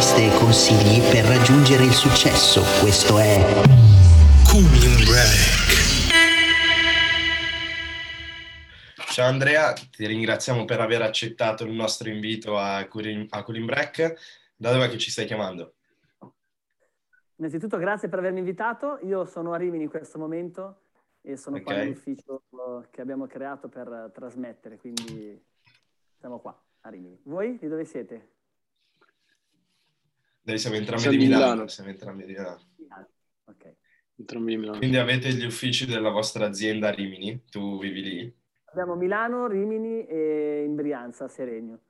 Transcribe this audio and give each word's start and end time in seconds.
interviste 0.00 0.24
e 0.24 0.38
consigli 0.38 1.00
per 1.12 1.24
raggiungere 1.26 1.84
il 1.84 1.92
successo. 1.92 2.62
Questo 2.80 3.18
è 3.18 3.36
Cooling 4.48 5.04
Break. 5.04 5.68
Ciao 9.12 9.28
Andrea, 9.28 9.72
ti 9.74 10.06
ringraziamo 10.06 10.64
per 10.64 10.80
aver 10.80 11.02
accettato 11.02 11.64
il 11.64 11.72
nostro 11.72 12.08
invito 12.08 12.56
a 12.56 12.86
Cooling, 12.86 13.26
a 13.28 13.42
Cooling 13.42 13.66
Break. 13.66 14.14
Da 14.56 14.72
dove 14.72 14.88
che 14.88 14.96
ci 14.96 15.10
stai 15.10 15.26
chiamando? 15.26 15.74
Innanzitutto 17.36 17.76
grazie 17.76 18.08
per 18.08 18.20
avermi 18.20 18.38
invitato. 18.38 19.00
Io 19.02 19.26
sono 19.26 19.52
a 19.52 19.58
Rimini 19.58 19.84
in 19.84 19.90
questo 19.90 20.18
momento 20.18 20.84
e 21.20 21.36
sono 21.36 21.56
okay. 21.56 21.66
qua 21.66 21.82
nell'ufficio 21.82 22.42
che 22.90 23.02
abbiamo 23.02 23.26
creato 23.26 23.68
per 23.68 24.10
trasmettere, 24.14 24.78
quindi 24.78 25.38
siamo 26.18 26.38
qua 26.40 26.58
a 26.80 26.88
Rimini. 26.88 27.20
Voi 27.24 27.58
di 27.58 27.68
dove 27.68 27.84
siete? 27.84 28.39
Noi 30.42 30.58
siamo 30.58 30.76
entrambi 30.76 31.02
siamo 31.02 31.16
di 31.16 31.22
Milano. 31.24 31.44
Milano. 31.44 31.66
Siamo 31.68 31.90
entrambi 31.90 32.24
di 32.24 32.32
Milano. 32.32 32.60
Ok. 33.44 33.76
Entrambi 34.16 34.50
di 34.52 34.56
Milano. 34.58 34.78
Quindi 34.78 34.96
avete 34.96 35.32
gli 35.32 35.44
uffici 35.44 35.86
della 35.86 36.10
vostra 36.10 36.46
azienda 36.46 36.88
a 36.88 36.90
Rimini? 36.92 37.44
Tu 37.50 37.78
vivi 37.78 38.02
lì? 38.02 38.38
Abbiamo 38.66 38.94
Milano, 38.94 39.46
Rimini 39.48 40.06
e 40.06 40.64
in 40.64 40.74
Brianza, 40.74 41.26
Seregno. 41.28 41.80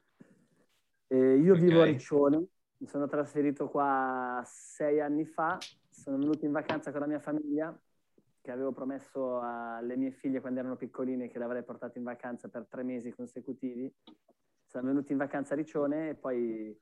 Eh, 1.08 1.36
io 1.36 1.52
okay. 1.54 1.64
vivo 1.64 1.82
a 1.82 1.84
Riccione, 1.84 2.46
mi 2.78 2.86
sono 2.86 3.06
trasferito 3.08 3.68
qua 3.68 4.42
sei 4.46 5.00
anni 5.00 5.26
fa, 5.26 5.58
sono 5.90 6.16
venuto 6.18 6.44
in 6.44 6.52
vacanza 6.52 6.90
con 6.90 7.00
la 7.00 7.06
mia 7.06 7.18
famiglia, 7.18 7.78
che 8.40 8.50
avevo 8.50 8.72
promesso 8.72 9.40
alle 9.40 9.96
mie 9.96 10.12
figlie 10.12 10.40
quando 10.40 10.60
erano 10.60 10.76
piccoline 10.76 11.28
che 11.28 11.38
le 11.38 11.44
avrei 11.44 11.64
portate 11.64 11.98
in 11.98 12.04
vacanza 12.04 12.48
per 12.48 12.66
tre 12.68 12.82
mesi 12.82 13.12
consecutivi. 13.12 13.92
Siamo 14.64 14.86
venuti 14.86 15.12
in 15.12 15.18
vacanza 15.18 15.52
a 15.52 15.56
Riccione 15.56 16.10
e 16.10 16.14
poi, 16.14 16.74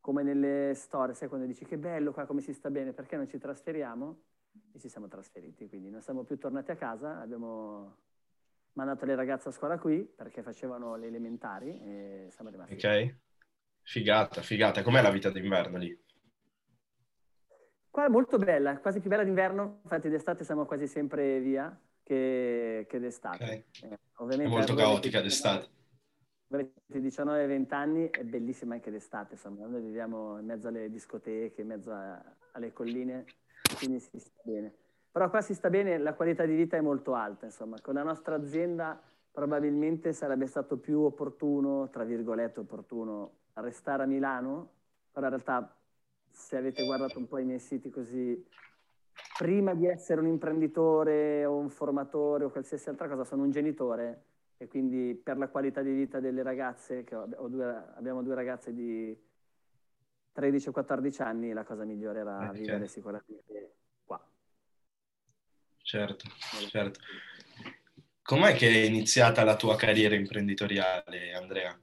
come 0.00 0.22
nelle 0.22 0.72
storie, 0.74 1.14
sai 1.14 1.28
quando 1.28 1.46
dici 1.46 1.64
che 1.64 1.76
bello 1.76 2.12
qua, 2.12 2.26
come 2.26 2.40
si 2.40 2.52
sta 2.52 2.70
bene, 2.70 2.92
perché 2.92 3.16
non 3.16 3.28
ci 3.28 3.38
trasferiamo? 3.38 4.22
E 4.72 4.78
ci 4.78 4.88
siamo 4.88 5.08
trasferiti, 5.08 5.68
quindi 5.68 5.90
non 5.90 6.00
siamo 6.00 6.24
più 6.24 6.38
tornati 6.38 6.70
a 6.70 6.76
casa, 6.76 7.20
abbiamo 7.20 7.96
mandato 8.72 9.04
le 9.04 9.14
ragazze 9.14 9.48
a 9.48 9.52
scuola 9.52 9.78
qui 9.78 10.00
perché 10.02 10.42
facevano 10.42 10.96
le 10.96 11.06
elementari 11.06 11.80
e 11.80 12.28
siamo 12.30 12.50
rimasti. 12.50 12.74
Ok. 12.74 13.16
Figata, 13.82 14.42
figata. 14.42 14.82
Com'è 14.82 15.02
la 15.02 15.10
vita 15.10 15.30
d'inverno 15.30 15.78
lì? 15.78 15.98
Qua 17.90 18.06
è 18.06 18.08
molto 18.08 18.38
bella, 18.38 18.78
quasi 18.78 19.00
più 19.00 19.10
bella 19.10 19.24
d'inverno, 19.24 19.80
infatti 19.82 20.08
d'estate 20.08 20.44
siamo 20.44 20.64
quasi 20.64 20.86
sempre 20.86 21.40
via 21.40 21.76
che, 22.02 22.86
che 22.88 22.98
d'estate. 23.00 23.44
Okay. 23.44 23.90
Eh, 23.90 23.98
ovviamente, 24.16 24.52
è 24.52 24.56
molto 24.56 24.74
caotica 24.74 25.20
d'estate. 25.20 25.78
Avete 26.52 26.98
19-20 26.98 27.74
anni, 27.74 28.10
è 28.10 28.24
bellissima 28.24 28.74
anche 28.74 28.90
d'estate, 28.90 29.34
insomma, 29.34 29.66
noi 29.66 29.82
viviamo 29.82 30.36
in 30.40 30.46
mezzo 30.46 30.66
alle 30.66 30.90
discoteche, 30.90 31.60
in 31.60 31.68
mezzo 31.68 31.92
a, 31.92 32.20
alle 32.52 32.72
colline, 32.72 33.24
quindi 33.78 34.00
si 34.00 34.18
sta 34.18 34.40
bene. 34.42 34.74
Però 35.12 35.30
qua 35.30 35.42
si 35.42 35.54
sta 35.54 35.70
bene, 35.70 35.96
la 35.98 36.14
qualità 36.14 36.44
di 36.44 36.56
vita 36.56 36.76
è 36.76 36.80
molto 36.80 37.14
alta, 37.14 37.46
insomma, 37.46 37.80
con 37.80 37.94
la 37.94 38.02
nostra 38.02 38.34
azienda 38.34 39.00
probabilmente 39.30 40.12
sarebbe 40.12 40.48
stato 40.48 40.76
più 40.76 41.02
opportuno, 41.02 41.88
tra 41.88 42.02
virgolette 42.02 42.58
opportuno, 42.58 43.34
restare 43.54 44.02
a 44.02 44.06
Milano, 44.06 44.70
però 45.12 45.26
in 45.26 45.32
realtà 45.32 45.76
se 46.30 46.56
avete 46.56 46.84
guardato 46.84 47.16
un 47.18 47.28
po' 47.28 47.38
i 47.38 47.44
miei 47.44 47.60
siti 47.60 47.90
così, 47.90 48.44
prima 49.38 49.72
di 49.74 49.86
essere 49.86 50.20
un 50.20 50.26
imprenditore 50.26 51.44
o 51.44 51.56
un 51.56 51.68
formatore 51.68 52.44
o 52.44 52.50
qualsiasi 52.50 52.88
altra 52.88 53.08
cosa, 53.08 53.22
sono 53.22 53.44
un 53.44 53.50
genitore 53.50 54.24
e 54.62 54.68
quindi 54.68 55.14
per 55.14 55.38
la 55.38 55.48
qualità 55.48 55.80
di 55.80 55.94
vita 55.94 56.20
delle 56.20 56.42
ragazze, 56.42 57.02
che 57.02 57.14
ho 57.14 57.48
due, 57.48 57.64
abbiamo 57.94 58.22
due 58.22 58.34
ragazze 58.34 58.74
di 58.74 59.18
13-14 60.36 61.22
anni, 61.22 61.54
la 61.54 61.64
cosa 61.64 61.84
migliore 61.84 62.18
era 62.18 62.50
eh, 62.50 62.52
vivere 62.52 62.66
certo. 62.66 62.86
sicuramente 62.86 63.76
qua. 64.04 64.22
Certo, 65.78 66.28
certo. 66.68 67.00
Com'è 68.20 68.52
che 68.52 68.68
è 68.68 68.84
iniziata 68.84 69.44
la 69.44 69.56
tua 69.56 69.76
carriera 69.76 70.14
imprenditoriale, 70.14 71.32
Andrea? 71.32 71.80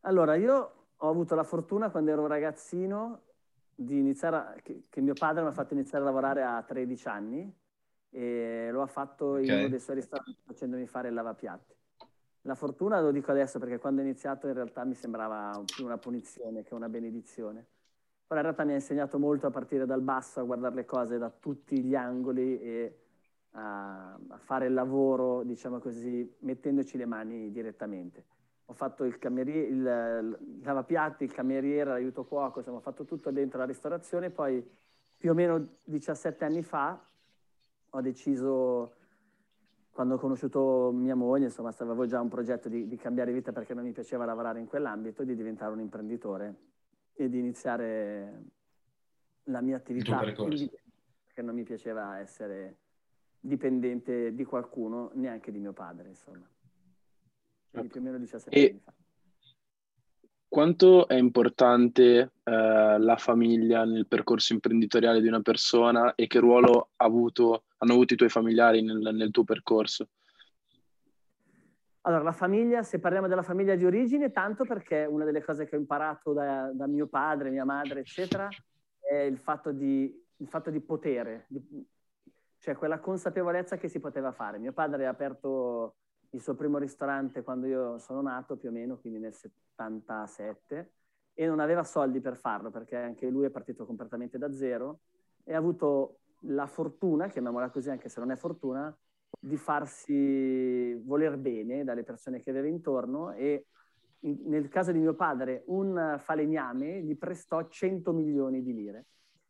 Allora, 0.00 0.34
io 0.36 0.86
ho 0.96 1.08
avuto 1.10 1.34
la 1.34 1.44
fortuna 1.44 1.90
quando 1.90 2.10
ero 2.10 2.26
ragazzino 2.26 3.24
di 3.74 3.98
iniziare, 3.98 4.36
a, 4.36 4.54
che, 4.62 4.86
che, 4.88 5.02
mio 5.02 5.12
padre 5.12 5.42
mi 5.42 5.48
ha 5.48 5.52
fatto 5.52 5.74
iniziare 5.74 6.04
a 6.04 6.06
lavorare 6.06 6.42
a 6.42 6.62
13 6.62 7.06
anni 7.08 7.54
e 8.16 8.70
lo 8.70 8.80
ha 8.80 8.86
fatto 8.86 9.32
okay. 9.32 9.44
in 9.44 9.52
uno 9.52 9.68
dei 9.68 9.78
suoi 9.78 9.96
ristoranti 9.96 10.34
facendomi 10.42 10.86
fare 10.86 11.08
il 11.08 11.14
lavapiatti. 11.14 11.74
La 12.42 12.54
fortuna 12.54 12.98
lo 13.00 13.10
dico 13.10 13.30
adesso 13.30 13.58
perché 13.58 13.78
quando 13.78 14.00
ho 14.00 14.04
iniziato 14.04 14.46
in 14.46 14.54
realtà 14.54 14.84
mi 14.84 14.94
sembrava 14.94 15.62
più 15.66 15.84
una 15.84 15.98
punizione 15.98 16.62
che 16.62 16.74
una 16.74 16.88
benedizione. 16.88 17.66
Però 18.26 18.40
in 18.40 18.46
realtà 18.46 18.64
mi 18.64 18.72
ha 18.72 18.76
insegnato 18.76 19.18
molto 19.18 19.46
a 19.46 19.50
partire 19.50 19.84
dal 19.84 20.00
basso, 20.00 20.40
a 20.40 20.44
guardare 20.44 20.74
le 20.74 20.84
cose 20.86 21.18
da 21.18 21.30
tutti 21.30 21.82
gli 21.82 21.94
angoli 21.94 22.58
e 22.58 22.98
a, 23.50 24.14
a 24.14 24.38
fare 24.38 24.66
il 24.66 24.72
lavoro, 24.72 25.42
diciamo 25.42 25.78
così, 25.78 26.34
mettendoci 26.40 26.96
le 26.96 27.06
mani 27.06 27.52
direttamente 27.52 28.24
ho 28.68 28.72
fatto 28.72 29.04
il, 29.04 29.18
cameriere, 29.18 29.68
il, 29.68 30.38
il 30.58 30.60
lavapiatti, 30.64 31.22
il 31.22 31.32
cameriere, 31.32 31.90
l'aiuto 31.90 32.24
cuoco, 32.24 32.58
insomma, 32.58 32.78
ho 32.78 32.80
fatto 32.80 33.04
tutto 33.04 33.30
dentro 33.30 33.58
la 33.58 33.64
ristorazione. 33.64 34.30
Poi, 34.30 34.64
più 35.16 35.30
o 35.30 35.34
meno 35.34 35.76
17 35.84 36.44
anni 36.44 36.62
fa, 36.62 37.00
ho 37.90 38.00
deciso, 38.00 38.94
quando 39.90 40.14
ho 40.14 40.18
conosciuto 40.18 40.90
mia 40.92 41.14
moglie, 41.14 41.46
insomma, 41.46 41.74
avevo 41.78 42.06
già 42.06 42.20
un 42.20 42.28
progetto 42.28 42.68
di, 42.68 42.86
di 42.86 42.96
cambiare 42.96 43.32
vita 43.32 43.52
perché 43.52 43.74
non 43.74 43.84
mi 43.84 43.92
piaceva 43.92 44.24
lavorare 44.24 44.60
in 44.60 44.66
quell'ambito, 44.66 45.24
di 45.24 45.34
diventare 45.34 45.72
un 45.72 45.80
imprenditore 45.80 46.54
e 47.14 47.28
di 47.28 47.38
iniziare 47.38 48.44
la 49.44 49.60
mia 49.60 49.76
attività 49.76 50.18
perché 50.18 51.42
non 51.42 51.54
mi 51.54 51.64
piaceva 51.64 52.18
essere 52.18 52.78
dipendente 53.40 54.34
di 54.34 54.44
qualcuno, 54.44 55.10
neanche 55.14 55.52
di 55.52 55.58
mio 55.58 55.72
padre, 55.72 56.08
insomma. 56.08 56.48
Quindi 57.70 57.88
più 57.88 58.00
o 58.00 58.02
meno 58.02 58.18
17 58.18 58.56
e 58.56 58.68
anni 58.70 58.80
fa. 58.80 58.94
Quanto 60.48 61.06
è 61.08 61.14
importante 61.14 62.32
eh, 62.42 62.98
la 62.98 63.16
famiglia 63.16 63.84
nel 63.84 64.06
percorso 64.06 64.52
imprenditoriale 64.54 65.20
di 65.20 65.28
una 65.28 65.42
persona 65.42 66.14
e 66.14 66.26
che 66.26 66.38
ruolo 66.38 66.90
ha 66.96 67.04
avuto, 67.04 67.64
hanno 67.78 67.92
avuto 67.92 68.14
i 68.14 68.16
tuoi 68.16 68.28
familiari 68.28 68.82
nel, 68.82 69.14
nel 69.14 69.30
tuo 69.30 69.44
percorso? 69.44 70.08
Allora, 72.02 72.22
la 72.22 72.32
famiglia, 72.32 72.84
se 72.84 73.00
parliamo 73.00 73.26
della 73.26 73.42
famiglia 73.42 73.74
di 73.74 73.84
origine, 73.84 74.30
tanto 74.30 74.64
perché 74.64 75.06
una 75.08 75.24
delle 75.24 75.42
cose 75.42 75.66
che 75.66 75.74
ho 75.74 75.78
imparato 75.78 76.32
da, 76.32 76.70
da 76.72 76.86
mio 76.86 77.08
padre, 77.08 77.50
mia 77.50 77.64
madre, 77.64 78.00
eccetera, 78.00 78.48
è 79.00 79.16
il 79.16 79.38
fatto 79.38 79.72
di, 79.72 80.24
il 80.36 80.46
fatto 80.46 80.70
di 80.70 80.80
potere, 80.80 81.46
di, 81.48 81.84
cioè 82.58 82.76
quella 82.76 83.00
consapevolezza 83.00 83.76
che 83.76 83.88
si 83.88 83.98
poteva 83.98 84.30
fare. 84.30 84.58
Mio 84.58 84.72
padre 84.72 85.06
ha 85.06 85.10
aperto 85.10 85.96
il 86.30 86.40
suo 86.40 86.54
primo 86.54 86.78
ristorante 86.78 87.42
quando 87.42 87.66
io 87.66 87.98
sono 87.98 88.22
nato, 88.22 88.56
più 88.56 88.68
o 88.68 88.72
meno, 88.72 88.98
quindi 88.98 89.18
nel 89.18 89.34
77, 89.34 90.92
e 91.34 91.46
non 91.46 91.58
aveva 91.58 91.82
soldi 91.82 92.20
per 92.20 92.36
farlo 92.36 92.70
perché 92.70 92.96
anche 92.96 93.28
lui 93.28 93.44
è 93.44 93.50
partito 93.50 93.84
completamente 93.84 94.38
da 94.38 94.52
zero 94.54 95.00
e 95.44 95.54
ha 95.54 95.58
avuto 95.58 96.20
la 96.40 96.66
fortuna, 96.66 97.28
chiamiamola 97.28 97.70
così 97.70 97.90
anche 97.90 98.08
se 98.08 98.20
non 98.20 98.30
è 98.30 98.36
fortuna, 98.36 98.96
di 99.38 99.56
farsi 99.56 100.94
voler 101.04 101.36
bene 101.36 101.84
dalle 101.84 102.04
persone 102.04 102.40
che 102.40 102.50
aveva 102.50 102.68
intorno 102.68 103.32
e 103.32 103.66
in, 104.20 104.42
nel 104.44 104.68
caso 104.68 104.92
di 104.92 104.98
mio 104.98 105.14
padre 105.14 105.62
un 105.66 106.16
falegname 106.18 107.02
gli 107.02 107.16
prestò 107.16 107.66
100 107.66 108.12
milioni 108.12 108.62
di 108.62 108.72
lire 108.72 109.06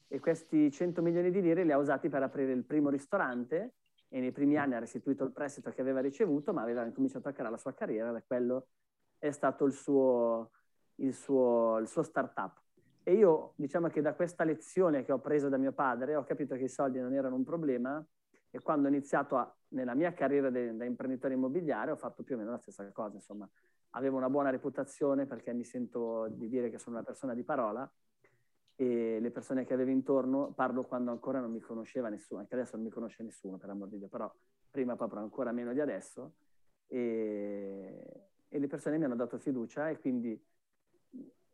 e 0.09 0.21
questi 0.21 0.71
100 0.71 1.03
milioni 1.03 1.31
di 1.31 1.41
lire 1.41 1.65
li 1.65 1.73
ha 1.73 1.79
usati 1.79 2.09
per 2.09 2.23
aprire 2.23 2.53
il 2.53 2.65
primo 2.65 2.91
ristorante 2.91 3.75
e 4.09 4.21
nei 4.21 4.33
primi 4.33 4.57
anni 4.57 4.75
ha 4.75 4.79
restituito 4.79 5.25
il 5.25 5.33
prestito 5.33 5.71
che 5.71 5.81
aveva 5.81 6.01
ricevuto, 6.01 6.53
ma 6.53 6.63
aveva 6.63 6.85
incominciato 6.85 7.29
a 7.29 7.33
creare 7.33 7.51
la 7.51 7.59
sua 7.59 7.75
carriera 7.75 8.17
e 8.17 8.25
quello 8.27 8.69
è 9.19 9.31
stato 9.31 9.65
il 9.65 9.73
suo, 9.73 10.51
il 10.97 11.13
suo, 11.13 11.79
il 11.79 11.89
suo 11.89 12.03
startup. 12.03 12.63
E 13.09 13.15
io 13.15 13.53
diciamo 13.55 13.87
che 13.87 14.03
da 14.03 14.15
questa 14.15 14.43
lezione 14.43 15.05
che 15.05 15.13
ho 15.13 15.21
preso 15.21 15.49
da 15.49 15.59
mio 15.59 15.71
padre 15.71 16.17
ho 16.17 16.25
capito 16.25 16.57
che 16.57 16.65
i 16.65 16.69
soldi 16.69 16.99
non 16.99 17.15
erano 17.15 17.37
un 17.37 17.45
problema 17.45 18.05
e 18.51 18.59
quando 18.59 18.89
ho 18.89 18.91
iniziato 18.91 19.37
a, 19.37 19.57
nella 19.69 19.95
mia 19.95 20.13
carriera 20.13 20.51
de, 20.51 20.75
da 20.75 20.85
imprenditore 20.85 21.35
immobiliare 21.35 21.93
ho 21.93 21.97
fatto 21.97 22.25
più 22.25 22.35
o 22.35 22.39
meno 22.39 22.51
la 22.51 22.59
stessa 22.59 22.85
cosa, 22.91 23.15
insomma. 23.15 23.49
Avevo 23.91 24.17
una 24.17 24.29
buona 24.29 24.51
reputazione 24.51 25.25
perché 25.25 25.53
mi 25.53 25.63
sento 25.63 26.27
di 26.31 26.49
dire 26.49 26.69
che 26.69 26.79
sono 26.79 26.97
una 26.97 27.05
persona 27.05 27.33
di 27.33 27.45
parola 27.45 27.89
e 28.75 29.21
le 29.21 29.31
persone 29.31 29.65
che 29.65 29.73
avevo 29.73 29.91
intorno, 29.93 30.53
parlo 30.53 30.83
quando 30.83 31.13
ancora 31.13 31.39
non 31.39 31.53
mi 31.53 31.61
conosceva 31.61 32.09
nessuno, 32.09 32.41
anche 32.41 32.55
adesso 32.55 32.75
non 32.75 32.85
mi 32.87 32.91
conosce 32.91 33.23
nessuno 33.23 33.57
per 33.57 33.71
amor 33.71 33.87
di 33.87 33.99
Dio, 33.99 34.09
però 34.09 34.29
prima 34.69 34.97
proprio 34.97 35.21
ancora 35.21 35.53
meno 35.53 35.73
di 35.73 35.81
adesso, 35.81 36.35
e, 36.89 38.05
e 38.49 38.59
le 38.59 38.67
persone 38.67 38.99
mi 38.99 39.05
hanno 39.05 39.15
dato 39.15 39.39
fiducia 39.39 39.91
e 39.91 40.01
quindi 40.01 40.45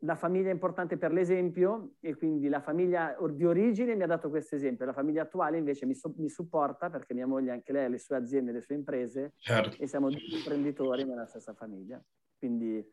la 0.04 0.16
famiglia 0.16 0.48
è 0.48 0.52
importante 0.52 0.96
per 0.96 1.12
l'esempio 1.12 1.94
e 2.00 2.16
quindi 2.16 2.48
la 2.48 2.60
famiglia 2.60 3.16
di 3.30 3.44
origine 3.44 3.94
mi 3.94 4.02
ha 4.02 4.06
dato 4.06 4.30
questo 4.30 4.56
esempio, 4.56 4.84
la 4.84 4.92
famiglia 4.92 5.22
attuale 5.22 5.58
invece 5.58 5.86
mi, 5.86 5.94
so, 5.94 6.12
mi, 6.16 6.28
supporta 6.28 6.90
perché 6.90 7.14
mia 7.14 7.26
moglie 7.26 7.52
anche 7.52 7.72
lei 7.72 7.84
ha 7.84 7.88
le 7.88 7.98
sue 7.98 8.16
aziende, 8.16 8.52
le 8.52 8.60
sue 8.60 8.74
imprese 8.74 9.34
certo. 9.38 9.80
e 9.80 9.86
siamo 9.86 10.08
due 10.08 10.20
imprenditori 10.30 11.04
nella 11.04 11.26
stessa 11.26 11.54
famiglia. 11.54 12.02
Quindi 12.36 12.84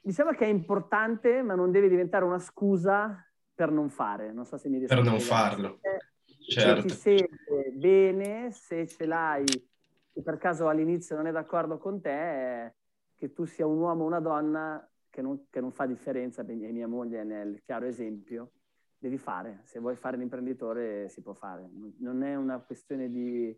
diciamo 0.00 0.32
che 0.32 0.44
è 0.44 0.48
importante, 0.48 1.42
ma 1.42 1.54
non 1.54 1.70
deve 1.70 1.88
diventare 1.88 2.24
una 2.24 2.40
scusa 2.40 3.24
per 3.54 3.70
non 3.70 3.88
fare. 3.88 4.32
Non 4.32 4.44
so 4.44 4.56
se 4.56 4.68
mi 4.68 4.78
riesco 4.78 4.94
Per 4.94 5.04
non 5.04 5.20
farlo. 5.20 5.78
Se, 6.24 6.50
certo. 6.50 6.80
se 6.80 6.86
ti 6.88 6.94
sente 6.94 7.70
bene, 7.74 8.50
se 8.50 8.88
ce 8.88 9.06
l'hai, 9.06 9.44
se 9.46 10.22
per 10.22 10.36
caso 10.36 10.66
all'inizio 10.66 11.14
non 11.14 11.28
è 11.28 11.32
d'accordo 11.32 11.78
con 11.78 12.00
te, 12.00 12.74
che 13.14 13.32
tu 13.32 13.44
sia 13.44 13.66
un 13.66 13.78
uomo 13.78 14.02
o 14.02 14.06
una 14.06 14.20
donna 14.20 14.88
che 15.18 15.22
non, 15.22 15.46
che 15.50 15.60
non 15.60 15.72
fa 15.72 15.84
differenza, 15.84 16.46
e 16.46 16.54
mia 16.54 16.86
moglie 16.86 17.22
è 17.22 17.24
nel 17.24 17.60
chiaro 17.64 17.86
esempio, 17.86 18.52
devi 18.96 19.18
fare. 19.18 19.62
Se 19.64 19.80
vuoi 19.80 19.96
fare 19.96 20.16
l'imprenditore 20.16 21.08
si 21.08 21.22
può 21.22 21.32
fare. 21.34 21.68
Non 21.98 22.22
è 22.22 22.36
una 22.36 22.60
questione 22.60 23.10
di, 23.10 23.52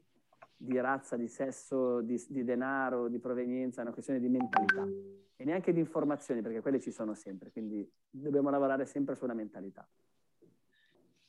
di 0.56 0.80
razza, 0.80 1.18
di 1.18 1.28
sesso, 1.28 2.00
di, 2.00 2.18
di, 2.28 2.44
denaro, 2.44 3.08
di 3.08 3.18
provenienza, 3.18 3.80
è 3.80 3.82
una 3.82 3.92
questione 3.92 4.20
di 4.20 4.28
mentalità. 4.28 4.86
E 5.36 5.44
neanche 5.44 5.74
di 5.74 5.80
informazioni, 5.80 6.40
perché 6.40 6.62
quelle 6.62 6.80
ci 6.80 6.90
sono 6.90 7.12
sempre. 7.12 7.50
Quindi 7.50 7.86
dobbiamo 8.08 8.48
lavorare 8.48 8.86
sempre 8.86 9.14
sulla 9.14 9.34
mentalità. 9.34 9.86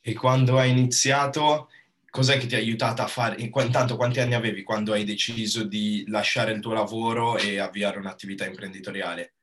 E 0.00 0.14
quando 0.14 0.56
hai 0.56 0.70
iniziato, 0.70 1.68
cos'è 2.08 2.38
che 2.38 2.46
ti 2.46 2.54
ha 2.54 2.58
aiutato 2.58 3.02
a 3.02 3.06
fare? 3.06 3.36
Intanto 3.38 3.96
quanti 3.96 4.20
anni 4.20 4.32
avevi 4.32 4.62
quando 4.62 4.94
hai 4.94 5.04
deciso 5.04 5.62
di 5.64 6.06
lasciare 6.08 6.52
il 6.52 6.60
tuo 6.60 6.72
lavoro 6.72 7.36
e 7.36 7.58
avviare 7.58 7.98
un'attività 7.98 8.46
imprenditoriale? 8.46 9.34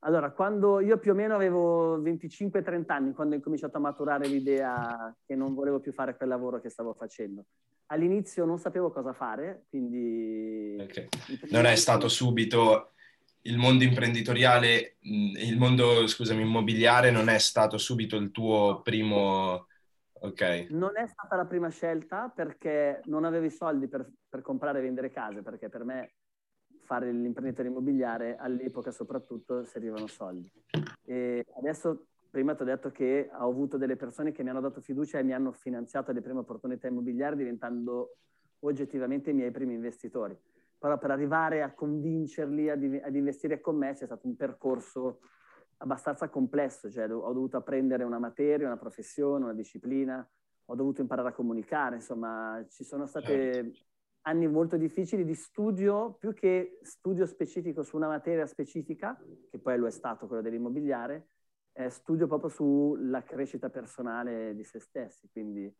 Allora, 0.00 0.30
quando 0.30 0.80
io 0.80 0.98
più 0.98 1.12
o 1.12 1.14
meno 1.14 1.34
avevo 1.34 1.98
25-30 1.98 2.84
anni, 2.88 3.12
quando 3.12 3.34
ho 3.34 3.36
incominciato 3.36 3.76
a 3.76 3.80
maturare 3.80 4.26
l'idea 4.26 5.14
che 5.26 5.34
non 5.34 5.54
volevo 5.54 5.78
più 5.78 5.92
fare 5.92 6.16
quel 6.16 6.30
lavoro 6.30 6.60
che 6.60 6.70
stavo 6.70 6.94
facendo. 6.94 7.44
All'inizio 7.86 8.46
non 8.46 8.58
sapevo 8.58 8.90
cosa 8.90 9.12
fare, 9.12 9.64
quindi... 9.68 10.76
Okay. 10.80 11.08
Non 11.50 11.66
è 11.66 11.74
stato 11.76 12.08
subito 12.08 12.92
il 13.42 13.58
mondo 13.58 13.84
imprenditoriale, 13.84 14.96
il 15.00 15.58
mondo, 15.58 16.06
scusami, 16.06 16.42
immobiliare 16.42 17.10
non 17.10 17.28
è 17.28 17.38
stato 17.38 17.76
subito 17.76 18.16
il 18.16 18.30
tuo 18.30 18.80
primo... 18.82 19.66
Ok. 20.22 20.66
Non 20.70 20.92
è 20.96 21.06
stata 21.06 21.36
la 21.36 21.46
prima 21.46 21.68
scelta 21.68 22.30
perché 22.34 23.00
non 23.06 23.24
avevo 23.24 23.46
i 23.46 23.50
soldi 23.50 23.88
per, 23.88 24.08
per 24.28 24.40
comprare 24.42 24.78
e 24.78 24.82
vendere 24.82 25.10
case, 25.10 25.42
perché 25.42 25.68
per 25.68 25.84
me 25.84 26.12
fare 26.90 27.12
l'imprenditore 27.12 27.68
immobiliare, 27.68 28.36
all'epoca 28.36 28.90
soprattutto 28.90 29.62
servivano 29.62 30.08
soldi. 30.08 30.50
E 31.04 31.46
adesso, 31.56 32.06
prima 32.28 32.56
ti 32.56 32.62
ho 32.62 32.64
detto 32.64 32.90
che 32.90 33.30
ho 33.32 33.48
avuto 33.48 33.76
delle 33.76 33.94
persone 33.94 34.32
che 34.32 34.42
mi 34.42 34.48
hanno 34.48 34.60
dato 34.60 34.80
fiducia 34.80 35.20
e 35.20 35.22
mi 35.22 35.32
hanno 35.32 35.52
finanziato 35.52 36.10
le 36.10 36.20
prime 36.20 36.40
opportunità 36.40 36.88
immobiliari 36.88 37.36
diventando 37.36 38.16
oggettivamente 38.62 39.30
i 39.30 39.34
miei 39.34 39.52
primi 39.52 39.74
investitori. 39.74 40.36
Però 40.80 40.98
per 40.98 41.12
arrivare 41.12 41.62
a 41.62 41.72
convincerli 41.72 42.68
ad, 42.68 42.82
ad 43.04 43.14
investire 43.14 43.60
con 43.60 43.76
me 43.76 43.92
c'è 43.92 44.06
stato 44.06 44.26
un 44.26 44.34
percorso 44.34 45.20
abbastanza 45.76 46.28
complesso, 46.28 46.90
cioè 46.90 47.08
ho 47.08 47.32
dovuto 47.32 47.56
apprendere 47.56 48.02
una 48.02 48.18
materia, 48.18 48.66
una 48.66 48.78
professione, 48.78 49.44
una 49.44 49.54
disciplina, 49.54 50.28
ho 50.64 50.74
dovuto 50.74 51.02
imparare 51.02 51.28
a 51.28 51.32
comunicare, 51.32 51.94
insomma 51.96 52.64
ci 52.68 52.82
sono 52.82 53.06
state 53.06 53.52
certo 53.52 53.88
anni 54.22 54.46
molto 54.48 54.76
difficili 54.76 55.24
di 55.24 55.34
studio, 55.34 56.14
più 56.18 56.34
che 56.34 56.78
studio 56.82 57.26
specifico 57.26 57.82
su 57.82 57.96
una 57.96 58.08
materia 58.08 58.46
specifica, 58.46 59.18
che 59.50 59.58
poi 59.58 59.78
lo 59.78 59.86
è 59.86 59.90
stato 59.90 60.26
quello 60.26 60.42
dell'immobiliare, 60.42 61.28
eh, 61.72 61.88
studio 61.88 62.26
proprio 62.26 62.50
sulla 62.50 63.22
crescita 63.22 63.70
personale 63.70 64.54
di 64.54 64.64
se 64.64 64.80
stessi, 64.80 65.28
quindi 65.30 65.72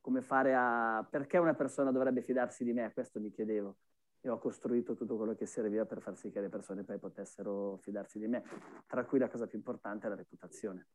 come 0.00 0.22
fare 0.22 0.54
a... 0.54 1.06
perché 1.08 1.38
una 1.38 1.54
persona 1.54 1.90
dovrebbe 1.90 2.22
fidarsi 2.22 2.64
di 2.64 2.72
me, 2.72 2.92
questo 2.92 3.20
mi 3.20 3.30
chiedevo. 3.30 3.76
E 4.20 4.28
ho 4.28 4.38
costruito 4.38 4.94
tutto 4.94 5.16
quello 5.16 5.34
che 5.34 5.46
serviva 5.46 5.84
per 5.84 6.00
far 6.00 6.16
sì 6.16 6.30
che 6.30 6.40
le 6.40 6.48
persone 6.48 6.82
poi 6.82 6.98
potessero 6.98 7.76
fidarsi 7.82 8.18
di 8.18 8.26
me, 8.26 8.42
tra 8.86 9.04
cui 9.04 9.18
la 9.18 9.28
cosa 9.28 9.46
più 9.46 9.58
importante 9.58 10.06
è 10.06 10.08
la 10.08 10.16
reputazione. 10.16 10.86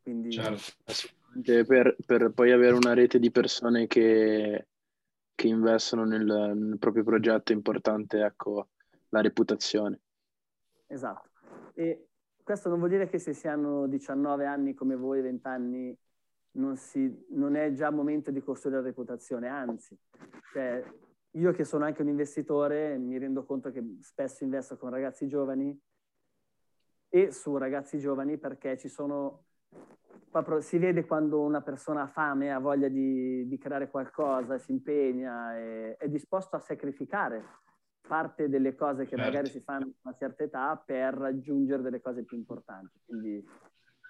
Quindi... 0.00 0.30
Certo, 0.30 0.72
per, 1.66 1.96
per 2.06 2.32
poi 2.32 2.52
avere 2.52 2.74
una 2.74 2.94
rete 2.94 3.18
di 3.18 3.30
persone 3.30 3.86
che 3.86 4.68
che 5.34 5.48
investono 5.48 6.04
nel, 6.04 6.24
nel 6.24 6.78
proprio 6.78 7.04
progetto 7.04 7.52
è 7.52 7.54
importante 7.54 8.24
ecco, 8.24 8.68
la 9.08 9.20
reputazione. 9.20 10.00
Esatto. 10.86 11.30
E 11.74 12.08
questo 12.42 12.68
non 12.68 12.78
vuol 12.78 12.90
dire 12.90 13.08
che 13.08 13.18
se 13.18 13.32
si 13.32 13.48
hanno 13.48 13.86
19 13.86 14.46
anni 14.46 14.74
come 14.74 14.96
voi, 14.96 15.20
20 15.20 15.46
anni, 15.46 15.98
non, 16.52 16.76
si, 16.76 17.26
non 17.30 17.56
è 17.56 17.72
già 17.72 17.90
momento 17.90 18.30
di 18.30 18.40
costruire 18.40 18.80
la 18.80 18.86
reputazione, 18.86 19.48
anzi, 19.48 19.98
cioè, 20.52 20.84
io 21.32 21.52
che 21.52 21.64
sono 21.64 21.84
anche 21.84 22.02
un 22.02 22.08
investitore 22.08 22.96
mi 22.96 23.18
rendo 23.18 23.44
conto 23.44 23.70
che 23.70 23.82
spesso 24.00 24.44
investo 24.44 24.76
con 24.76 24.90
ragazzi 24.90 25.26
giovani 25.26 25.76
e 27.08 27.32
su 27.32 27.56
ragazzi 27.56 27.98
giovani 27.98 28.38
perché 28.38 28.76
ci 28.76 28.88
sono 28.88 29.46
proprio 30.30 30.60
si 30.60 30.78
vede 30.78 31.06
quando 31.06 31.40
una 31.40 31.62
persona 31.62 32.02
ha 32.02 32.06
fame, 32.06 32.52
ha 32.52 32.58
voglia 32.58 32.88
di, 32.88 33.46
di 33.46 33.58
creare 33.58 33.88
qualcosa, 33.90 34.58
si 34.58 34.72
impegna, 34.72 35.56
e, 35.56 35.96
è 35.96 36.08
disposto 36.08 36.56
a 36.56 36.60
sacrificare 36.60 37.62
parte 38.06 38.48
delle 38.48 38.74
cose 38.74 39.04
che 39.04 39.16
certo. 39.16 39.24
magari 39.24 39.48
si 39.48 39.60
fanno 39.60 39.86
a 39.86 39.92
una 40.02 40.16
certa 40.16 40.44
età 40.44 40.82
per 40.84 41.14
raggiungere 41.14 41.82
delle 41.82 42.00
cose 42.00 42.24
più 42.24 42.36
importanti. 42.36 43.00
Quindi 43.04 43.42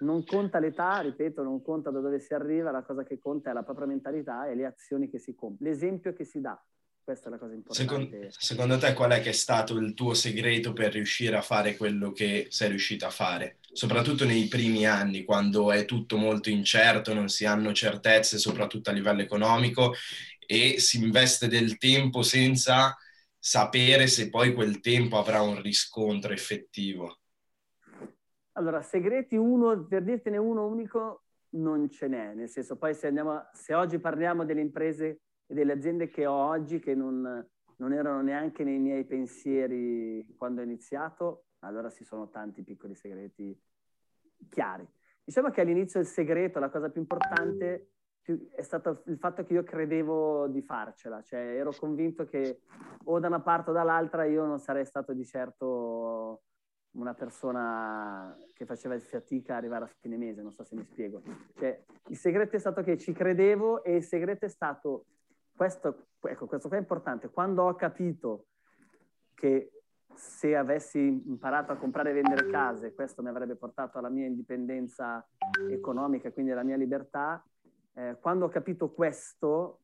non 0.00 0.24
conta 0.24 0.58
l'età, 0.58 1.00
ripeto, 1.00 1.42
non 1.42 1.62
conta 1.62 1.90
da 1.90 2.00
dove 2.00 2.18
si 2.18 2.34
arriva, 2.34 2.70
la 2.70 2.82
cosa 2.82 3.04
che 3.04 3.18
conta 3.18 3.50
è 3.50 3.52
la 3.52 3.62
propria 3.62 3.86
mentalità 3.86 4.46
e 4.46 4.54
le 4.54 4.66
azioni 4.66 5.08
che 5.08 5.18
si 5.18 5.34
compiono, 5.34 5.70
l'esempio 5.70 6.12
che 6.12 6.24
si 6.24 6.40
dà. 6.40 6.60
Questa 7.04 7.28
è 7.28 7.30
la 7.30 7.36
cosa 7.36 7.52
importante. 7.52 7.82
Secondo, 7.82 8.28
secondo, 8.30 8.78
te 8.78 8.94
qual 8.94 9.10
è 9.10 9.20
che 9.20 9.28
è 9.28 9.32
stato 9.32 9.76
il 9.76 9.92
tuo 9.92 10.14
segreto 10.14 10.72
per 10.72 10.90
riuscire 10.90 11.36
a 11.36 11.42
fare 11.42 11.76
quello 11.76 12.12
che 12.12 12.46
sei 12.48 12.70
riuscito 12.70 13.04
a 13.04 13.10
fare? 13.10 13.58
Soprattutto 13.74 14.24
nei 14.24 14.46
primi 14.46 14.86
anni, 14.86 15.24
quando 15.24 15.70
è 15.70 15.84
tutto 15.84 16.16
molto 16.16 16.48
incerto, 16.48 17.12
non 17.12 17.28
si 17.28 17.44
hanno 17.44 17.74
certezze, 17.74 18.38
soprattutto 18.38 18.88
a 18.88 18.94
livello 18.94 19.20
economico, 19.20 19.92
e 20.46 20.78
si 20.78 20.96
investe 20.96 21.46
del 21.46 21.76
tempo 21.76 22.22
senza 22.22 22.96
sapere 23.38 24.06
se 24.06 24.30
poi 24.30 24.54
quel 24.54 24.80
tempo 24.80 25.18
avrà 25.18 25.42
un 25.42 25.60
riscontro 25.60 26.32
effettivo. 26.32 27.18
Allora, 28.52 28.80
segreti 28.80 29.36
uno, 29.36 29.84
per 29.84 30.04
dirtene 30.04 30.38
uno 30.38 30.66
unico, 30.66 31.24
non 31.50 31.90
ce 31.90 32.08
n'è, 32.08 32.32
nel 32.32 32.48
senso 32.48 32.76
poi 32.76 32.94
se, 32.94 33.08
andiamo, 33.08 33.42
se 33.52 33.74
oggi 33.74 33.98
parliamo 33.98 34.46
delle 34.46 34.62
imprese 34.62 35.23
e 35.46 35.54
delle 35.54 35.72
aziende 35.72 36.08
che 36.08 36.26
ho 36.26 36.32
oggi 36.32 36.78
che 36.78 36.94
non, 36.94 37.46
non 37.76 37.92
erano 37.92 38.22
neanche 38.22 38.64
nei 38.64 38.78
miei 38.78 39.04
pensieri 39.04 40.34
quando 40.36 40.60
ho 40.60 40.64
iniziato, 40.64 41.46
allora 41.60 41.90
ci 41.90 42.04
sono 42.04 42.28
tanti 42.28 42.62
piccoli 42.62 42.94
segreti 42.94 43.58
chiari. 44.48 44.86
Diciamo 45.24 45.50
che 45.50 45.60
all'inizio 45.60 46.00
il 46.00 46.06
segreto, 46.06 46.58
la 46.58 46.70
cosa 46.70 46.90
più 46.90 47.00
importante 47.00 47.88
è 48.54 48.62
stato 48.62 49.02
il 49.06 49.18
fatto 49.18 49.44
che 49.44 49.52
io 49.52 49.62
credevo 49.62 50.48
di 50.48 50.62
farcela, 50.62 51.20
cioè 51.22 51.40
ero 51.40 51.72
convinto 51.78 52.24
che 52.24 52.60
o 53.04 53.18
da 53.18 53.26
una 53.26 53.40
parte 53.40 53.70
o 53.70 53.72
dall'altra 53.72 54.24
io 54.24 54.46
non 54.46 54.58
sarei 54.58 54.86
stato 54.86 55.12
di 55.12 55.24
certo 55.24 56.42
una 56.92 57.12
persona 57.12 58.36
che 58.54 58.64
faceva 58.64 58.98
fatica 58.98 59.54
a 59.54 59.56
arrivare 59.56 59.84
a 59.84 59.90
fine 60.00 60.16
mese, 60.16 60.42
non 60.42 60.52
so 60.52 60.62
se 60.62 60.74
mi 60.74 60.84
spiego. 60.84 61.22
Cioè, 61.56 61.84
il 62.08 62.16
segreto 62.16 62.56
è 62.56 62.58
stato 62.58 62.82
che 62.82 62.96
ci 62.96 63.12
credevo 63.12 63.82
e 63.82 63.96
il 63.96 64.04
segreto 64.04 64.44
è 64.44 64.48
stato 64.48 65.06
questo, 65.56 66.06
ecco, 66.20 66.46
questo 66.46 66.68
qua 66.68 66.76
è 66.76 66.80
importante. 66.80 67.30
Quando 67.30 67.62
ho 67.62 67.74
capito 67.74 68.46
che 69.34 69.70
se 70.14 70.54
avessi 70.56 70.98
imparato 70.98 71.72
a 71.72 71.76
comprare 71.76 72.10
e 72.10 72.14
vendere 72.14 72.48
case, 72.48 72.94
questo 72.94 73.22
mi 73.22 73.28
avrebbe 73.28 73.56
portato 73.56 73.98
alla 73.98 74.08
mia 74.08 74.26
indipendenza 74.26 75.26
economica, 75.68 76.30
quindi 76.30 76.52
alla 76.52 76.62
mia 76.62 76.76
libertà, 76.76 77.44
eh, 77.94 78.16
quando 78.20 78.46
ho 78.46 78.48
capito 78.48 78.90
questo, 78.90 79.80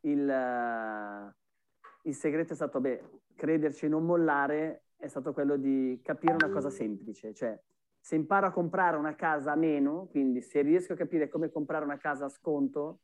il, 0.00 0.28
uh, 0.28 2.08
il 2.08 2.14
segreto 2.14 2.52
è 2.52 2.56
stato, 2.56 2.80
beh, 2.80 3.20
crederci 3.34 3.86
e 3.86 3.88
non 3.88 4.04
mollare, 4.04 4.84
è 4.96 5.06
stato 5.08 5.32
quello 5.32 5.56
di 5.56 6.00
capire 6.02 6.34
una 6.34 6.50
cosa 6.50 6.70
semplice, 6.70 7.34
cioè 7.34 7.60
se 7.98 8.16
imparo 8.16 8.46
a 8.46 8.50
comprare 8.50 8.96
una 8.96 9.14
casa 9.14 9.52
a 9.52 9.56
meno, 9.56 10.06
quindi 10.10 10.42
se 10.42 10.60
riesco 10.62 10.92
a 10.92 10.96
capire 10.96 11.28
come 11.28 11.50
comprare 11.50 11.84
una 11.84 11.98
casa 11.98 12.24
a 12.24 12.28
sconto, 12.28 13.00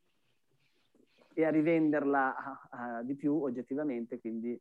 e 1.39 1.45
a 1.45 1.51
rivenderla 1.51 2.37
a, 2.37 2.69
a, 2.71 3.03
di 3.05 3.15
più 3.15 3.41
oggettivamente, 3.41 4.19
quindi 4.19 4.61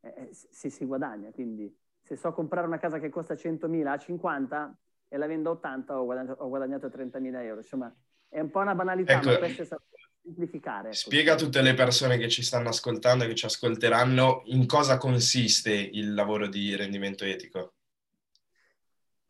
eh, 0.00 0.08
eh 0.08 0.28
si, 0.32 0.70
si 0.70 0.86
guadagna. 0.86 1.30
Quindi 1.32 1.70
se 2.00 2.16
so 2.16 2.32
comprare 2.32 2.66
una 2.66 2.78
casa 2.78 2.98
che 2.98 3.10
costa 3.10 3.34
100.000 3.34 3.86
a 3.86 3.98
50 3.98 4.78
e 5.08 5.16
la 5.18 5.26
vendo 5.26 5.50
a 5.50 5.52
80 5.52 6.00
ho 6.00 6.04
guadagnato, 6.06 6.42
ho 6.42 6.48
guadagnato 6.48 6.86
30.000 6.86 7.42
euro. 7.42 7.60
Insomma, 7.60 7.94
è 8.30 8.40
un 8.40 8.48
po' 8.48 8.60
una 8.60 8.74
banalità, 8.74 9.12
ecco, 9.12 9.32
ma 9.32 9.36
questo 9.36 9.60
è 9.60 9.64
stato 9.66 9.84
semplificare. 10.22 10.86
Ecco. 10.88 10.96
Spiega 10.96 11.34
a 11.34 11.36
tutte 11.36 11.60
le 11.60 11.74
persone 11.74 12.16
che 12.16 12.30
ci 12.30 12.42
stanno 12.42 12.70
ascoltando 12.70 13.24
e 13.24 13.26
che 13.26 13.34
ci 13.34 13.44
ascolteranno 13.44 14.44
in 14.46 14.66
cosa 14.66 14.96
consiste 14.96 15.74
il 15.74 16.14
lavoro 16.14 16.48
di 16.48 16.74
rendimento 16.74 17.26
etico. 17.26 17.74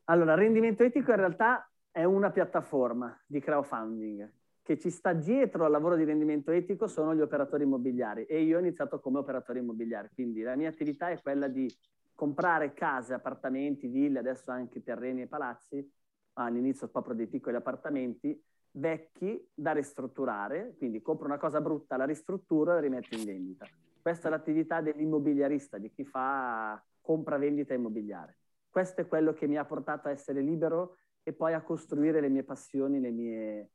Allora, 0.05 0.35
rendimento 0.35 0.85
etico 0.85 1.11
in 1.11 1.17
realtà 1.17 1.69
è 1.91 2.05
una 2.05 2.31
piattaforma 2.31 3.21
di 3.27 3.41
crowdfunding 3.41 4.31
che 4.65 4.79
ci 4.79 4.89
sta 4.89 5.13
dietro 5.13 5.67
al 5.67 5.71
lavoro 5.71 5.95
di 5.95 6.05
rendimento 6.05 6.51
etico 6.51 6.87
sono 6.87 7.15
gli 7.15 7.21
operatori 7.21 7.65
immobiliari 7.65 8.25
e 8.25 8.41
io 8.41 8.57
ho 8.57 8.61
iniziato 8.61 8.99
come 8.99 9.19
operatore 9.19 9.59
immobiliare, 9.59 10.11
quindi 10.15 10.41
la 10.41 10.57
mia 10.57 10.71
attività 10.71 11.11
è 11.11 11.21
quella 11.21 11.49
di 11.49 11.71
comprare 12.15 12.73
case, 12.73 13.13
appartamenti, 13.13 13.89
ville, 13.89 14.21
adesso 14.21 14.51
anche 14.51 14.83
terreni 14.83 15.21
e 15.21 15.27
palazzi, 15.27 15.87
all'inizio 16.35 16.89
proprio 16.89 17.15
dei 17.15 17.27
piccoli 17.27 17.57
appartamenti, 17.57 18.43
vecchi 18.71 19.47
da 19.53 19.73
ristrutturare, 19.73 20.75
quindi 20.79 21.03
compro 21.03 21.27
una 21.27 21.39
cosa 21.39 21.61
brutta, 21.61 21.99
la 21.99 22.07
ristrutturo 22.07 22.71
e 22.71 22.75
la 22.75 22.81
rimetto 22.81 23.15
in 23.17 23.25
vendita. 23.25 23.67
Questa 24.01 24.29
è 24.29 24.31
l'attività 24.31 24.81
dell'immobiliarista, 24.81 25.77
di 25.77 25.91
chi 25.91 26.07
fa 26.07 26.83
compra-vendita 27.03 27.75
immobiliare. 27.75 28.39
Questo 28.71 29.03
è 29.03 29.07
quello 29.07 29.35
che 29.35 29.47
mi 29.47 29.59
ha 29.59 29.65
portato 29.67 30.09
a 30.09 30.11
essere 30.11 30.41
libero 30.41 30.97
e 31.23 31.35
poi 31.35 31.53
a 31.53 31.61
costruire 31.61 32.21
le 32.21 32.31
mie 32.31 32.45
passioni, 32.45 32.99
le 32.99 33.11
mie, 33.11 33.71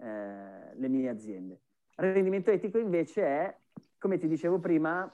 eh, 0.00 0.74
le 0.74 0.88
mie 0.88 1.08
aziende. 1.08 1.60
Rendimento 1.96 2.50
etico 2.50 2.78
invece 2.78 3.22
è, 3.22 3.56
come 3.98 4.18
ti 4.18 4.26
dicevo 4.26 4.58
prima, 4.58 5.10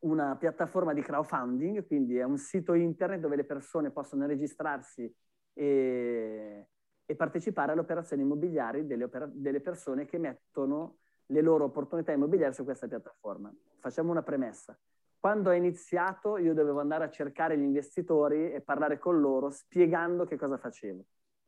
una 0.00 0.36
piattaforma 0.36 0.94
di 0.94 1.02
crowdfunding, 1.02 1.86
quindi 1.86 2.16
è 2.16 2.22
un 2.22 2.38
sito 2.38 2.72
internet 2.72 3.20
dove 3.20 3.36
le 3.36 3.44
persone 3.44 3.90
possono 3.90 4.26
registrarsi 4.26 5.14
e, 5.52 6.68
e 7.04 7.14
partecipare 7.16 7.72
alle 7.72 7.82
operazioni 7.82 8.22
immobiliari 8.22 8.86
delle, 8.86 9.04
opera, 9.04 9.28
delle 9.30 9.60
persone 9.60 10.06
che 10.06 10.16
mettono 10.18 10.98
le 11.26 11.42
loro 11.42 11.64
opportunità 11.64 12.12
immobiliari 12.12 12.54
su 12.54 12.64
questa 12.64 12.88
piattaforma. 12.88 13.52
Facciamo 13.78 14.10
una 14.10 14.22
premessa. 14.22 14.78
Quando 15.18 15.50
ho 15.50 15.52
iniziato 15.52 16.38
io 16.38 16.54
dovevo 16.54 16.80
andare 16.80 17.04
a 17.04 17.10
cercare 17.10 17.58
gli 17.58 17.62
investitori 17.62 18.52
e 18.52 18.62
parlare 18.62 18.98
con 18.98 19.20
loro 19.20 19.50
spiegando 19.50 20.24
che 20.24 20.36
cosa 20.36 20.56
facevo. 20.56 21.04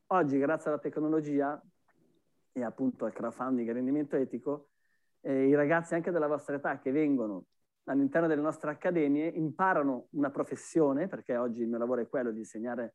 Oggi, 0.08 0.38
grazie 0.38 0.68
alla 0.68 0.78
tecnologia 0.78 1.58
e 2.52 2.62
appunto 2.62 3.04
al 3.04 3.12
crowdfunding 3.12 3.68
e 3.68 3.72
rendimento 3.72 4.16
etico, 4.16 4.68
eh, 5.20 5.46
i 5.46 5.54
ragazzi 5.54 5.94
anche 5.94 6.10
della 6.10 6.26
vostra 6.26 6.56
età 6.56 6.78
che 6.78 6.90
vengono 6.90 7.46
all'interno 7.84 8.28
delle 8.28 8.42
nostre 8.42 8.70
accademie 8.70 9.26
imparano 9.26 10.06
una 10.10 10.30
professione, 10.30 11.08
perché 11.08 11.36
oggi 11.36 11.62
il 11.62 11.68
mio 11.68 11.78
lavoro 11.78 12.00
è 12.00 12.08
quello 12.08 12.30
di 12.30 12.38
insegnare, 12.38 12.94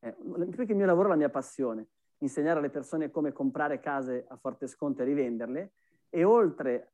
eh, 0.00 0.14
perché 0.54 0.72
il 0.72 0.76
mio 0.76 0.86
lavoro 0.86 1.08
è 1.08 1.10
la 1.10 1.16
mia 1.16 1.30
passione, 1.30 1.88
insegnare 2.18 2.58
alle 2.58 2.70
persone 2.70 3.10
come 3.10 3.32
comprare 3.32 3.80
case 3.80 4.26
a 4.28 4.36
forte 4.36 4.66
sconto 4.66 5.02
e 5.02 5.04
rivenderle, 5.04 5.72
e 6.10 6.24
oltre, 6.24 6.92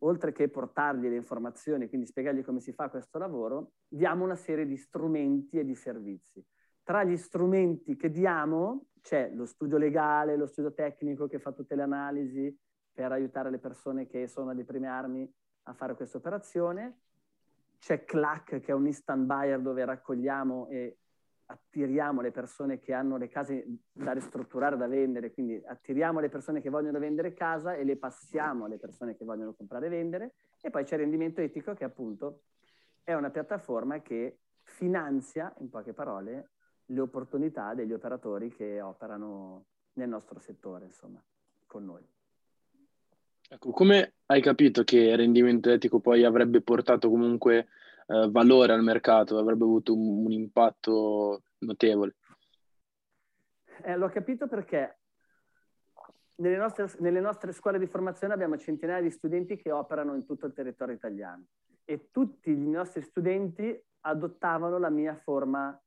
oltre 0.00 0.32
che 0.32 0.48
portargli 0.48 1.08
le 1.08 1.16
informazioni, 1.16 1.88
quindi 1.88 2.06
spiegargli 2.06 2.44
come 2.44 2.60
si 2.60 2.72
fa 2.72 2.88
questo 2.88 3.18
lavoro, 3.18 3.72
diamo 3.86 4.24
una 4.24 4.36
serie 4.36 4.66
di 4.66 4.76
strumenti 4.76 5.58
e 5.58 5.64
di 5.64 5.74
servizi. 5.74 6.44
Tra 6.82 7.04
gli 7.04 7.16
strumenti 7.16 7.96
che 7.96 8.10
diamo 8.10 8.86
c'è 9.02 9.30
lo 9.32 9.44
studio 9.44 9.76
legale, 9.76 10.36
lo 10.36 10.46
studio 10.46 10.72
tecnico 10.72 11.26
che 11.26 11.38
fa 11.38 11.52
tutte 11.52 11.74
le 11.74 11.82
analisi 11.82 12.56
per 12.92 13.12
aiutare 13.12 13.50
le 13.50 13.58
persone 13.58 14.06
che 14.06 14.26
sono 14.26 14.50
alle 14.50 14.64
prime 14.64 14.88
armi 14.88 15.30
a 15.64 15.72
fare 15.72 15.94
questa 15.94 16.18
operazione. 16.18 17.00
C'è 17.78 18.04
CLAC 18.04 18.60
che 18.60 18.72
è 18.72 18.72
un 18.72 18.86
instant 18.86 19.24
buyer 19.24 19.60
dove 19.60 19.84
raccogliamo 19.84 20.68
e 20.68 20.98
attiriamo 21.50 22.20
le 22.20 22.30
persone 22.30 22.78
che 22.78 22.92
hanno 22.92 23.16
le 23.16 23.28
case 23.28 23.64
da 23.92 24.12
ristrutturare, 24.12 24.76
da 24.76 24.86
vendere, 24.86 25.32
quindi 25.32 25.62
attiriamo 25.64 26.20
le 26.20 26.28
persone 26.28 26.60
che 26.60 26.68
vogliono 26.68 26.98
vendere 26.98 27.32
casa 27.32 27.74
e 27.74 27.84
le 27.84 27.96
passiamo 27.96 28.66
alle 28.66 28.78
persone 28.78 29.16
che 29.16 29.24
vogliono 29.24 29.54
comprare 29.54 29.86
e 29.86 29.90
vendere. 29.90 30.34
E 30.60 30.70
poi 30.70 30.84
c'è 30.84 30.96
rendimento 30.96 31.40
etico 31.40 31.72
che 31.72 31.84
appunto 31.84 32.42
è 33.02 33.14
una 33.14 33.30
piattaforma 33.30 34.00
che 34.00 34.40
finanzia, 34.62 35.54
in 35.58 35.70
poche 35.70 35.94
parole, 35.94 36.50
le 36.90 37.00
opportunità 37.00 37.74
degli 37.74 37.92
operatori 37.92 38.50
che 38.50 38.80
operano 38.80 39.64
nel 39.94 40.08
nostro 40.08 40.38
settore, 40.38 40.86
insomma, 40.86 41.22
con 41.66 41.84
noi. 41.84 42.06
Ecco, 43.50 43.70
come 43.70 44.14
hai 44.26 44.42
capito 44.42 44.84
che 44.84 44.98
il 44.98 45.16
rendimento 45.16 45.70
etico 45.70 46.00
poi 46.00 46.24
avrebbe 46.24 46.60
portato 46.60 47.08
comunque 47.08 47.68
eh, 48.06 48.28
valore 48.30 48.72
al 48.72 48.82
mercato, 48.82 49.38
avrebbe 49.38 49.64
avuto 49.64 49.94
un, 49.94 50.24
un 50.26 50.32
impatto 50.32 51.42
notevole? 51.58 52.14
Eh, 53.82 53.96
l'ho 53.96 54.08
capito 54.08 54.46
perché 54.46 54.98
nelle 56.36 56.56
nostre, 56.56 56.90
nelle 56.98 57.20
nostre, 57.20 57.52
scuole 57.52 57.78
di 57.78 57.86
formazione 57.86 58.34
abbiamo 58.34 58.58
centinaia 58.58 59.02
di 59.02 59.10
studenti 59.10 59.56
che 59.56 59.70
operano 59.70 60.14
in 60.14 60.24
tutto 60.24 60.46
il 60.46 60.52
territorio 60.52 60.94
italiano 60.94 61.44
e 61.84 62.10
tutti 62.10 62.50
i 62.50 62.68
nostri 62.68 63.02
studenti 63.02 63.78
adottavano 64.00 64.78
la 64.78 64.90
mia 64.90 65.14
forma 65.14 65.78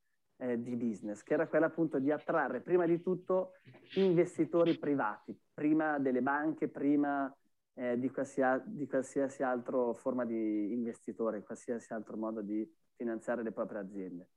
eh, 0.41 0.61
di 0.61 0.75
business, 0.75 1.21
che 1.23 1.33
era 1.33 1.47
quella 1.47 1.67
appunto 1.67 1.99
di 1.99 2.11
attrarre 2.11 2.61
prima 2.61 2.85
di 2.85 3.01
tutto 3.01 3.53
investitori 3.95 4.77
privati, 4.77 5.37
prima 5.53 5.99
delle 5.99 6.21
banche, 6.21 6.67
prima 6.67 7.33
eh, 7.75 7.99
di, 7.99 8.09
qualsiasi, 8.09 8.63
di 8.67 8.87
qualsiasi 8.87 9.43
altra 9.43 9.93
forma 9.93 10.25
di 10.25 10.73
investitore, 10.73 11.43
qualsiasi 11.43 11.93
altro 11.93 12.17
modo 12.17 12.41
di 12.41 12.67
finanziare 12.95 13.43
le 13.43 13.51
proprie 13.51 13.79
aziende. 13.79 14.27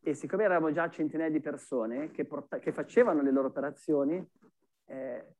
E 0.00 0.14
siccome 0.14 0.44
eravamo 0.44 0.72
già 0.72 0.88
centinaia 0.88 1.30
di 1.30 1.40
persone 1.40 2.10
che, 2.10 2.24
porta- 2.24 2.58
che 2.58 2.72
facevano 2.72 3.22
le 3.22 3.30
loro 3.30 3.48
operazioni, 3.48 4.26
eh, 4.86 5.34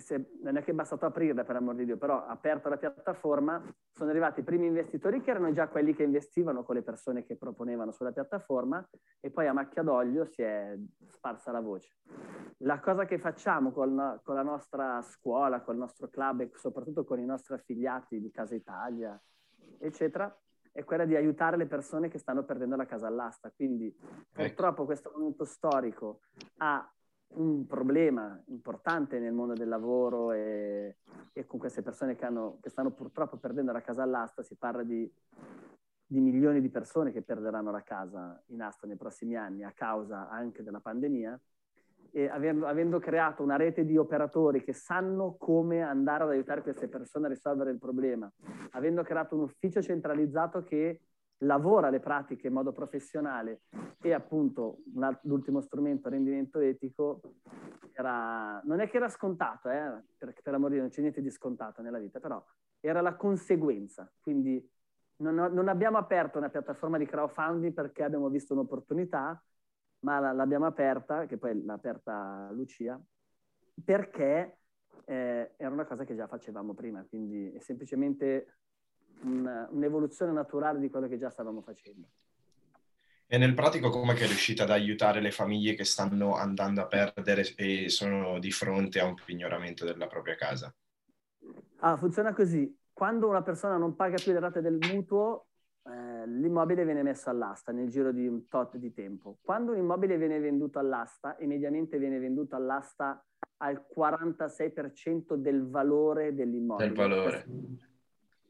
se, 0.00 0.30
non 0.42 0.56
è 0.56 0.62
che 0.62 0.70
è 0.70 0.74
bastato 0.74 1.06
aprirla 1.06 1.44
per 1.44 1.56
amor 1.56 1.74
di 1.74 1.84
Dio, 1.84 1.96
però 1.96 2.24
aperta 2.26 2.68
la 2.68 2.76
piattaforma, 2.76 3.62
sono 3.92 4.10
arrivati 4.10 4.40
i 4.40 4.44
primi 4.44 4.66
investitori 4.66 5.20
che 5.20 5.30
erano 5.30 5.52
già 5.52 5.68
quelli 5.68 5.94
che 5.94 6.02
investivano 6.02 6.62
con 6.62 6.76
le 6.76 6.82
persone 6.82 7.24
che 7.24 7.36
proponevano 7.36 7.90
sulla 7.90 8.12
piattaforma 8.12 8.86
e 9.20 9.30
poi 9.30 9.46
a 9.46 9.52
macchia 9.52 9.82
d'olio 9.82 10.24
si 10.24 10.42
è 10.42 10.76
sparsa 11.08 11.50
la 11.50 11.60
voce. 11.60 11.96
La 12.58 12.80
cosa 12.80 13.04
che 13.04 13.18
facciamo 13.18 13.72
con, 13.72 14.20
con 14.22 14.34
la 14.34 14.42
nostra 14.42 15.00
scuola, 15.02 15.60
con 15.60 15.74
il 15.74 15.80
nostro 15.80 16.08
club 16.08 16.40
e 16.40 16.50
soprattutto 16.54 17.04
con 17.04 17.18
i 17.18 17.24
nostri 17.24 17.54
affiliati 17.54 18.20
di 18.20 18.30
Casa 18.30 18.54
Italia, 18.54 19.20
eccetera, 19.78 20.34
è 20.72 20.84
quella 20.84 21.04
di 21.04 21.16
aiutare 21.16 21.56
le 21.56 21.66
persone 21.66 22.08
che 22.08 22.18
stanno 22.18 22.44
perdendo 22.44 22.76
la 22.76 22.86
casa 22.86 23.06
all'asta. 23.06 23.50
Quindi 23.50 23.86
ecco. 23.88 24.22
purtroppo 24.32 24.84
questo 24.84 25.10
momento 25.14 25.44
storico 25.44 26.20
ha 26.58 26.88
un 27.34 27.66
problema 27.66 28.40
importante 28.46 29.18
nel 29.18 29.32
mondo 29.32 29.52
del 29.52 29.68
lavoro 29.68 30.32
e, 30.32 30.96
e 31.32 31.46
con 31.46 31.58
queste 31.58 31.82
persone 31.82 32.16
che, 32.16 32.24
hanno, 32.24 32.58
che, 32.60 32.70
stanno 32.70 32.90
purtroppo 32.90 33.36
perdendo 33.36 33.72
la 33.72 33.80
casa 33.80 34.02
all'asta, 34.02 34.42
si 34.42 34.56
parla 34.56 34.82
di, 34.82 35.10
di, 36.06 36.20
milioni 36.20 36.60
di 36.60 36.70
persone 36.70 37.12
che 37.12 37.22
perderanno 37.22 37.70
la 37.70 37.82
casa 37.82 38.42
in 38.46 38.62
asta 38.62 38.86
nei 38.86 38.96
prossimi 38.96 39.36
anni 39.36 39.62
a 39.62 39.72
causa 39.72 40.28
anche 40.28 40.62
della 40.62 40.80
pandemia. 40.80 41.38
E 42.10 42.26
avendo, 42.26 42.66
avendo 42.66 42.98
creato 42.98 43.42
una 43.42 43.56
rete 43.56 43.84
di 43.84 43.98
operatori 43.98 44.64
che 44.64 44.72
sanno 44.72 45.36
come 45.36 45.82
andare 45.82 46.24
ad 46.24 46.30
aiutare 46.30 46.62
queste 46.62 46.88
persone 46.88 47.26
a 47.26 47.28
risolvere 47.28 47.70
il 47.70 47.78
problema, 47.78 48.32
avendo 48.70 49.02
creato 49.02 49.36
un 49.36 49.42
ufficio 49.42 49.82
centralizzato 49.82 50.62
che 50.64 51.02
lavora 51.38 51.90
le 51.90 52.00
pratiche 52.00 52.48
in 52.48 52.52
modo 52.52 52.72
professionale 52.72 53.62
e 54.00 54.12
appunto 54.12 54.78
l'ultimo 55.22 55.60
strumento, 55.60 56.08
rendimento 56.08 56.58
etico, 56.58 57.20
era, 57.92 58.60
non 58.64 58.80
è 58.80 58.88
che 58.88 58.96
era 58.96 59.08
scontato, 59.08 59.70
eh, 59.70 60.02
perché 60.16 60.42
per 60.42 60.54
amore 60.54 60.78
non 60.78 60.88
c'è 60.88 61.00
niente 61.00 61.20
di 61.20 61.30
scontato 61.30 61.82
nella 61.82 61.98
vita, 61.98 62.20
però 62.20 62.42
era 62.80 63.00
la 63.00 63.14
conseguenza. 63.16 64.10
Quindi 64.20 64.64
non, 65.16 65.34
non 65.34 65.68
abbiamo 65.68 65.98
aperto 65.98 66.38
una 66.38 66.48
piattaforma 66.48 66.98
di 66.98 67.06
crowdfunding 67.06 67.72
perché 67.72 68.04
abbiamo 68.04 68.28
visto 68.28 68.52
un'opportunità, 68.54 69.42
ma 70.00 70.32
l'abbiamo 70.32 70.66
aperta, 70.66 71.26
che 71.26 71.38
poi 71.38 71.64
l'ha 71.64 71.72
aperta 71.72 72.48
Lucia, 72.52 73.00
perché 73.84 74.58
eh, 75.04 75.54
era 75.56 75.70
una 75.70 75.86
cosa 75.86 76.04
che 76.04 76.14
già 76.14 76.26
facevamo 76.28 76.74
prima, 76.74 77.04
quindi 77.08 77.52
è 77.52 77.58
semplicemente 77.58 78.58
un'evoluzione 79.22 80.32
naturale 80.32 80.78
di 80.78 80.90
quello 80.90 81.08
che 81.08 81.18
già 81.18 81.30
stavamo 81.30 81.60
facendo. 81.60 82.08
E 83.30 83.36
nel 83.36 83.52
pratico 83.52 83.90
come 83.90 84.14
è 84.14 84.26
riuscita 84.26 84.62
ad 84.62 84.70
aiutare 84.70 85.20
le 85.20 85.30
famiglie 85.30 85.74
che 85.74 85.84
stanno 85.84 86.34
andando 86.34 86.80
a 86.80 86.86
perdere 86.86 87.44
e 87.56 87.90
sono 87.90 88.38
di 88.38 88.50
fronte 88.50 89.00
a 89.00 89.04
un 89.04 89.16
pignoramento 89.22 89.84
della 89.84 90.06
propria 90.06 90.34
casa? 90.34 90.74
Ah, 91.80 91.96
funziona 91.98 92.32
così. 92.32 92.74
Quando 92.90 93.28
una 93.28 93.42
persona 93.42 93.76
non 93.76 93.94
paga 93.94 94.16
più 94.16 94.32
le 94.32 94.40
rate 94.40 94.62
del 94.62 94.78
mutuo, 94.90 95.48
eh, 95.84 96.26
l'immobile 96.26 96.86
viene 96.86 97.02
messo 97.02 97.28
all'asta 97.28 97.70
nel 97.70 97.90
giro 97.90 98.12
di 98.12 98.26
un 98.26 98.48
tot 98.48 98.76
di 98.78 98.94
tempo. 98.94 99.36
Quando 99.42 99.72
un 99.72 99.78
immobile 99.78 100.16
viene 100.16 100.38
venduto 100.38 100.78
all'asta, 100.78 101.36
e 101.36 101.46
mediamente 101.46 101.98
viene 101.98 102.18
venduto 102.18 102.56
all'asta 102.56 103.22
al 103.58 103.84
46% 103.94 105.34
del 105.34 105.68
valore 105.68 106.34
dell'immobile. 106.34 106.88
Del 106.88 106.96
valore 106.96 107.44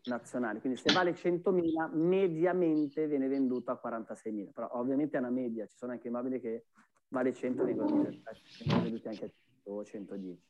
nazionali. 0.08 0.60
Quindi 0.60 0.78
se 0.78 0.92
vale 0.92 1.12
100.000, 1.12 1.94
mediamente 1.94 3.06
viene 3.06 3.28
venduto 3.28 3.70
a 3.70 3.80
46.000. 3.82 4.52
Però 4.52 4.68
ovviamente 4.72 5.16
è 5.16 5.20
una 5.20 5.30
media, 5.30 5.66
ci 5.66 5.76
sono 5.76 5.92
anche 5.92 6.08
immobili 6.08 6.40
che 6.40 6.66
vale 7.08 7.32
100 7.32 7.64
vengono 7.64 8.02
venduti 8.02 9.08
anche 9.08 9.24
a 9.24 9.28
100 9.28 9.70
o 9.70 9.84
110. 9.84 10.42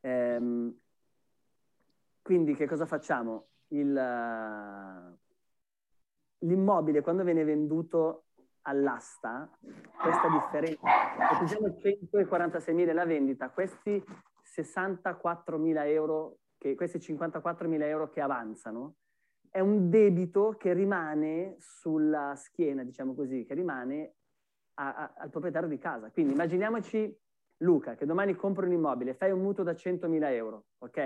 Ehm, 0.00 0.78
quindi 2.22 2.54
che 2.54 2.66
cosa 2.66 2.86
facciamo? 2.86 3.48
Il, 3.68 3.92
l'immobile 6.38 7.00
quando 7.00 7.24
viene 7.24 7.44
venduto 7.44 8.26
all'asta, 8.62 9.50
questa 9.60 10.28
differenza, 10.28 11.46
se 11.46 11.56
146.000 11.56 12.92
la 12.92 13.04
vendita, 13.04 13.50
questi 13.50 14.02
64.000 14.44 15.86
euro 15.86 16.38
che 16.62 16.76
questi 16.76 16.98
54.000 16.98 17.82
euro 17.82 18.08
che 18.08 18.20
avanzano 18.20 18.98
è 19.50 19.58
un 19.58 19.90
debito 19.90 20.54
che 20.56 20.72
rimane 20.72 21.56
sulla 21.58 22.34
schiena, 22.36 22.84
diciamo 22.84 23.16
così, 23.16 23.44
che 23.44 23.54
rimane 23.54 24.14
a, 24.74 24.94
a, 24.94 25.14
al 25.16 25.30
proprietario 25.30 25.68
di 25.68 25.78
casa. 25.78 26.12
Quindi 26.12 26.34
immaginiamoci 26.34 27.18
Luca, 27.58 27.96
che 27.96 28.06
domani 28.06 28.36
compra 28.36 28.64
un 28.64 28.72
immobile, 28.72 29.14
fai 29.14 29.32
un 29.32 29.40
mutuo 29.40 29.64
da 29.64 29.72
100.000 29.72 30.22
euro, 30.30 30.66
ok? 30.78 30.96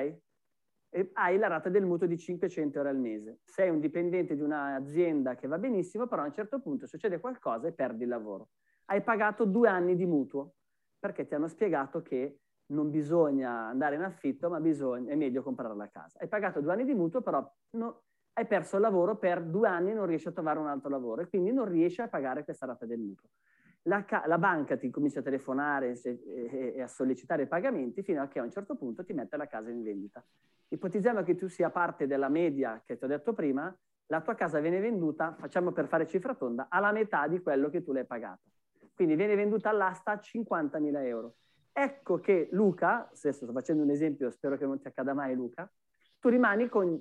E 0.91 1.11
hai 1.15 1.39
la 1.39 1.47
rata 1.47 1.71
del 1.71 1.87
mutuo 1.87 2.07
di 2.07 2.19
500 2.19 2.77
euro 2.77 2.91
al 2.91 2.99
mese. 2.99 3.39
Sei 3.43 3.71
un 3.71 3.81
dipendente 3.81 4.35
di 4.35 4.43
un'azienda 4.43 5.37
che 5.37 5.49
va 5.49 5.57
benissimo, 5.57 6.07
però 6.07 6.21
a 6.21 6.27
un 6.27 6.35
certo 6.35 6.61
punto 6.61 6.87
succede 6.87 7.19
qualcosa 7.19 7.67
e 7.67 7.73
perdi 7.73 8.03
il 8.03 8.11
lavoro. 8.11 8.51
Hai 8.85 9.03
pagato 9.03 9.47
due 9.47 9.69
anni 9.69 9.97
di 9.97 10.05
mutuo 10.05 10.57
perché 10.99 11.27
ti 11.27 11.35
hanno 11.35 11.49
spiegato 11.49 12.03
che 12.03 12.41
non 12.69 12.91
bisogna 12.91 13.69
andare 13.69 13.95
in 13.97 14.03
affitto, 14.03 14.49
ma 14.49 14.61
bisogna, 14.61 15.13
è 15.13 15.17
meglio 15.17 15.43
comprare 15.43 15.75
la 15.75 15.89
casa. 15.89 16.19
Hai 16.19 16.29
pagato 16.29 16.61
due 16.61 16.73
anni 16.73 16.85
di 16.85 16.95
mutuo, 16.95 17.21
però 17.21 17.49
no, 17.71 18.03
hai 18.35 18.47
perso 18.47 18.77
il 18.77 18.83
lavoro 18.83 19.17
per 19.17 19.43
due 19.43 19.69
anni 19.69 19.93
e 19.93 19.95
non 19.95 20.07
riesci 20.07 20.29
a 20.29 20.33
trovare 20.33 20.59
un 20.59 20.67
altro 20.67 20.91
lavoro 20.91 21.23
e 21.23 21.29
quindi 21.29 21.53
non 21.53 21.67
riesci 21.67 22.01
a 22.01 22.09
pagare 22.09 22.45
questa 22.45 22.67
rata 22.67 22.85
del 22.85 22.99
mutuo. 22.99 23.29
La, 23.83 24.05
la 24.27 24.39
banca 24.39 24.77
ti 24.77 24.91
comincia 24.91 25.21
a 25.21 25.23
telefonare 25.23 25.93
e, 26.03 26.21
e, 26.27 26.73
e, 26.77 26.83
a 26.83 26.89
sollecitare 26.89 27.45
i 27.45 27.47
pagamenti 27.47 28.03
fino 28.03 28.21
a 28.21 28.27
che 28.27 28.41
a 28.41 28.43
un 28.43 28.51
certo 28.51 28.75
punto 28.75 29.05
ti 29.05 29.13
mette 29.13 29.37
la 29.37 29.47
casa 29.47 29.71
in 29.71 29.83
vendita. 29.83 30.25
Ipotizziamo 30.69 31.23
che 31.23 31.37
tu 31.37 31.47
sia 31.47 31.71
parte 31.71 32.09
della 32.09 32.29
media 32.29 32.83
che 32.85 32.99
ti 32.99 33.05
ho 33.05 33.07
detto 33.07 33.33
prima, 33.33 33.75
la 34.07 34.21
tua 34.21 34.35
casa 34.35 34.59
viene 34.59 34.81
venduta, 34.81 35.37
facciamo 35.39 35.73
per 35.73 35.87
fare 35.87 36.07
cifra 36.07 36.35
tonda, 36.35 36.67
alla 36.69 36.93
metà 36.93 37.29
di 37.29 37.41
quello 37.41 37.71
che 37.71 37.83
tu 37.83 37.93
l'hai 37.93 38.05
pagato. 38.05 38.43
Quindi 38.95 39.15
viene 39.15 39.37
venduta 39.37 39.71
all'asta 39.71 40.13
a 40.13 40.19
50.000 40.21 41.05
euro. 41.05 41.35
Ecco 41.78 42.21
che 42.21 42.49
Luca, 42.52 43.11
se 43.12 43.33
sto 43.33 43.52
facendo 43.52 43.83
un 43.83 43.90
esempio, 43.90 44.30
spero 44.30 44.56
che 44.56 44.64
non 44.64 44.80
ti 44.80 44.87
accada 44.87 45.12
mai 45.12 45.35
Luca, 45.35 45.71
tu 46.18 46.30
rimani 46.30 46.71
con 46.71 46.99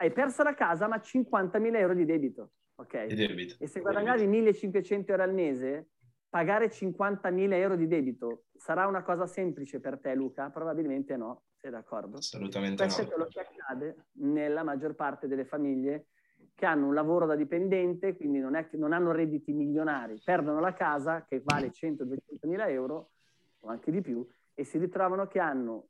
hai 0.00 0.10
perso 0.10 0.42
la 0.42 0.54
casa 0.54 0.88
ma 0.88 0.96
50.000 0.96 1.76
euro 1.76 1.94
di 1.94 2.04
debito, 2.04 2.50
ok? 2.74 3.04
Di 3.04 3.14
debito. 3.14 3.54
E 3.60 3.68
se 3.68 3.78
guadagnavi 3.78 4.26
1.500 4.26 5.04
euro 5.10 5.22
al 5.22 5.32
mese, 5.32 5.90
pagare 6.28 6.68
50.000 6.68 7.52
euro 7.52 7.76
di 7.76 7.86
debito 7.86 8.46
sarà 8.56 8.88
una 8.88 9.04
cosa 9.04 9.24
semplice 9.26 9.78
per 9.78 10.00
te, 10.00 10.16
Luca? 10.16 10.50
Probabilmente 10.50 11.16
no, 11.16 11.44
sei 11.54 11.70
d'accordo? 11.70 12.16
Assolutamente 12.16 12.82
Questo 12.82 13.02
no. 13.02 13.06
è 13.06 13.10
quello 13.12 13.28
che 13.28 13.38
accade 13.38 14.06
nella 14.14 14.64
maggior 14.64 14.96
parte 14.96 15.28
delle 15.28 15.44
famiglie 15.44 16.08
che 16.56 16.66
hanno 16.66 16.88
un 16.88 16.94
lavoro 16.94 17.24
da 17.24 17.36
dipendente, 17.36 18.16
quindi 18.16 18.40
non, 18.40 18.56
è, 18.56 18.68
non 18.72 18.92
hanno 18.92 19.12
redditi 19.12 19.52
milionari, 19.52 20.20
perdono 20.24 20.58
la 20.58 20.74
casa 20.74 21.24
che 21.24 21.40
vale 21.44 21.70
100-200 21.70 22.48
mila 22.48 22.68
euro 22.68 23.10
o 23.60 23.68
anche 23.68 23.90
di 23.90 24.00
più 24.00 24.26
e 24.54 24.64
si 24.64 24.78
ritrovano 24.78 25.26
che 25.26 25.38
hanno 25.38 25.88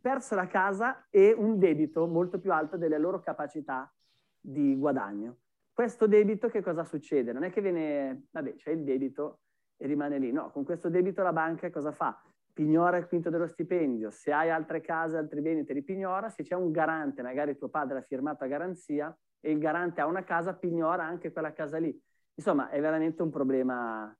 perso 0.00 0.34
la 0.34 0.46
casa 0.46 1.06
e 1.10 1.32
un 1.32 1.58
debito 1.58 2.06
molto 2.06 2.38
più 2.38 2.52
alto 2.52 2.76
delle 2.76 2.98
loro 2.98 3.20
capacità 3.20 3.92
di 4.38 4.76
guadagno. 4.76 5.38
Questo 5.72 6.06
debito 6.06 6.48
che 6.48 6.62
cosa 6.62 6.84
succede? 6.84 7.32
Non 7.32 7.42
è 7.42 7.50
che 7.50 7.60
viene, 7.60 8.26
vabbè, 8.30 8.54
c'è 8.54 8.70
il 8.70 8.84
debito 8.84 9.40
e 9.76 9.86
rimane 9.86 10.18
lì. 10.18 10.30
No, 10.30 10.50
con 10.50 10.62
questo 10.62 10.88
debito 10.88 11.22
la 11.22 11.32
banca 11.32 11.70
cosa 11.70 11.90
fa? 11.90 12.20
Pignora 12.52 12.98
il 12.98 13.08
quinto 13.08 13.30
dello 13.30 13.48
stipendio. 13.48 14.10
Se 14.10 14.30
hai 14.32 14.50
altre 14.50 14.80
case, 14.80 15.16
altri 15.16 15.40
beni, 15.40 15.64
te 15.64 15.72
li 15.72 15.82
pignora. 15.82 16.28
Se 16.28 16.44
c'è 16.44 16.54
un 16.54 16.70
garante, 16.70 17.22
magari 17.22 17.56
tuo 17.56 17.68
padre 17.68 17.98
ha 17.98 18.02
firmato 18.02 18.44
a 18.44 18.46
garanzia 18.46 19.16
e 19.40 19.50
il 19.50 19.58
garante 19.58 20.00
ha 20.00 20.06
una 20.06 20.22
casa, 20.22 20.54
pignora 20.54 21.02
anche 21.02 21.32
quella 21.32 21.52
casa 21.52 21.78
lì. 21.78 21.98
Insomma, 22.34 22.68
è 22.68 22.80
veramente 22.80 23.22
un 23.22 23.30
problema 23.30 24.14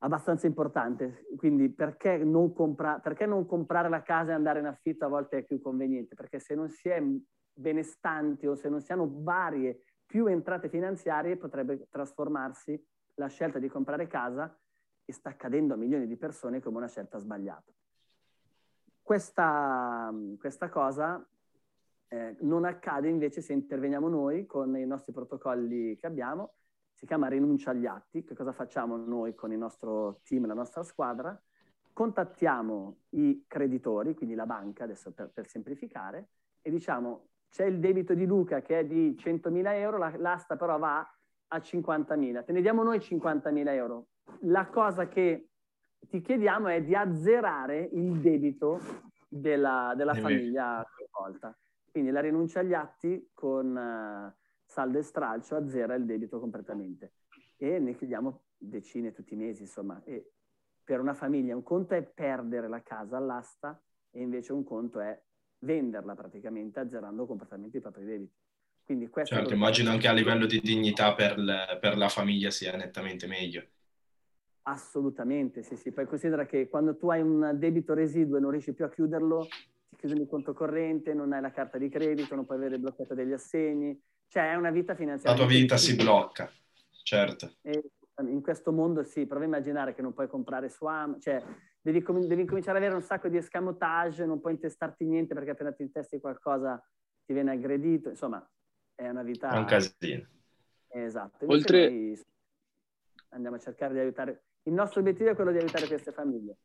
abbastanza 0.00 0.46
importante. 0.46 1.26
Quindi 1.36 1.70
perché 1.70 2.16
non, 2.18 2.52
compra- 2.52 2.98
perché 2.98 3.26
non, 3.26 3.46
comprare 3.46 3.88
la 3.88 4.02
casa 4.02 4.30
e 4.30 4.34
andare 4.34 4.60
in 4.60 4.66
affitto 4.66 5.04
a 5.04 5.08
volte 5.08 5.38
è 5.38 5.44
più 5.44 5.60
conveniente? 5.60 6.14
Perché 6.14 6.38
se 6.38 6.54
non 6.54 6.68
si 6.68 6.88
è 6.88 7.02
benestanti 7.52 8.46
o 8.46 8.54
se 8.54 8.68
non 8.68 8.80
si 8.80 8.92
hanno 8.92 9.08
varie 9.22 9.84
più 10.06 10.26
entrate 10.26 10.68
finanziarie 10.68 11.36
potrebbe 11.36 11.86
trasformarsi 11.88 12.82
la 13.14 13.28
scelta 13.28 13.58
di 13.58 13.68
comprare 13.68 14.06
casa 14.06 14.56
e 15.04 15.12
sta 15.12 15.28
accadendo 15.28 15.74
a 15.74 15.76
milioni 15.76 16.06
di 16.06 16.16
persone 16.16 16.60
come 16.60 16.78
una 16.78 16.88
scelta 16.88 17.18
sbagliata. 17.18 17.70
Questa, 19.02 20.12
questa 20.38 20.68
cosa 20.68 21.24
eh, 22.08 22.36
non 22.40 22.64
accade 22.64 23.08
invece 23.08 23.40
se 23.40 23.52
interveniamo 23.52 24.08
noi 24.08 24.46
con 24.46 24.76
i 24.76 24.86
nostri 24.86 25.12
protocolli 25.12 25.96
che 25.96 26.06
abbiamo 26.06 26.54
si 27.00 27.06
chiama 27.06 27.28
rinuncia 27.28 27.70
agli 27.70 27.86
atti. 27.86 28.24
Che 28.24 28.34
cosa 28.34 28.52
facciamo 28.52 28.96
noi 28.96 29.34
con 29.34 29.50
il 29.52 29.58
nostro 29.58 30.20
team, 30.22 30.46
la 30.46 30.52
nostra 30.52 30.82
squadra? 30.82 31.40
Contattiamo 31.94 32.98
i 33.10 33.44
creditori, 33.48 34.14
quindi 34.14 34.34
la 34.34 34.44
banca, 34.44 34.84
adesso 34.84 35.10
per, 35.10 35.30
per 35.32 35.48
semplificare, 35.48 36.28
e 36.60 36.70
diciamo 36.70 37.28
c'è 37.48 37.64
il 37.64 37.80
debito 37.80 38.12
di 38.12 38.26
Luca 38.26 38.60
che 38.60 38.80
è 38.80 38.84
di 38.84 39.16
100.000 39.18 39.74
euro, 39.76 39.96
la, 39.96 40.12
l'asta 40.18 40.56
però 40.56 40.78
va 40.78 40.98
a 41.48 41.56
50.000. 41.56 42.44
Te 42.44 42.52
ne 42.52 42.60
diamo 42.60 42.82
noi 42.82 42.98
50.000 42.98 43.68
euro. 43.68 44.08
La 44.42 44.66
cosa 44.66 45.08
che 45.08 45.48
ti 46.06 46.20
chiediamo 46.20 46.68
è 46.68 46.82
di 46.82 46.94
azzerare 46.94 47.88
il 47.92 48.20
debito 48.20 48.78
della, 49.26 49.94
della 49.96 50.14
famiglia 50.14 50.86
coinvolta. 50.94 51.56
Quindi 51.90 52.10
la 52.10 52.20
rinuncia 52.20 52.60
agli 52.60 52.74
atti 52.74 53.30
con... 53.32 54.36
Saldo 54.70 54.98
e 54.98 55.02
stralcio 55.02 55.56
azzera 55.56 55.94
il 55.94 56.04
debito 56.04 56.38
completamente. 56.38 57.14
E 57.56 57.80
ne 57.80 57.96
chiediamo 57.96 58.42
decine 58.56 59.12
tutti 59.12 59.34
i 59.34 59.36
mesi, 59.36 59.62
insomma. 59.62 60.00
E 60.04 60.30
per 60.84 61.00
una 61.00 61.12
famiglia 61.12 61.56
un 61.56 61.64
conto 61.64 61.94
è 61.94 62.02
perdere 62.04 62.68
la 62.68 62.80
casa 62.80 63.16
all'asta 63.16 63.82
e 64.12 64.20
invece 64.20 64.52
un 64.52 64.62
conto 64.62 65.00
è 65.00 65.20
venderla 65.58 66.14
praticamente 66.14 66.78
azzerando 66.78 67.26
completamente 67.26 67.78
i 67.78 67.80
propri 67.80 68.04
debiti. 68.04 68.32
Quindi 68.84 69.08
questo 69.08 69.34
certo, 69.34 69.54
immagino 69.54 69.90
anche 69.90 70.06
a 70.06 70.12
livello 70.12 70.46
di 70.46 70.60
dignità 70.60 71.14
per, 71.14 71.36
le, 71.36 71.76
per 71.80 71.96
la 71.96 72.08
famiglia 72.08 72.50
sia 72.50 72.76
nettamente 72.76 73.26
meglio. 73.26 73.64
Assolutamente, 74.62 75.64
sì, 75.64 75.74
sì. 75.74 75.90
Poi 75.90 76.06
considera 76.06 76.46
che 76.46 76.68
quando 76.68 76.96
tu 76.96 77.10
hai 77.10 77.20
un 77.22 77.56
debito 77.58 77.92
residuo 77.92 78.36
e 78.36 78.40
non 78.40 78.52
riesci 78.52 78.72
più 78.72 78.84
a 78.84 78.88
chiuderlo, 78.88 79.46
ti 79.88 79.96
chiudono 79.96 80.22
il 80.22 80.28
conto 80.28 80.52
corrente, 80.52 81.12
non 81.12 81.32
hai 81.32 81.40
la 81.40 81.50
carta 81.50 81.76
di 81.76 81.88
credito, 81.88 82.36
non 82.36 82.46
puoi 82.46 82.58
avere 82.58 82.78
bloccato 82.78 83.14
degli 83.14 83.32
assegni, 83.32 84.00
cioè 84.30 84.52
è 84.52 84.54
una 84.54 84.70
vita 84.70 84.94
finanziaria. 84.94 85.36
La 85.38 85.44
tua 85.44 85.52
vita 85.52 85.76
si 85.76 85.96
blocca, 85.96 86.48
certo. 87.02 87.50
E 87.62 87.90
in 88.20 88.40
questo 88.42 88.70
mondo 88.70 89.02
sì, 89.02 89.26
prova 89.26 89.42
a 89.42 89.48
immaginare 89.48 89.92
che 89.92 90.02
non 90.02 90.12
puoi 90.12 90.28
comprare 90.28 90.68
su 90.68 90.84
Amazon, 90.84 91.20
cioè 91.20 91.42
devi, 91.80 92.00
com- 92.00 92.24
devi 92.24 92.44
cominciare 92.44 92.78
ad 92.78 92.84
avere 92.84 92.96
un 92.96 93.04
sacco 93.04 93.28
di 93.28 93.38
escamotage, 93.38 94.24
non 94.24 94.40
puoi 94.40 94.52
intestarti 94.52 95.04
niente 95.04 95.34
perché 95.34 95.50
appena 95.50 95.72
ti 95.72 95.82
intesti 95.82 96.20
qualcosa 96.20 96.80
ti 97.24 97.32
viene 97.32 97.50
aggredito, 97.50 98.08
insomma 98.08 98.48
è 98.94 99.08
una 99.08 99.22
vita... 99.22 99.50
È 99.50 99.58
un 99.58 99.64
casino. 99.64 100.26
Esatto. 100.88 101.44
Invece 101.44 101.60
Oltre... 101.60 102.18
Andiamo 103.30 103.56
a 103.56 103.60
cercare 103.60 103.94
di 103.94 104.00
aiutare... 104.00 104.42
Il 104.64 104.74
nostro 104.74 105.00
obiettivo 105.00 105.30
è 105.30 105.34
quello 105.34 105.52
di 105.52 105.58
aiutare 105.58 105.86
queste 105.86 106.12
famiglie. 106.12 106.56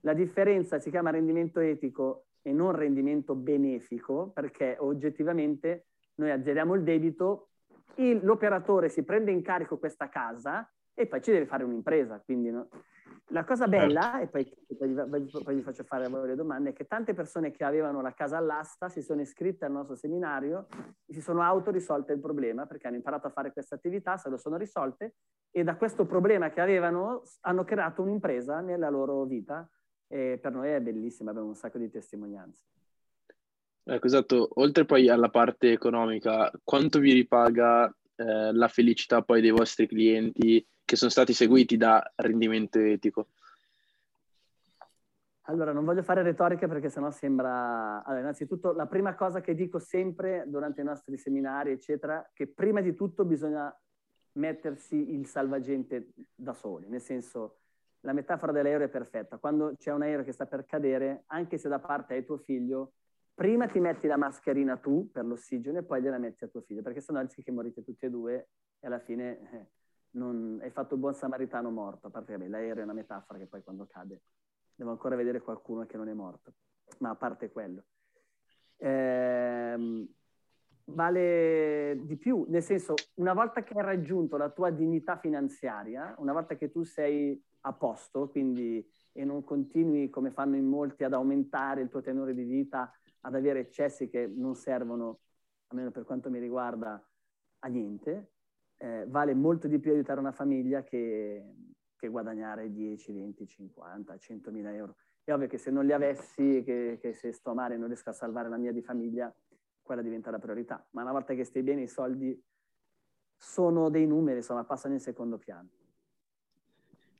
La 0.00 0.12
differenza 0.12 0.78
si 0.78 0.90
chiama 0.90 1.10
rendimento 1.10 1.58
etico 1.58 2.26
e 2.42 2.52
non 2.52 2.72
rendimento 2.72 3.34
benefico 3.34 4.30
perché 4.30 4.76
oggettivamente 4.78 5.86
noi 6.20 6.30
azzeriamo 6.30 6.74
il 6.74 6.82
debito, 6.82 7.48
il, 7.96 8.20
l'operatore 8.22 8.88
si 8.88 9.02
prende 9.02 9.30
in 9.30 9.42
carico 9.42 9.78
questa 9.78 10.08
casa 10.08 10.70
e 10.94 11.06
poi 11.06 11.22
ci 11.22 11.32
deve 11.32 11.46
fare 11.46 11.64
un'impresa. 11.64 12.20
Quindi, 12.20 12.50
no? 12.50 12.68
La 13.32 13.44
cosa 13.44 13.68
bella, 13.68 14.18
certo. 14.18 14.38
e 14.38 14.44
poi, 14.76 14.96
poi, 15.08 15.42
poi, 15.44 15.54
vi 15.54 15.62
faccio 15.62 15.84
fare 15.84 16.08
le 16.08 16.34
domande, 16.34 16.70
è 16.70 16.72
che 16.72 16.86
tante 16.86 17.14
persone 17.14 17.52
che 17.52 17.64
avevano 17.64 18.00
la 18.00 18.12
casa 18.12 18.36
all'asta 18.36 18.88
si 18.88 19.02
sono 19.02 19.20
iscritte 19.20 19.64
al 19.64 19.72
nostro 19.72 19.94
seminario 19.94 20.66
e 21.06 21.12
si 21.12 21.20
sono 21.20 21.40
autorisolte 21.42 22.12
il 22.12 22.20
problema 22.20 22.66
perché 22.66 22.88
hanno 22.88 22.96
imparato 22.96 23.28
a 23.28 23.30
fare 23.30 23.52
questa 23.52 23.76
attività, 23.76 24.16
se 24.16 24.28
lo 24.28 24.36
sono 24.36 24.56
risolte 24.56 25.14
e 25.52 25.62
da 25.62 25.76
questo 25.76 26.06
problema 26.06 26.50
che 26.50 26.60
avevano 26.60 27.22
hanno 27.42 27.64
creato 27.64 28.02
un'impresa 28.02 28.60
nella 28.60 28.90
loro 28.90 29.24
vita 29.24 29.68
e 30.08 30.38
per 30.42 30.52
noi 30.52 30.70
è 30.70 30.80
bellissima, 30.80 31.30
abbiamo 31.30 31.48
un 31.48 31.54
sacco 31.54 31.78
di 31.78 31.88
testimonianze. 31.88 32.64
Ecco, 33.90 34.06
esatto. 34.06 34.50
Oltre 34.60 34.84
poi 34.84 35.08
alla 35.08 35.30
parte 35.30 35.72
economica, 35.72 36.48
quanto 36.62 37.00
vi 37.00 37.12
ripaga 37.12 37.92
eh, 38.14 38.52
la 38.52 38.68
felicità 38.68 39.22
poi 39.22 39.40
dei 39.40 39.50
vostri 39.50 39.88
clienti 39.88 40.64
che 40.84 40.94
sono 40.94 41.10
stati 41.10 41.32
seguiti 41.32 41.76
da 41.76 42.00
rendimento 42.14 42.78
etico? 42.78 43.30
Allora, 45.42 45.72
non 45.72 45.84
voglio 45.84 46.04
fare 46.04 46.22
retorica 46.22 46.68
perché 46.68 46.88
sennò 46.88 47.10
sembra... 47.10 48.04
Allora, 48.04 48.20
innanzitutto, 48.20 48.72
la 48.72 48.86
prima 48.86 49.16
cosa 49.16 49.40
che 49.40 49.56
dico 49.56 49.80
sempre 49.80 50.44
durante 50.46 50.82
i 50.82 50.84
nostri 50.84 51.16
seminari, 51.16 51.72
eccetera, 51.72 52.30
che 52.32 52.46
prima 52.46 52.80
di 52.80 52.94
tutto 52.94 53.24
bisogna 53.24 53.76
mettersi 54.34 55.14
il 55.14 55.26
salvagente 55.26 56.12
da 56.32 56.52
soli, 56.52 56.86
nel 56.86 57.00
senso, 57.00 57.56
la 58.02 58.12
metafora 58.12 58.52
dell'aereo 58.52 58.86
è 58.86 58.88
perfetta. 58.88 59.38
Quando 59.38 59.74
c'è 59.76 59.90
un 59.90 60.02
aereo 60.02 60.22
che 60.22 60.30
sta 60.30 60.46
per 60.46 60.64
cadere, 60.64 61.24
anche 61.26 61.58
se 61.58 61.68
da 61.68 61.80
parte 61.80 62.14
hai 62.14 62.24
tuo 62.24 62.38
figlio, 62.38 62.92
prima 63.40 63.66
ti 63.68 63.80
metti 63.80 64.06
la 64.06 64.18
mascherina 64.18 64.76
tu 64.76 65.10
per 65.10 65.24
l'ossigeno 65.24 65.78
e 65.78 65.82
poi 65.82 66.02
gliela 66.02 66.18
metti 66.18 66.44
a 66.44 66.48
tuo 66.48 66.60
figlio, 66.60 66.82
perché 66.82 67.00
sennò 67.00 67.22
rischi 67.22 67.42
che 67.42 67.50
morite 67.50 67.82
tutti 67.82 68.04
e 68.04 68.10
due 68.10 68.48
e 68.78 68.86
alla 68.86 68.98
fine 68.98 69.50
eh, 69.50 69.66
non, 70.10 70.58
hai 70.60 70.68
fatto 70.68 70.92
il 70.92 71.00
buon 71.00 71.14
samaritano 71.14 71.70
morto, 71.70 72.08
a 72.08 72.10
parte 72.10 72.36
che 72.36 72.48
l'aereo 72.48 72.82
è 72.82 72.84
una 72.84 72.92
metafora 72.92 73.38
che 73.38 73.46
poi 73.46 73.62
quando 73.62 73.86
cade 73.86 74.24
devo 74.74 74.90
ancora 74.90 75.16
vedere 75.16 75.40
qualcuno 75.40 75.86
che 75.86 75.96
non 75.96 76.10
è 76.10 76.12
morto, 76.12 76.52
ma 76.98 77.08
a 77.08 77.14
parte 77.14 77.50
quello. 77.50 77.84
Ehm, 78.76 80.06
vale 80.84 81.98
di 82.02 82.18
più, 82.18 82.44
nel 82.46 82.62
senso, 82.62 82.92
una 83.14 83.32
volta 83.32 83.62
che 83.62 83.72
hai 83.72 83.82
raggiunto 83.82 84.36
la 84.36 84.50
tua 84.50 84.68
dignità 84.68 85.16
finanziaria, 85.16 86.14
una 86.18 86.34
volta 86.34 86.56
che 86.56 86.70
tu 86.70 86.82
sei 86.82 87.42
a 87.60 87.72
posto, 87.72 88.28
quindi 88.28 88.86
e 89.12 89.24
non 89.24 89.42
continui 89.44 90.08
come 90.08 90.30
fanno 90.30 90.56
in 90.56 90.66
molti 90.66 91.04
ad 91.04 91.12
aumentare 91.14 91.82
il 91.82 91.88
tuo 91.88 92.00
tenore 92.00 92.34
di 92.34 92.44
vita, 92.44 92.92
ad 93.20 93.34
avere 93.34 93.60
eccessi 93.60 94.08
che 94.08 94.26
non 94.26 94.54
servono, 94.54 95.20
almeno 95.68 95.90
per 95.90 96.04
quanto 96.04 96.30
mi 96.30 96.38
riguarda, 96.38 97.02
a 97.60 97.68
niente, 97.68 98.32
eh, 98.78 99.04
vale 99.08 99.34
molto 99.34 99.68
di 99.68 99.78
più 99.78 99.92
aiutare 99.92 100.20
una 100.20 100.32
famiglia 100.32 100.82
che, 100.82 101.54
che, 101.96 102.08
guadagnare 102.08 102.72
10, 102.72 103.12
20, 103.12 103.46
50, 103.46 104.18
100 104.18 104.50
mila 104.50 104.74
euro. 104.74 104.96
È 105.22 105.32
ovvio 105.32 105.48
che 105.48 105.58
se 105.58 105.70
non 105.70 105.84
li 105.84 105.92
avessi, 105.92 106.62
che, 106.64 106.98
che 107.00 107.12
se 107.12 107.32
sto 107.32 107.52
male 107.52 107.76
non 107.76 107.88
riesco 107.88 108.08
a 108.08 108.14
salvare 108.14 108.48
la 108.48 108.56
mia 108.56 108.72
di 108.72 108.80
famiglia, 108.80 109.32
quella 109.82 110.00
diventa 110.00 110.30
la 110.30 110.38
priorità. 110.38 110.84
Ma 110.90 111.02
una 111.02 111.12
volta 111.12 111.34
che 111.34 111.44
stai 111.44 111.62
bene, 111.62 111.82
i 111.82 111.88
soldi 111.88 112.42
sono 113.36 113.90
dei 113.90 114.06
numeri, 114.06 114.38
insomma, 114.38 114.64
passano 114.64 114.94
in 114.94 115.00
secondo 115.00 115.36
piano. 115.36 115.68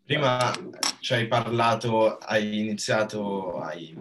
Prima 0.05 0.51
ci 0.99 1.15
hai 1.15 1.29
parlato, 1.29 2.17
hai 2.19 2.59
iniziato, 2.59 3.61
hai 3.61 3.95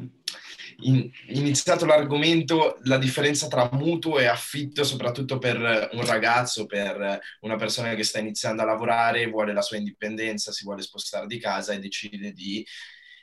in, 0.81 1.09
iniziato 1.27 1.85
l'argomento, 1.85 2.77
la 2.83 2.97
differenza 2.97 3.47
tra 3.47 3.69
mutuo 3.71 4.19
e 4.19 4.25
affitto, 4.25 4.83
soprattutto 4.83 5.37
per 5.37 5.89
un 5.93 6.05
ragazzo, 6.05 6.65
per 6.65 7.19
una 7.41 7.55
persona 7.55 7.93
che 7.95 8.03
sta 8.03 8.19
iniziando 8.19 8.61
a 8.61 8.65
lavorare, 8.65 9.27
vuole 9.27 9.53
la 9.53 9.61
sua 9.61 9.77
indipendenza, 9.77 10.51
si 10.51 10.63
vuole 10.63 10.81
spostare 10.81 11.27
di 11.27 11.39
casa 11.39 11.73
e 11.73 11.79
decide 11.79 12.31
di, 12.31 12.65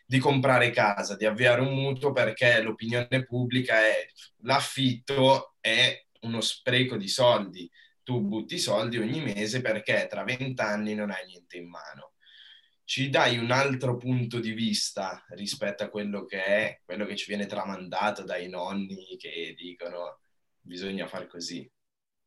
di 0.04 0.18
comprare 0.18 0.70
casa, 0.70 1.16
di 1.16 1.24
avviare 1.24 1.60
un 1.60 1.74
mutuo 1.74 2.12
perché 2.12 2.60
l'opinione 2.60 3.24
pubblica 3.24 3.78
è 3.80 4.06
l'affitto 4.42 5.54
è 5.60 6.04
uno 6.22 6.40
spreco 6.40 6.96
di 6.96 7.08
soldi. 7.08 7.70
Tu 8.02 8.20
butti 8.20 8.58
soldi 8.58 8.98
ogni 8.98 9.20
mese 9.20 9.60
perché 9.60 10.06
tra 10.08 10.22
vent'anni 10.22 10.94
non 10.94 11.10
hai 11.10 11.26
niente 11.26 11.56
in 11.56 11.68
mano 11.68 12.12
ci 12.86 13.10
dai 13.10 13.36
un 13.36 13.50
altro 13.50 13.96
punto 13.96 14.38
di 14.38 14.52
vista 14.52 15.24
rispetto 15.30 15.82
a 15.82 15.88
quello 15.88 16.24
che 16.24 16.44
è, 16.44 16.80
quello 16.84 17.04
che 17.04 17.16
ci 17.16 17.26
viene 17.26 17.46
tramandato 17.46 18.22
dai 18.22 18.48
nonni 18.48 19.16
che 19.18 19.54
dicono 19.58 20.20
bisogna 20.60 21.08
fare 21.08 21.26
così. 21.26 21.68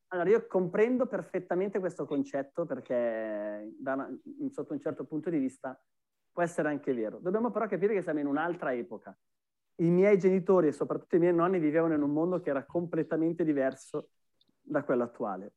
Allora, 0.07 0.29
io 0.29 0.47
comprendo 0.47 1.07
perfettamente 1.07 1.79
questo 1.79 2.05
concetto 2.05 2.65
perché 2.65 3.73
una, 3.79 4.09
sotto 4.49 4.73
un 4.73 4.81
certo 4.81 5.05
punto 5.05 5.29
di 5.29 5.37
vista 5.37 5.81
può 6.29 6.43
essere 6.43 6.67
anche 6.67 6.93
vero. 6.93 7.19
Dobbiamo 7.19 7.51
però 7.51 7.65
capire 7.65 7.93
che 7.93 8.01
siamo 8.01 8.19
in 8.19 8.27
un'altra 8.27 8.73
epoca. 8.73 9.17
I 9.75 9.89
miei 9.89 10.17
genitori 10.17 10.67
e 10.67 10.71
soprattutto 10.73 11.15
i 11.15 11.19
miei 11.19 11.33
nonni 11.33 11.59
vivevano 11.59 11.93
in 11.93 12.01
un 12.01 12.11
mondo 12.11 12.41
che 12.41 12.49
era 12.49 12.65
completamente 12.65 13.45
diverso 13.45 14.09
da 14.59 14.83
quello 14.83 15.03
attuale. 15.03 15.53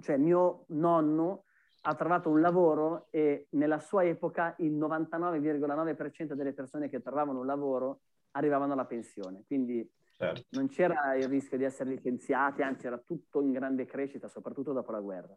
Cioè 0.00 0.18
mio 0.18 0.66
nonno 0.68 1.46
ha 1.86 1.94
trovato 1.94 2.30
un 2.30 2.40
lavoro 2.40 3.08
e 3.10 3.48
nella 3.50 3.78
sua 3.78 4.04
epoca 4.04 4.54
il 4.58 4.72
99,9% 4.72 6.32
delle 6.32 6.54
persone 6.54 6.88
che 6.88 7.02
trovavano 7.02 7.40
un 7.40 7.46
lavoro 7.46 8.00
arrivavano 8.32 8.72
alla 8.72 8.86
pensione. 8.86 9.44
Quindi 9.46 9.86
certo. 10.12 10.46
non 10.50 10.68
c'era 10.68 11.14
il 11.14 11.28
rischio 11.28 11.58
di 11.58 11.64
essere 11.64 11.90
licenziati, 11.90 12.62
anzi 12.62 12.86
era 12.86 12.96
tutto 12.98 13.42
in 13.42 13.52
grande 13.52 13.84
crescita, 13.84 14.28
soprattutto 14.28 14.72
dopo 14.72 14.92
la 14.92 15.00
guerra. 15.00 15.36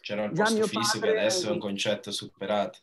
C'era 0.00 0.24
il 0.24 0.32
Già 0.32 0.44
posto 0.44 0.66
fisso 0.66 0.98
padre, 0.98 1.12
che 1.12 1.18
adesso 1.20 1.48
è 1.48 1.52
un 1.52 1.58
concetto 1.60 2.10
superato. 2.10 2.78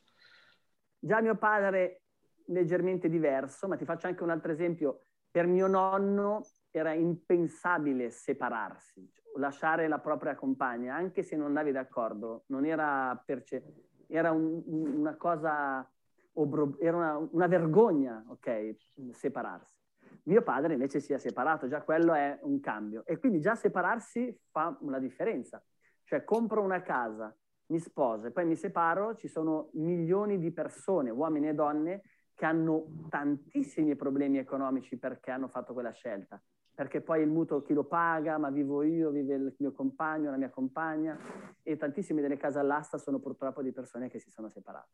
Già 0.99 1.21
mio 1.21 1.35
padre 1.35 2.03
leggermente 2.45 3.09
diverso, 3.09 3.67
ma 3.67 3.75
ti 3.75 3.83
faccio 3.83 4.07
anche 4.07 4.23
un 4.23 4.29
altro 4.29 4.53
esempio. 4.53 5.01
Per 5.29 5.45
mio 5.45 5.67
nonno 5.67 6.45
era 6.77 6.93
impensabile 6.93 8.09
separarsi 8.09 9.09
lasciare 9.37 9.87
la 9.87 9.99
propria 9.99 10.35
compagna, 10.35 10.95
anche 10.95 11.23
se 11.23 11.35
non 11.35 11.47
andavi 11.47 11.71
d'accordo, 11.71 12.43
non 12.47 12.65
era, 12.65 13.21
perce- 13.25 13.63
era 14.07 14.31
un, 14.31 14.61
una 14.65 15.15
cosa, 15.15 15.89
obro- 16.33 16.77
era 16.79 16.97
una, 16.97 17.29
una, 17.31 17.47
vergogna, 17.47 18.23
ok, 18.27 18.75
separarsi. 19.11 19.75
Mio 20.23 20.41
padre 20.41 20.73
invece 20.73 20.99
si 20.99 21.13
è 21.13 21.17
separato, 21.17 21.67
già 21.67 21.81
quello 21.81 22.13
è 22.13 22.37
un 22.41 22.59
cambio. 22.59 23.05
E 23.05 23.17
quindi 23.17 23.39
già 23.39 23.55
separarsi 23.55 24.37
fa 24.51 24.75
una 24.81 24.99
differenza. 24.99 25.63
Cioè 26.03 26.23
compro 26.23 26.61
una 26.61 26.81
casa, 26.81 27.35
mi 27.67 27.79
sposo 27.79 28.27
e 28.27 28.31
poi 28.31 28.45
mi 28.45 28.55
separo, 28.55 29.15
ci 29.15 29.27
sono 29.27 29.69
milioni 29.73 30.37
di 30.37 30.51
persone, 30.51 31.09
uomini 31.09 31.49
e 31.49 31.53
donne, 31.53 32.01
che 32.33 32.45
hanno 32.45 33.07
tantissimi 33.09 33.95
problemi 33.95 34.37
economici 34.37 34.97
perché 34.97 35.31
hanno 35.31 35.47
fatto 35.47 35.73
quella 35.73 35.91
scelta 35.91 36.41
perché 36.77 37.01
poi 37.01 37.23
il 37.23 37.27
mutuo 37.27 37.63
chi 37.63 37.73
lo 37.73 37.85
paga, 37.85 38.37
ma 38.37 38.51
vivo 38.51 38.83
io, 38.83 39.09
vive 39.09 39.33
il 39.33 39.55
mio 39.57 39.71
compagno, 39.71 40.29
la 40.29 40.37
mia 40.37 40.51
compagna, 40.51 41.17
e 41.63 41.75
tantissime 41.75 42.21
delle 42.21 42.37
case 42.37 42.59
all'asta 42.59 42.99
sono 42.99 43.17
purtroppo 43.17 43.63
di 43.63 43.71
persone 43.71 44.09
che 44.09 44.19
si 44.19 44.29
sono 44.29 44.47
separate. 44.47 44.91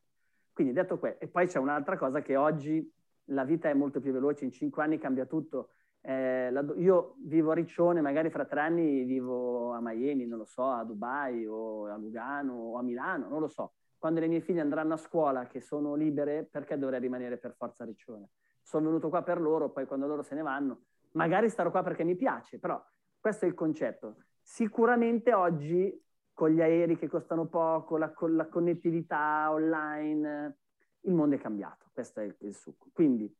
Quindi 0.53 0.71
detto 0.71 0.97
questo, 0.97 1.25
e 1.25 1.27
poi 1.27 1.45
c'è 1.45 1.59
un'altra 1.59 1.97
cosa 1.97 2.21
che 2.21 2.37
oggi 2.37 2.89
la 3.25 3.43
vita 3.43 3.67
è 3.67 3.73
molto 3.73 3.99
più 3.99 4.13
veloce, 4.13 4.45
in 4.45 4.53
cinque 4.53 4.81
anni 4.81 4.97
cambia 4.97 5.25
tutto. 5.25 5.71
Eh, 5.99 6.49
la, 6.51 6.65
io 6.77 7.15
vivo 7.17 7.51
a 7.51 7.55
Riccione, 7.55 7.99
magari 7.99 8.29
fra 8.29 8.45
tre 8.45 8.61
anni 8.61 9.03
vivo 9.03 9.73
a 9.73 9.81
Miami, 9.81 10.25
non 10.25 10.37
lo 10.37 10.45
so, 10.45 10.65
a 10.65 10.85
Dubai 10.85 11.45
o 11.45 11.87
a 11.87 11.97
Lugano 11.97 12.53
o 12.53 12.77
a 12.77 12.81
Milano, 12.81 13.27
non 13.27 13.41
lo 13.41 13.49
so. 13.49 13.73
Quando 13.97 14.21
le 14.21 14.27
mie 14.27 14.39
figlie 14.39 14.61
andranno 14.61 14.93
a 14.93 14.97
scuola, 14.97 15.47
che 15.47 15.59
sono 15.59 15.95
libere, 15.95 16.47
perché 16.49 16.77
dovrei 16.77 17.01
rimanere 17.01 17.37
per 17.37 17.55
forza 17.57 17.83
a 17.83 17.85
Riccione? 17.85 18.29
Sono 18.61 18.85
venuto 18.85 19.09
qua 19.09 19.21
per 19.21 19.41
loro, 19.41 19.69
poi 19.69 19.85
quando 19.85 20.07
loro 20.07 20.21
se 20.21 20.33
ne 20.33 20.43
vanno, 20.43 20.83
magari 21.13 21.49
starò 21.49 21.71
qua 21.71 21.83
perché 21.83 22.03
mi 22.03 22.15
piace, 22.15 22.59
però 22.59 22.81
questo 23.19 23.45
è 23.45 23.47
il 23.47 23.53
concetto. 23.53 24.17
Sicuramente 24.41 25.33
oggi 25.33 26.01
con 26.33 26.49
gli 26.49 26.61
aerei 26.61 26.97
che 26.97 27.07
costano 27.07 27.45
poco, 27.45 27.97
la, 27.97 28.11
con 28.11 28.35
la 28.35 28.47
connettività 28.47 29.51
online, 29.51 30.57
il 31.01 31.13
mondo 31.13 31.35
è 31.35 31.39
cambiato, 31.39 31.89
questo 31.93 32.19
è 32.19 32.23
il, 32.23 32.35
il 32.39 32.55
succo. 32.55 32.89
Quindi 32.91 33.33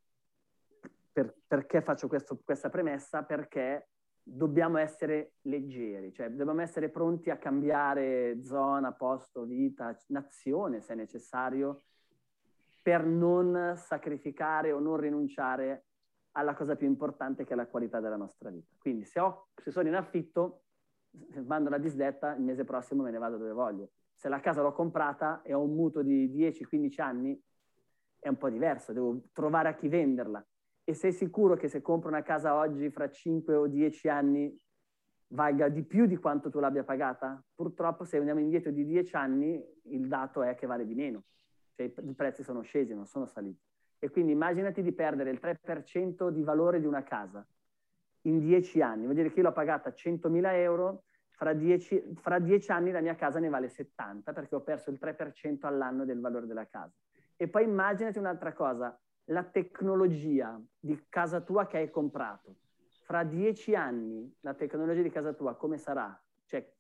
per, 1.12 1.36
perché 1.46 1.82
faccio 1.82 2.08
questo, 2.08 2.40
questa 2.44 2.70
premessa? 2.70 3.24
Perché 3.24 3.90
dobbiamo 4.24 4.78
essere 4.78 5.34
leggeri, 5.42 6.14
cioè 6.14 6.30
dobbiamo 6.30 6.62
essere 6.62 6.90
pronti 6.90 7.30
a 7.30 7.38
cambiare 7.38 8.42
zona, 8.42 8.94
posto, 8.94 9.44
vita, 9.44 9.96
nazione 10.08 10.80
se 10.80 10.96
necessario, 10.96 11.84
per 12.82 13.06
non 13.06 13.74
sacrificare 13.76 14.72
o 14.72 14.80
non 14.80 14.98
rinunciare 14.98 15.86
alla 16.34 16.54
cosa 16.54 16.76
più 16.76 16.88
importante 16.88 17.44
che 17.44 17.54
è 17.54 17.56
la 17.56 17.68
qualità 17.68 18.00
della 18.00 18.16
nostra 18.16 18.50
vita. 18.50 18.74
Quindi 18.78 19.06
se, 19.06 19.20
ho, 19.20 19.50
se 19.56 19.72
sono 19.72 19.88
in 19.88 19.96
affitto, 19.96 20.64
mando 21.46 21.70
la 21.70 21.78
disdetta, 21.78 22.36
il 22.36 22.44
mese 22.44 22.64
prossimo 22.64 23.04
me 23.04 23.12
ne 23.12 23.18
vado 23.18 23.38
dove 23.38 23.52
voglio. 23.52 23.92
Se 24.16 24.30
la 24.30 24.40
casa 24.40 24.62
l'ho 24.62 24.72
comprata 24.72 25.42
e 25.42 25.54
ho 25.54 25.62
un 25.62 25.76
mutuo 25.76 26.02
di 26.02 26.30
10-15 26.30 27.02
anni, 27.02 27.42
è 28.20 28.30
un 28.30 28.38
po' 28.38 28.50
diverso, 28.50 28.94
devo 28.94 29.24
trovare 29.34 29.70
a 29.70 29.76
chi 29.76 29.88
venderla. 29.88 30.46
E 30.86 30.94
sei 30.94 31.12
sicuro 31.12 31.56
che 31.56 31.68
se 31.68 31.82
compro 31.82 32.10
una 32.10 32.24
casa 32.24 32.56
oggi, 32.56 32.90
fra 32.90 33.10
5 33.10 33.56
o 33.56 33.68
10 33.68 34.10
anni, 34.10 34.58
valga 35.28 35.68
di 35.70 35.84
più 35.84 36.06
di 36.06 36.18
quanto 36.18 36.50
tu 36.50 36.60
l'abbia 36.60 36.84
pagata? 36.84 37.44
Purtroppo 37.54 38.06
se 38.06 38.18
andiamo 38.18 38.40
indietro 38.40 38.72
di 38.72 38.86
10 38.86 39.16
anni, 39.16 39.62
il 39.84 40.08
dato 40.08 40.42
è 40.42 40.56
che 40.56 40.68
vale 40.68 40.86
di 40.86 40.96
meno. 40.96 41.24
Cioè 41.76 41.94
i 42.02 42.14
prezzi 42.14 42.44
sono 42.44 42.62
scesi, 42.62 42.94
non 42.94 43.06
sono 43.06 43.26
saliti. 43.26 43.73
E 44.04 44.10
quindi 44.10 44.34
immaginati 44.34 44.82
di 44.82 44.92
perdere 44.92 45.30
il 45.30 45.40
3% 45.42 46.30
di 46.30 46.44
valore 46.44 46.82
di 46.82 46.86
una 46.86 47.04
casa 47.04 47.48
in 48.24 48.40
10 48.40 48.82
anni. 48.82 49.04
Vuol 49.04 49.16
dire 49.16 49.30
che 49.30 49.40
io 49.40 49.44
l'ho 49.44 49.54
pagata 49.54 49.92
100.000 49.92 50.56
euro, 50.56 51.04
fra 51.30 51.54
10, 51.54 52.12
fra 52.16 52.38
10 52.38 52.72
anni 52.72 52.92
la 52.92 53.00
mia 53.00 53.16
casa 53.16 53.40
ne 53.40 53.48
vale 53.48 53.70
70 53.70 54.34
perché 54.34 54.56
ho 54.56 54.60
perso 54.62 54.90
il 54.90 55.00
3% 55.02 55.60
all'anno 55.62 56.04
del 56.04 56.20
valore 56.20 56.48
della 56.48 56.68
casa. 56.68 56.92
E 57.38 57.48
poi 57.48 57.64
immaginati 57.64 58.18
un'altra 58.18 58.52
cosa, 58.52 59.00
la 59.28 59.44
tecnologia 59.46 60.62
di 60.78 61.06
casa 61.08 61.40
tua 61.40 61.66
che 61.66 61.78
hai 61.78 61.90
comprato. 61.90 62.58
Fra 63.06 63.24
10 63.24 63.74
anni 63.74 64.36
la 64.42 64.54
tecnologia 64.54 65.02
di 65.02 65.12
casa 65.12 65.32
tua 65.32 65.56
come 65.56 65.78
sarà? 65.78 66.22
Cioè, 66.44 66.74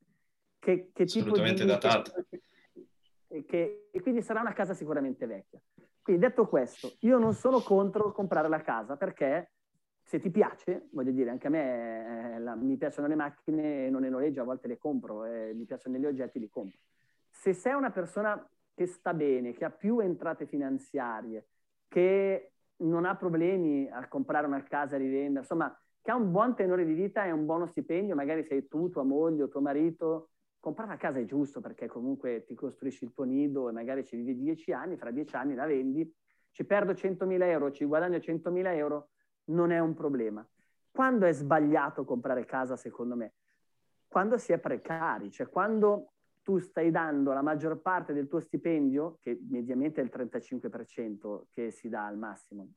che, 0.59 0.91
che 0.91 1.05
tipo 1.05 1.39
di... 1.39 1.65
datata. 1.65 2.11
Che, 3.45 3.87
e 3.91 4.01
quindi 4.01 4.21
sarà 4.21 4.41
una 4.41 4.51
casa 4.51 4.73
sicuramente 4.73 5.25
vecchia. 5.25 5.61
Quindi 6.03 6.21
detto 6.21 6.47
questo, 6.47 6.95
io 6.99 7.17
non 7.17 7.33
sono 7.33 7.61
contro 7.61 8.11
comprare 8.11 8.49
la 8.49 8.61
casa 8.61 8.97
perché 8.97 9.51
se 10.01 10.19
ti 10.19 10.29
piace, 10.29 10.89
voglio 10.91 11.11
dire, 11.11 11.29
anche 11.29 11.47
a 11.47 11.49
me 11.49 12.35
eh, 12.35 12.39
la, 12.39 12.55
mi 12.55 12.75
piacciono 12.75 13.07
le 13.07 13.15
macchine 13.15 13.85
e 13.85 13.89
non 13.89 14.01
le 14.01 14.09
noleggio, 14.09 14.41
a 14.41 14.43
volte 14.43 14.67
le 14.67 14.77
compro, 14.77 15.23
eh, 15.23 15.53
mi 15.53 15.63
piacciono 15.63 15.97
gli 15.97 16.05
oggetti, 16.05 16.39
li 16.39 16.49
compro. 16.49 16.77
Se 17.29 17.53
sei 17.53 17.73
una 17.73 17.89
persona 17.89 18.45
che 18.75 18.85
sta 18.85 19.13
bene, 19.13 19.53
che 19.53 19.63
ha 19.63 19.69
più 19.69 19.99
entrate 19.99 20.45
finanziarie, 20.45 21.47
che 21.87 22.51
non 22.77 23.05
ha 23.05 23.15
problemi 23.15 23.89
a 23.89 24.05
comprare 24.09 24.45
una 24.45 24.61
casa 24.63 24.95
e 24.95 24.99
rivendere, 24.99 25.39
insomma, 25.39 25.73
che 26.01 26.11
ha 26.11 26.15
un 26.15 26.31
buon 26.31 26.53
tenore 26.53 26.85
di 26.85 26.93
vita 26.93 27.23
e 27.23 27.31
un 27.31 27.45
buono 27.45 27.65
stipendio, 27.65 28.13
magari 28.13 28.43
sei 28.43 28.67
tu, 28.67 28.89
tua 28.89 29.03
moglie 29.03 29.43
o 29.43 29.47
tuo 29.47 29.61
marito, 29.61 30.31
comprare 30.63 30.91
una 30.91 30.97
casa 30.97 31.19
è 31.19 31.25
giusto 31.25 31.59
perché 31.59 31.87
comunque 31.87 32.45
ti 32.45 32.55
costruisci 32.55 33.03
il 33.03 33.11
tuo 33.11 33.25
nido 33.25 33.67
e 33.67 33.73
magari 33.73 34.05
ci 34.05 34.15
vivi 34.15 34.37
dieci 34.37 34.71
anni, 34.71 34.95
fra 34.95 35.11
dieci 35.11 35.35
anni 35.35 35.55
la 35.55 35.65
vendi, 35.65 36.09
ci 36.51 36.63
perdo 36.63 36.93
100.000 36.93 37.41
euro, 37.41 37.69
ci 37.69 37.83
guadagno 37.83 38.15
100.000 38.15 38.67
euro, 38.67 39.09
non 39.47 39.71
è 39.71 39.79
un 39.79 39.93
problema. 39.93 40.47
Quando 40.89 41.25
è 41.25 41.33
sbagliato 41.33 42.05
comprare 42.05 42.45
casa, 42.45 42.77
secondo 42.77 43.17
me? 43.17 43.33
Quando 44.07 44.37
si 44.37 44.53
è 44.53 44.57
precari, 44.57 45.31
cioè 45.31 45.49
quando 45.49 46.13
tu 46.41 46.59
stai 46.59 46.91
dando 46.91 47.33
la 47.33 47.41
maggior 47.41 47.81
parte 47.81 48.13
del 48.13 48.29
tuo 48.29 48.39
stipendio, 48.39 49.17
che 49.19 49.37
mediamente 49.49 49.99
è 49.99 50.03
il 50.05 50.11
35% 50.15 51.47
che 51.51 51.71
si 51.71 51.89
dà 51.89 52.05
al 52.05 52.17
massimo, 52.17 52.69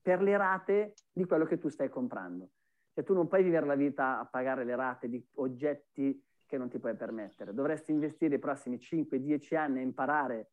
per 0.00 0.22
le 0.22 0.38
rate 0.38 0.94
di 1.12 1.26
quello 1.26 1.44
che 1.44 1.58
tu 1.58 1.68
stai 1.68 1.90
comprando. 1.90 2.48
Cioè 2.94 3.04
tu 3.04 3.12
non 3.12 3.28
puoi 3.28 3.42
vivere 3.42 3.66
la 3.66 3.74
vita 3.74 4.20
a 4.20 4.24
pagare 4.24 4.64
le 4.64 4.74
rate 4.74 5.10
di 5.10 5.22
oggetti 5.34 6.24
che 6.48 6.58
non 6.58 6.68
ti 6.68 6.78
puoi 6.78 6.96
permettere. 6.96 7.52
Dovresti 7.52 7.92
investire 7.92 8.36
i 8.36 8.38
prossimi 8.38 8.78
5-10 8.78 9.54
anni 9.54 9.78
a 9.78 9.82
imparare 9.82 10.50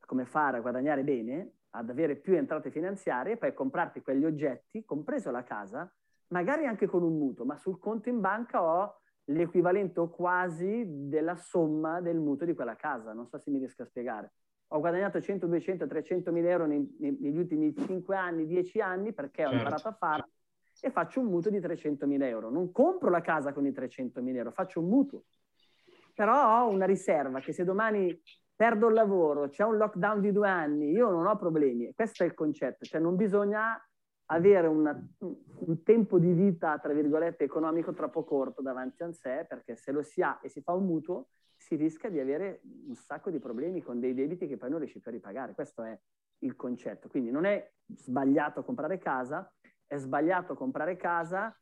come 0.00 0.24
fare 0.24 0.56
a 0.56 0.60
guadagnare 0.60 1.04
bene, 1.04 1.52
ad 1.70 1.90
avere 1.90 2.16
più 2.16 2.34
entrate 2.34 2.70
finanziarie 2.70 3.34
e 3.34 3.36
poi 3.36 3.52
comprarti 3.52 4.00
quegli 4.00 4.24
oggetti, 4.24 4.84
compreso 4.84 5.30
la 5.30 5.42
casa, 5.42 5.90
magari 6.28 6.66
anche 6.66 6.86
con 6.86 7.02
un 7.02 7.16
mutuo, 7.16 7.44
ma 7.44 7.56
sul 7.56 7.78
conto 7.78 8.08
in 8.08 8.20
banca 8.20 8.62
ho 8.62 9.00
l'equivalente 9.24 10.00
o 10.00 10.08
quasi 10.08 10.84
della 10.86 11.36
somma 11.36 12.00
del 12.00 12.18
mutuo 12.18 12.46
di 12.46 12.54
quella 12.54 12.76
casa. 12.76 13.12
Non 13.12 13.26
so 13.26 13.38
se 13.38 13.50
mi 13.50 13.58
riesco 13.58 13.82
a 13.82 13.86
spiegare. 13.86 14.32
Ho 14.68 14.80
guadagnato 14.80 15.20
100, 15.20 15.46
200, 15.46 15.86
300 15.86 16.32
mila 16.32 16.48
euro 16.50 16.66
nei, 16.66 16.96
negli 16.98 17.36
ultimi 17.36 17.74
5 17.74 18.16
anni, 18.16 18.46
10 18.46 18.80
anni 18.80 19.12
perché 19.12 19.42
certo. 19.42 19.54
ho 19.54 19.58
imparato 19.58 19.88
a 19.88 19.92
farlo 19.92 20.28
e 20.80 20.90
faccio 20.90 21.20
un 21.20 21.26
mutuo 21.26 21.50
di 21.50 21.60
300 21.60 22.06
mila 22.06 22.26
euro. 22.26 22.50
Non 22.50 22.70
compro 22.72 23.10
la 23.10 23.20
casa 23.20 23.52
con 23.52 23.66
i 23.66 23.72
300 23.72 24.20
mila 24.22 24.38
euro, 24.38 24.50
faccio 24.50 24.80
un 24.80 24.88
mutuo. 24.88 25.24
Però 26.14 26.62
ho 26.62 26.68
una 26.68 26.86
riserva 26.86 27.40
che 27.40 27.52
se 27.52 27.64
domani 27.64 28.20
perdo 28.54 28.88
il 28.88 28.94
lavoro, 28.94 29.48
c'è 29.48 29.64
un 29.64 29.76
lockdown 29.76 30.20
di 30.20 30.32
due 30.32 30.48
anni, 30.48 30.90
io 30.90 31.10
non 31.10 31.26
ho 31.26 31.36
problemi. 31.36 31.92
Questo 31.92 32.22
è 32.22 32.26
il 32.26 32.34
concetto, 32.34 32.84
cioè 32.84 33.00
non 33.00 33.16
bisogna 33.16 33.76
avere 34.26 34.66
una, 34.68 34.96
un 35.18 35.82
tempo 35.82 36.18
di 36.18 36.32
vita, 36.32 36.78
tra 36.78 36.92
virgolette, 36.92 37.44
economico 37.44 37.92
troppo 37.92 38.24
corto 38.24 38.62
davanti 38.62 39.02
a 39.02 39.12
sé, 39.12 39.44
perché 39.48 39.76
se 39.76 39.92
lo 39.92 40.02
si 40.02 40.22
ha 40.22 40.38
e 40.42 40.48
si 40.48 40.62
fa 40.62 40.72
un 40.72 40.86
mutuo, 40.86 41.28
si 41.56 41.76
rischia 41.76 42.10
di 42.10 42.20
avere 42.20 42.60
un 42.86 42.94
sacco 42.94 43.30
di 43.30 43.38
problemi 43.38 43.82
con 43.82 44.00
dei 44.00 44.14
debiti 44.14 44.46
che 44.46 44.56
poi 44.56 44.70
non 44.70 44.78
riesci 44.78 45.00
più 45.00 45.10
a 45.10 45.14
ripagare. 45.14 45.54
Questo 45.54 45.82
è 45.82 45.98
il 46.38 46.56
concetto. 46.56 47.08
Quindi 47.08 47.30
non 47.30 47.44
è 47.44 47.72
sbagliato 47.96 48.62
comprare 48.64 48.98
casa, 48.98 49.50
è 49.94 49.98
sbagliato 49.98 50.54
comprare 50.54 50.96
casa 50.96 51.56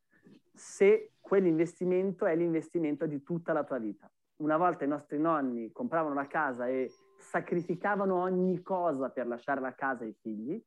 se 0.55 1.13
quell'investimento 1.21 2.27
è 2.27 2.35
l'investimento 2.35 3.07
di 3.07 3.23
tutta 3.23 3.53
la 3.53 3.65
tua 3.65 3.79
vita. 3.79 4.11
Una 4.37 4.57
volta 4.57 4.85
i 4.85 4.89
nostri 4.89 5.19
nonni 5.19 5.71
compravano 5.71 6.15
la 6.15 6.27
casa 6.27 6.67
e 6.67 6.91
sacrificavano 7.19 8.17
ogni 8.17 8.63
cosa 8.63 9.11
per 9.11 9.27
lasciare 9.27 9.61
la 9.61 9.75
casa 9.75 10.05
ai 10.05 10.15
figli, 10.21 10.61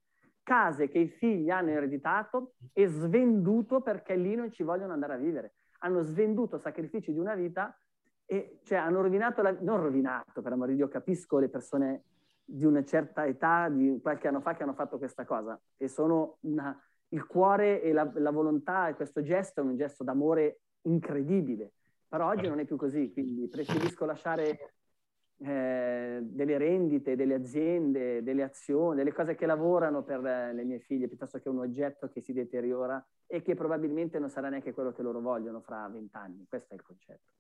case 0.44 0.88
che 0.88 1.00
i 1.00 1.08
figli 1.08 1.50
hanno 1.50 1.72
ereditato 1.72 2.54
e 2.72 2.88
svenduto 2.88 3.82
perché 3.82 4.16
lì 4.16 4.36
non 4.36 4.52
ci 4.52 4.64
vogliono 4.64 4.94
andare 4.94 5.14
a 5.14 5.18
vivere. 5.18 5.56
Hanno 5.80 6.02
svenduto 6.02 6.58
sacrifici 6.58 7.12
di 7.12 7.20
una 7.20 7.36
vita 7.36 7.78
e 8.26 8.60
cioè 8.64 8.78
hanno 8.78 9.02
rovinato, 9.02 9.42
la, 9.42 9.56
non 9.60 9.82
rovinato 9.82 10.42
per 10.42 10.52
amore 10.52 10.72
di 10.72 10.78
Dio, 10.78 10.88
capisco 10.88 11.40
le 11.40 11.50
persone 11.50 12.04
di 12.46 12.64
una 12.64 12.84
certa 12.84 13.26
età, 13.26 13.70
di 13.70 14.00
qualche 14.02 14.28
anno 14.28 14.40
fa 14.40 14.54
che 14.54 14.64
hanno 14.64 14.74
fatto 14.74 14.98
questa 14.98 15.26
cosa 15.26 15.60
e 15.78 15.88
sono 15.88 16.38
una, 16.42 16.80
il 17.16 17.26
cuore 17.26 17.82
e 17.82 17.94
la, 17.94 18.12
la 18.16 18.32
volontà 18.32 18.90
e 18.90 18.94
questo 18.94 19.24
gesto 19.24 19.62
è 19.62 19.64
un 19.64 19.78
gesto 19.78 20.04
d'amore 20.04 20.60
incredibile. 20.82 21.72
Però 22.08 22.28
oggi 22.28 22.48
non 22.48 22.60
è 22.60 22.66
più 22.66 22.76
così, 22.76 23.12
quindi 23.12 23.48
preferisco 23.48 24.06
lasciare 24.06 24.76
eh, 25.38 26.20
delle 26.22 26.58
rendite, 26.58 27.16
delle 27.16 27.34
aziende, 27.34 28.22
delle 28.22 28.44
azioni, 28.44 28.98
delle 28.98 29.14
cose 29.14 29.36
che 29.36 29.46
lavorano 29.46 30.04
per 30.04 30.22
le 30.22 30.64
mie 30.64 30.80
figlie, 30.80 31.08
piuttosto 31.08 31.40
che 31.40 31.50
un 31.50 31.60
oggetto 31.60 32.10
che 32.10 32.22
si 32.22 32.34
deteriora 32.34 33.04
e 33.26 33.42
che 33.42 33.56
probabilmente 33.56 34.20
non 34.20 34.30
sarà 34.30 34.50
neanche 34.50 34.74
quello 34.74 34.92
che 34.92 35.02
loro 35.02 35.20
vogliono 35.20 35.62
fra 35.62 35.88
vent'anni. 35.88 36.46
Questo 36.48 36.74
è 36.74 36.76
il 36.76 36.84
concetto. 36.84 37.32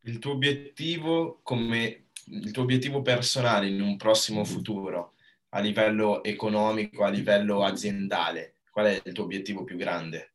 Il 0.00 0.18
tuo 0.18 0.32
obiettivo 0.32 1.40
come 1.42 2.08
il 2.26 2.50
tuo 2.50 2.62
obiettivo 2.62 3.02
personale 3.02 3.68
in 3.68 3.80
un 3.80 3.96
prossimo 3.96 4.44
futuro 4.44 5.13
a 5.54 5.60
livello 5.60 6.22
economico, 6.24 7.04
a 7.04 7.08
livello 7.08 7.62
aziendale, 7.62 8.56
qual 8.70 8.86
è 8.86 9.00
il 9.04 9.12
tuo 9.12 9.22
obiettivo 9.22 9.62
più 9.62 9.76
grande? 9.76 10.32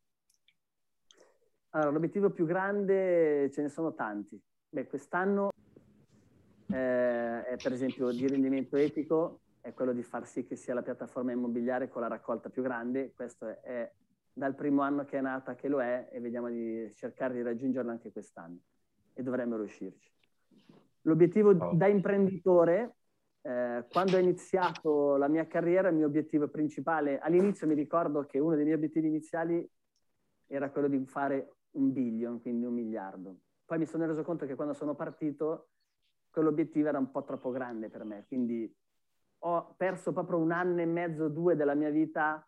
Allora, 1.71 1.91
l'obiettivo 1.91 2.29
più 2.29 2.45
grande 2.45 3.51
ce 3.51 3.61
ne 3.61 3.69
sono 3.69 3.93
tanti. 3.93 4.41
Beh, 4.69 4.87
quest'anno 4.87 5.51
eh, 6.67 7.43
è 7.43 7.55
per 7.61 7.73
esempio 7.73 8.11
di 8.11 8.27
rendimento 8.27 8.77
etico, 8.77 9.41
è 9.59 9.73
quello 9.73 9.91
di 9.91 10.03
far 10.03 10.25
sì 10.25 10.45
che 10.45 10.55
sia 10.55 10.73
la 10.73 10.83
piattaforma 10.83 11.33
immobiliare 11.33 11.89
con 11.89 12.01
la 12.01 12.07
raccolta 12.07 12.49
più 12.49 12.63
grande. 12.63 13.11
Questo 13.13 13.45
è, 13.45 13.59
è 13.59 13.91
dal 14.31 14.55
primo 14.55 14.83
anno 14.83 15.03
che 15.03 15.17
è 15.17 15.21
nata 15.21 15.55
che 15.55 15.67
lo 15.67 15.81
è 15.81 16.07
e 16.13 16.21
vediamo 16.21 16.47
di 16.47 16.93
cercare 16.95 17.33
di 17.33 17.41
raggiungerlo 17.41 17.91
anche 17.91 18.13
quest'anno 18.13 18.59
e 19.13 19.21
dovremmo 19.21 19.57
riuscirci. 19.57 20.09
L'obiettivo 21.01 21.49
oh. 21.49 21.73
da 21.73 21.87
imprenditore, 21.87 22.98
eh, 23.41 23.85
quando 23.89 24.17
ho 24.17 24.19
iniziato 24.19 25.15
la 25.15 25.27
mia 25.27 25.47
carriera, 25.47 25.89
il 25.89 25.95
mio 25.95 26.07
obiettivo 26.07 26.47
principale, 26.49 27.19
all'inizio 27.19 27.67
mi 27.67 27.75
ricordo 27.75 28.25
che 28.25 28.39
uno 28.39 28.55
dei 28.55 28.63
miei 28.63 28.75
obiettivi 28.75 29.07
iniziali 29.07 29.67
era 30.47 30.69
quello 30.71 30.87
di 30.87 31.05
fare 31.05 31.55
un 31.71 31.91
billion, 31.93 32.41
quindi 32.41 32.65
un 32.65 32.73
miliardo. 32.73 33.37
Poi 33.65 33.77
mi 33.77 33.85
sono 33.85 34.05
reso 34.05 34.23
conto 34.23 34.45
che 34.45 34.55
quando 34.55 34.73
sono 34.73 34.95
partito 34.95 35.69
quell'obiettivo 36.31 36.87
era 36.87 36.97
un 36.97 37.11
po' 37.11 37.23
troppo 37.23 37.51
grande 37.51 37.89
per 37.89 38.03
me, 38.03 38.25
quindi 38.27 38.71
ho 39.41 39.73
perso 39.77 40.11
proprio 40.11 40.37
un 40.37 40.51
anno 40.51 40.81
e 40.81 40.85
mezzo, 40.85 41.29
due 41.29 41.55
della 41.55 41.75
mia 41.75 41.89
vita 41.89 42.43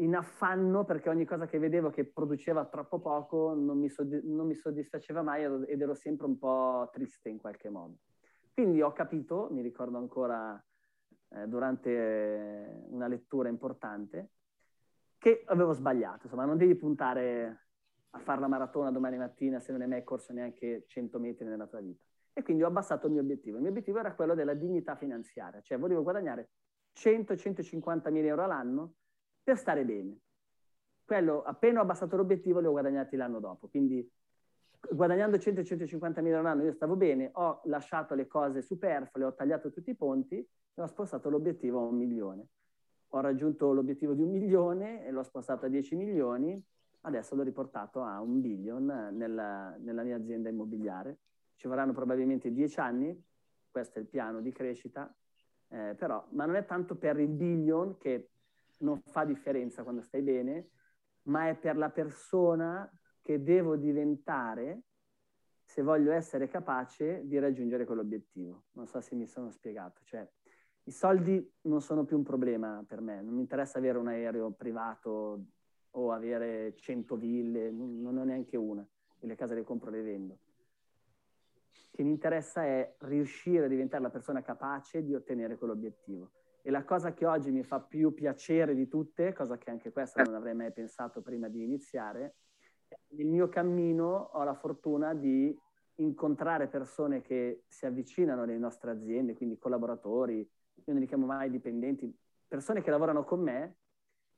in 0.00 0.16
affanno 0.16 0.84
perché 0.84 1.08
ogni 1.08 1.24
cosa 1.24 1.46
che 1.46 1.58
vedevo 1.58 1.90
che 1.90 2.04
produceva 2.04 2.64
troppo 2.66 3.00
poco 3.00 3.54
non 3.54 3.78
mi, 3.78 3.88
soddisf- 3.88 4.24
non 4.24 4.46
mi 4.46 4.54
soddisfaceva 4.54 5.22
mai 5.22 5.44
ed 5.44 5.80
ero 5.80 5.94
sempre 5.94 6.26
un 6.26 6.38
po' 6.38 6.88
triste 6.92 7.28
in 7.28 7.38
qualche 7.38 7.68
modo. 7.68 7.96
Quindi 8.60 8.82
ho 8.82 8.92
capito, 8.92 9.48
mi 9.52 9.62
ricordo 9.62 9.96
ancora 9.96 10.62
eh, 11.30 11.48
durante 11.48 12.84
una 12.88 13.06
lettura 13.06 13.48
importante, 13.48 14.32
che 15.16 15.44
avevo 15.46 15.72
sbagliato, 15.72 16.24
insomma 16.24 16.44
non 16.44 16.58
devi 16.58 16.74
puntare 16.74 17.68
a 18.10 18.18
fare 18.18 18.38
la 18.38 18.48
maratona 18.48 18.90
domani 18.90 19.16
mattina 19.16 19.60
se 19.60 19.72
non 19.72 19.80
hai 19.80 19.88
mai 19.88 20.04
corso 20.04 20.34
neanche 20.34 20.84
100 20.86 21.18
metri 21.18 21.46
nella 21.46 21.66
tua 21.66 21.80
vita. 21.80 22.04
E 22.34 22.42
quindi 22.42 22.62
ho 22.62 22.66
abbassato 22.66 23.06
il 23.06 23.14
mio 23.14 23.22
obiettivo. 23.22 23.56
Il 23.56 23.62
mio 23.62 23.70
obiettivo 23.70 23.98
era 23.98 24.14
quello 24.14 24.34
della 24.34 24.52
dignità 24.52 24.94
finanziaria, 24.94 25.62
cioè 25.62 25.78
volevo 25.78 26.02
guadagnare 26.02 26.50
100-150 26.94 28.10
mila 28.10 28.26
euro 28.26 28.44
all'anno 28.44 28.92
per 29.42 29.56
stare 29.56 29.86
bene. 29.86 30.18
Quello, 31.02 31.42
appena 31.44 31.78
ho 31.78 31.84
abbassato 31.84 32.14
l'obiettivo, 32.14 32.60
li 32.60 32.66
ho 32.66 32.72
guadagnati 32.72 33.16
l'anno 33.16 33.40
dopo. 33.40 33.68
Quindi 33.68 34.06
guadagnando 34.88 35.36
100-150 35.36 36.22
mila 36.22 36.38
all'anno 36.38 36.64
io 36.64 36.72
stavo 36.72 36.96
bene, 36.96 37.30
ho 37.34 37.60
lasciato 37.64 38.14
le 38.14 38.26
cose 38.26 38.62
superflue, 38.62 39.24
ho 39.24 39.34
tagliato 39.34 39.70
tutti 39.70 39.90
i 39.90 39.96
ponti 39.96 40.36
e 40.36 40.82
ho 40.82 40.86
spostato 40.86 41.28
l'obiettivo 41.28 41.80
a 41.80 41.82
un 41.82 41.96
milione. 41.96 42.46
Ho 43.14 43.20
raggiunto 43.20 43.72
l'obiettivo 43.72 44.14
di 44.14 44.22
un 44.22 44.30
milione 44.30 45.04
e 45.04 45.10
l'ho 45.10 45.22
spostato 45.22 45.66
a 45.66 45.68
10 45.68 45.96
milioni, 45.96 46.62
adesso 47.02 47.34
l'ho 47.34 47.42
riportato 47.42 48.02
a 48.02 48.20
un 48.20 48.40
billion 48.40 49.10
nella, 49.12 49.76
nella 49.78 50.02
mia 50.02 50.16
azienda 50.16 50.48
immobiliare 50.48 51.18
ci 51.60 51.68
vorranno 51.68 51.92
probabilmente 51.92 52.50
dieci 52.50 52.80
anni, 52.80 53.22
questo 53.70 53.98
è 53.98 54.00
il 54.00 54.08
piano 54.08 54.40
di 54.40 54.50
crescita, 54.50 55.14
eh, 55.68 55.94
però, 55.94 56.26
ma 56.30 56.46
non 56.46 56.54
è 56.56 56.64
tanto 56.64 56.96
per 56.96 57.20
il 57.20 57.28
billion 57.28 57.98
che 57.98 58.30
non 58.78 58.98
fa 59.02 59.26
differenza 59.26 59.82
quando 59.82 60.00
stai 60.00 60.22
bene, 60.22 60.70
ma 61.24 61.50
è 61.50 61.56
per 61.56 61.76
la 61.76 61.90
persona 61.90 62.90
che 63.20 63.42
devo 63.42 63.76
diventare 63.76 64.82
se 65.64 65.82
voglio 65.82 66.12
essere 66.12 66.48
capace 66.48 67.22
di 67.26 67.38
raggiungere 67.38 67.84
quell'obiettivo. 67.84 68.64
Non 68.72 68.86
so 68.86 69.00
se 69.00 69.14
mi 69.14 69.26
sono 69.26 69.50
spiegato. 69.50 70.02
Cioè, 70.04 70.28
i 70.84 70.90
soldi 70.90 71.52
non 71.62 71.80
sono 71.80 72.04
più 72.04 72.16
un 72.16 72.24
problema 72.24 72.84
per 72.86 73.00
me, 73.00 73.22
non 73.22 73.34
mi 73.34 73.40
interessa 73.40 73.78
avere 73.78 73.98
un 73.98 74.08
aereo 74.08 74.50
privato 74.50 75.44
o 75.90 76.12
avere 76.12 76.74
100 76.74 77.16
ville, 77.16 77.70
non 77.70 78.16
ho 78.16 78.24
neanche 78.24 78.56
una, 78.56 78.86
e 79.20 79.26
le 79.26 79.34
case 79.36 79.54
le 79.54 79.62
compro 79.62 79.90
e 79.90 79.92
le 79.92 80.02
vendo 80.02 80.38
che 82.00 82.06
mi 82.06 82.12
interessa 82.12 82.64
è 82.64 82.94
riuscire 83.00 83.66
a 83.66 83.68
diventare 83.68 84.02
la 84.02 84.10
persona 84.10 84.40
capace 84.40 85.02
di 85.02 85.14
ottenere 85.14 85.58
quell'obiettivo. 85.58 86.30
E 86.62 86.70
la 86.70 86.84
cosa 86.84 87.12
che 87.12 87.26
oggi 87.26 87.50
mi 87.50 87.62
fa 87.62 87.80
più 87.80 88.14
piacere 88.14 88.74
di 88.74 88.88
tutte, 88.88 89.32
cosa 89.32 89.58
che 89.58 89.70
anche 89.70 89.92
questa 89.92 90.22
non 90.22 90.34
avrei 90.34 90.54
mai 90.54 90.72
pensato 90.72 91.20
prima 91.20 91.48
di 91.48 91.62
iniziare, 91.62 92.36
nel 93.08 93.26
mio 93.26 93.48
cammino 93.48 94.30
ho 94.32 94.42
la 94.44 94.54
fortuna 94.54 95.14
di 95.14 95.56
incontrare 95.96 96.68
persone 96.68 97.20
che 97.20 97.64
si 97.68 97.86
avvicinano 97.86 98.42
alle 98.42 98.58
nostre 98.58 98.90
aziende, 98.90 99.34
quindi 99.34 99.58
collaboratori, 99.58 100.38
io 100.38 100.92
non 100.92 101.00
li 101.00 101.06
chiamo 101.06 101.26
mai 101.26 101.50
dipendenti, 101.50 102.12
persone 102.46 102.82
che 102.82 102.90
lavorano 102.90 103.24
con 103.24 103.40
me, 103.40 103.76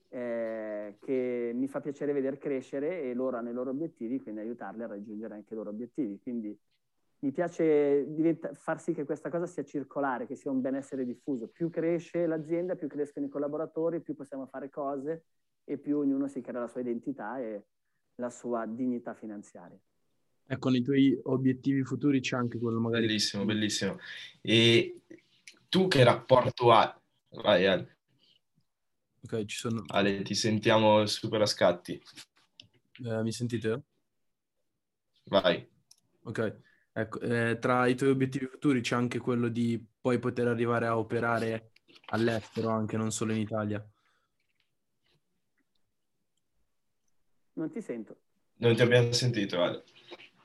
eh, 0.08 0.98
che 1.00 1.52
mi 1.54 1.68
fa 1.68 1.80
piacere 1.80 2.12
vedere 2.12 2.36
crescere 2.36 3.02
e 3.02 3.14
loro 3.14 3.36
hanno 3.36 3.50
i 3.50 3.54
loro 3.54 3.70
obiettivi, 3.70 4.20
quindi 4.20 4.40
aiutarli 4.40 4.82
a 4.82 4.88
raggiungere 4.88 5.34
anche 5.34 5.54
i 5.54 5.56
loro 5.56 5.70
obiettivi. 5.70 6.18
Quindi 6.20 6.58
mi 7.20 7.30
piace 7.30 8.12
diventa, 8.12 8.52
far 8.52 8.80
sì 8.80 8.92
che 8.92 9.04
questa 9.04 9.30
cosa 9.30 9.46
sia 9.46 9.64
circolare, 9.64 10.26
che 10.26 10.34
sia 10.34 10.50
un 10.50 10.60
benessere 10.60 11.04
diffuso. 11.04 11.48
Più 11.48 11.70
cresce 11.70 12.26
l'azienda, 12.26 12.74
più 12.74 12.88
crescono 12.88 13.26
i 13.26 13.28
collaboratori, 13.28 14.00
più 14.00 14.14
possiamo 14.14 14.46
fare 14.46 14.68
cose 14.68 15.24
e 15.64 15.78
più 15.78 15.98
ognuno 15.98 16.26
si 16.26 16.40
crea 16.40 16.60
la 16.60 16.66
sua 16.66 16.80
identità 16.80 17.38
e 17.38 17.64
la 18.16 18.30
sua 18.30 18.66
dignità 18.66 19.14
finanziaria. 19.14 19.78
Ecco, 20.44 20.68
nei 20.68 20.82
tuoi 20.82 21.18
obiettivi 21.24 21.82
futuri 21.82 22.20
c'è 22.20 22.36
anche 22.36 22.58
quello 22.58 22.80
magari... 22.80 23.06
Bellissimo, 23.06 23.44
bellissimo. 23.44 23.98
E 24.40 25.02
tu 25.68 25.88
che 25.88 26.04
rapporto 26.04 26.70
hai? 26.72 26.92
Vai, 27.30 27.66
Ale. 27.66 27.96
Ok, 29.22 29.44
ci 29.46 29.56
sono... 29.56 29.84
Ale, 29.86 30.22
ti 30.22 30.34
sentiamo 30.34 31.06
super 31.06 31.40
a 31.40 31.46
scatti. 31.46 32.00
Eh, 33.04 33.22
mi 33.22 33.32
sentite? 33.32 33.82
Vai. 35.24 35.66
Ok, 36.24 36.56
ecco, 36.92 37.20
eh, 37.20 37.58
tra 37.58 37.86
i 37.86 37.94
tuoi 37.94 38.10
obiettivi 38.10 38.46
futuri 38.46 38.80
c'è 38.80 38.96
anche 38.96 39.18
quello 39.18 39.48
di 39.48 39.82
poi 40.00 40.18
poter 40.18 40.48
arrivare 40.48 40.86
a 40.86 40.98
operare 40.98 41.72
all'estero, 42.06 42.68
anche 42.68 42.96
non 42.96 43.10
solo 43.10 43.32
in 43.32 43.38
Italia. 43.38 43.84
Non 47.54 47.70
ti 47.70 47.80
sento. 47.80 48.16
Non 48.56 48.74
ti 48.74 48.82
abbiamo 48.82 49.12
sentito, 49.12 49.62
Ale. 49.62 49.84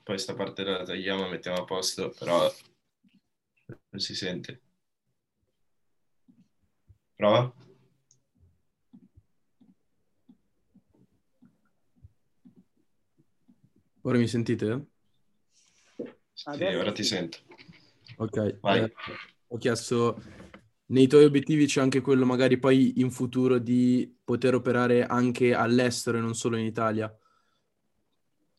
Poi 0.04 0.18
sta 0.18 0.34
parte 0.34 0.64
la 0.64 0.84
tagliamo 0.84 1.26
e 1.28 1.30
mettiamo 1.30 1.58
a 1.58 1.66
posto, 1.66 2.14
però 2.18 2.52
non 3.66 4.00
si 4.02 4.16
sente. 4.16 4.62
Prova. 7.16 7.54
Ora 14.02 14.18
mi 14.18 14.28
sentite? 14.28 14.86
Sì, 16.34 16.64
ora 16.64 16.92
ti 16.92 17.04
sento. 17.04 17.40
Ok, 18.18 18.60
eh, 18.64 18.94
ho 19.48 19.58
chiesto, 19.58 20.22
nei 20.88 21.08
tuoi 21.08 21.26
obiettivi 21.26 21.66
c'è 21.66 21.82
anche 21.82 22.02
quello 22.02 22.26
magari 22.26 22.58
poi 22.58 23.00
in 23.00 23.12
futuro 23.12 23.58
di 23.58 24.20
poter 24.24 24.56
operare 24.56 25.06
anche 25.06 25.54
all'estero 25.54 26.18
e 26.18 26.22
non 26.22 26.34
solo 26.34 26.58
in 26.58 26.66
Italia? 26.66 27.16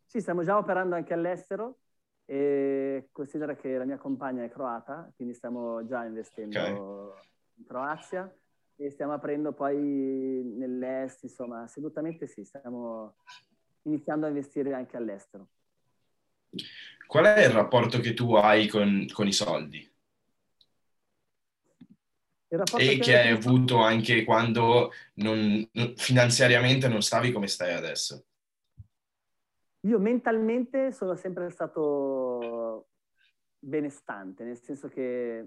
Sì, 0.06 0.20
stiamo 0.20 0.42
già 0.42 0.56
operando 0.56 0.94
anche 0.94 1.12
all'estero 1.12 1.78
e 2.24 3.08
considera 3.12 3.54
che 3.56 3.76
la 3.76 3.84
mia 3.84 3.98
compagna 3.98 4.44
è 4.44 4.50
croata, 4.50 5.10
quindi 5.16 5.34
stiamo 5.34 5.86
già 5.86 6.04
investendo 6.04 6.58
okay. 6.58 6.72
in 7.54 7.66
Croazia 7.66 8.34
e 8.76 8.90
stiamo 8.90 9.12
aprendo 9.12 9.52
poi 9.52 9.76
nell'est, 9.76 11.24
insomma, 11.24 11.62
assolutamente 11.62 12.26
sì, 12.26 12.44
stiamo 12.44 13.16
iniziando 13.82 14.26
a 14.26 14.28
investire 14.28 14.74
anche 14.74 14.96
all'estero. 14.96 15.48
Qual 17.06 17.24
è 17.24 17.44
il 17.44 17.50
rapporto 17.50 18.00
che 18.00 18.12
tu 18.12 18.34
hai 18.34 18.66
con, 18.66 19.06
con 19.12 19.26
i 19.26 19.32
soldi? 19.32 19.87
E 22.50 22.98
che, 22.98 23.18
hai 23.18 23.30
avuto 23.30 23.76
anche 23.78 24.24
quando 24.24 24.90
non, 25.14 25.68
finanziariamente 25.96 26.88
non 26.88 27.02
stavi 27.02 27.30
come 27.30 27.46
stai 27.46 27.74
adesso? 27.74 28.24
Io 29.80 29.98
mentalmente 29.98 30.90
sono 30.92 31.14
sempre 31.14 31.50
stato 31.50 32.88
benestante, 33.58 34.44
nel 34.44 34.58
senso 34.58 34.88
che 34.88 35.46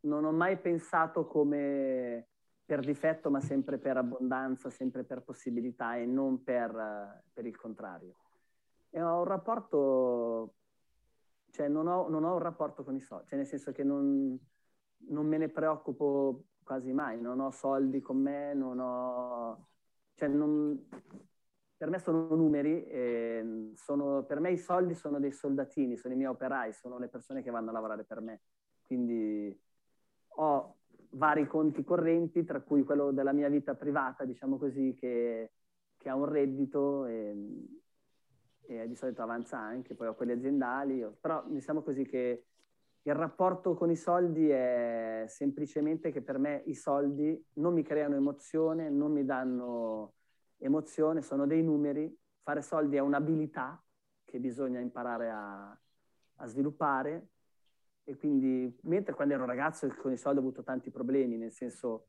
non 0.00 0.24
ho 0.24 0.32
mai 0.32 0.58
pensato 0.58 1.26
come 1.26 2.26
per 2.64 2.80
difetto, 2.80 3.30
ma 3.30 3.40
sempre 3.40 3.78
per 3.78 3.96
abbondanza, 3.96 4.68
sempre 4.70 5.04
per 5.04 5.22
possibilità 5.22 5.96
e 5.96 6.04
non 6.04 6.42
per, 6.42 7.22
per 7.32 7.46
il 7.46 7.56
contrario. 7.56 8.14
E 8.90 9.02
ho 9.02 9.18
un 9.18 9.24
rapporto, 9.24 10.54
cioè 11.50 11.68
non 11.68 11.86
ho, 11.86 12.08
non 12.08 12.24
ho, 12.24 12.34
un 12.34 12.38
rapporto 12.38 12.84
con 12.84 12.94
i 12.94 13.00
soldi, 13.00 13.28
cioè 13.28 13.38
nel 13.38 13.46
senso 13.46 13.72
che 13.72 13.82
non, 13.82 14.38
non 15.08 15.26
me 15.26 15.38
ne 15.38 15.48
preoccupo 15.48 16.44
quasi 16.62 16.92
mai, 16.92 17.20
non 17.20 17.40
ho 17.40 17.50
soldi 17.50 18.00
con 18.00 18.18
me, 18.18 18.54
non 18.54 18.78
ho... 18.78 19.68
Cioè 20.14 20.28
non, 20.28 20.88
per 21.76 21.90
me 21.90 21.98
sono 21.98 22.34
numeri, 22.34 22.86
sono, 23.74 24.22
per 24.22 24.38
me 24.38 24.52
i 24.52 24.56
soldi 24.56 24.94
sono 24.94 25.18
dei 25.18 25.32
soldatini, 25.32 25.96
sono 25.96 26.14
i 26.14 26.16
miei 26.16 26.28
operai, 26.30 26.72
sono 26.72 26.96
le 26.98 27.08
persone 27.08 27.42
che 27.42 27.50
vanno 27.50 27.70
a 27.70 27.72
lavorare 27.72 28.04
per 28.04 28.20
me. 28.20 28.42
Quindi 28.82 29.60
ho 30.36 30.76
vari 31.10 31.46
conti 31.46 31.82
correnti, 31.82 32.44
tra 32.44 32.60
cui 32.60 32.84
quello 32.84 33.10
della 33.10 33.32
mia 33.32 33.48
vita 33.48 33.74
privata, 33.74 34.24
diciamo 34.24 34.58
così, 34.58 34.94
che, 34.94 35.52
che 35.96 36.08
ha 36.08 36.14
un 36.14 36.26
reddito 36.26 37.06
e, 37.06 37.34
e, 38.66 38.88
di 38.88 38.94
solito 38.94 39.22
avanza 39.22 39.58
anche, 39.58 39.94
poi 39.94 40.06
ho 40.06 40.14
quelli 40.14 40.32
aziendali, 40.32 41.04
però 41.20 41.42
diciamo 41.48 41.82
così 41.82 42.04
che 42.04 42.44
il 43.04 43.14
rapporto 43.14 43.74
con 43.74 43.90
i 43.90 43.96
soldi 43.96 44.48
è 44.48 45.24
semplicemente 45.26 46.12
che 46.12 46.22
per 46.22 46.38
me 46.38 46.62
i 46.66 46.74
soldi 46.74 47.44
non 47.54 47.74
mi 47.74 47.82
creano 47.82 48.14
emozione, 48.14 48.88
non 48.88 49.12
mi 49.12 49.24
danno 49.24 50.14
emozione, 50.58 51.22
sono 51.22 51.46
dei 51.46 51.62
numeri, 51.62 52.16
fare 52.42 52.62
soldi 52.62 52.96
è 52.96 53.00
un'abilità 53.00 53.82
che 54.24 54.38
bisogna 54.38 54.78
imparare 54.78 55.30
a, 55.30 55.68
a 56.36 56.46
sviluppare 56.46 57.28
e 58.04 58.16
quindi, 58.16 58.78
mentre 58.82 59.14
quando 59.14 59.34
ero 59.34 59.44
ragazzo 59.44 59.86
con 60.00 60.12
i 60.12 60.16
soldi 60.16 60.38
ho 60.38 60.42
avuto 60.42 60.62
tanti 60.62 60.90
problemi, 60.90 61.36
nel 61.36 61.52
senso 61.52 62.06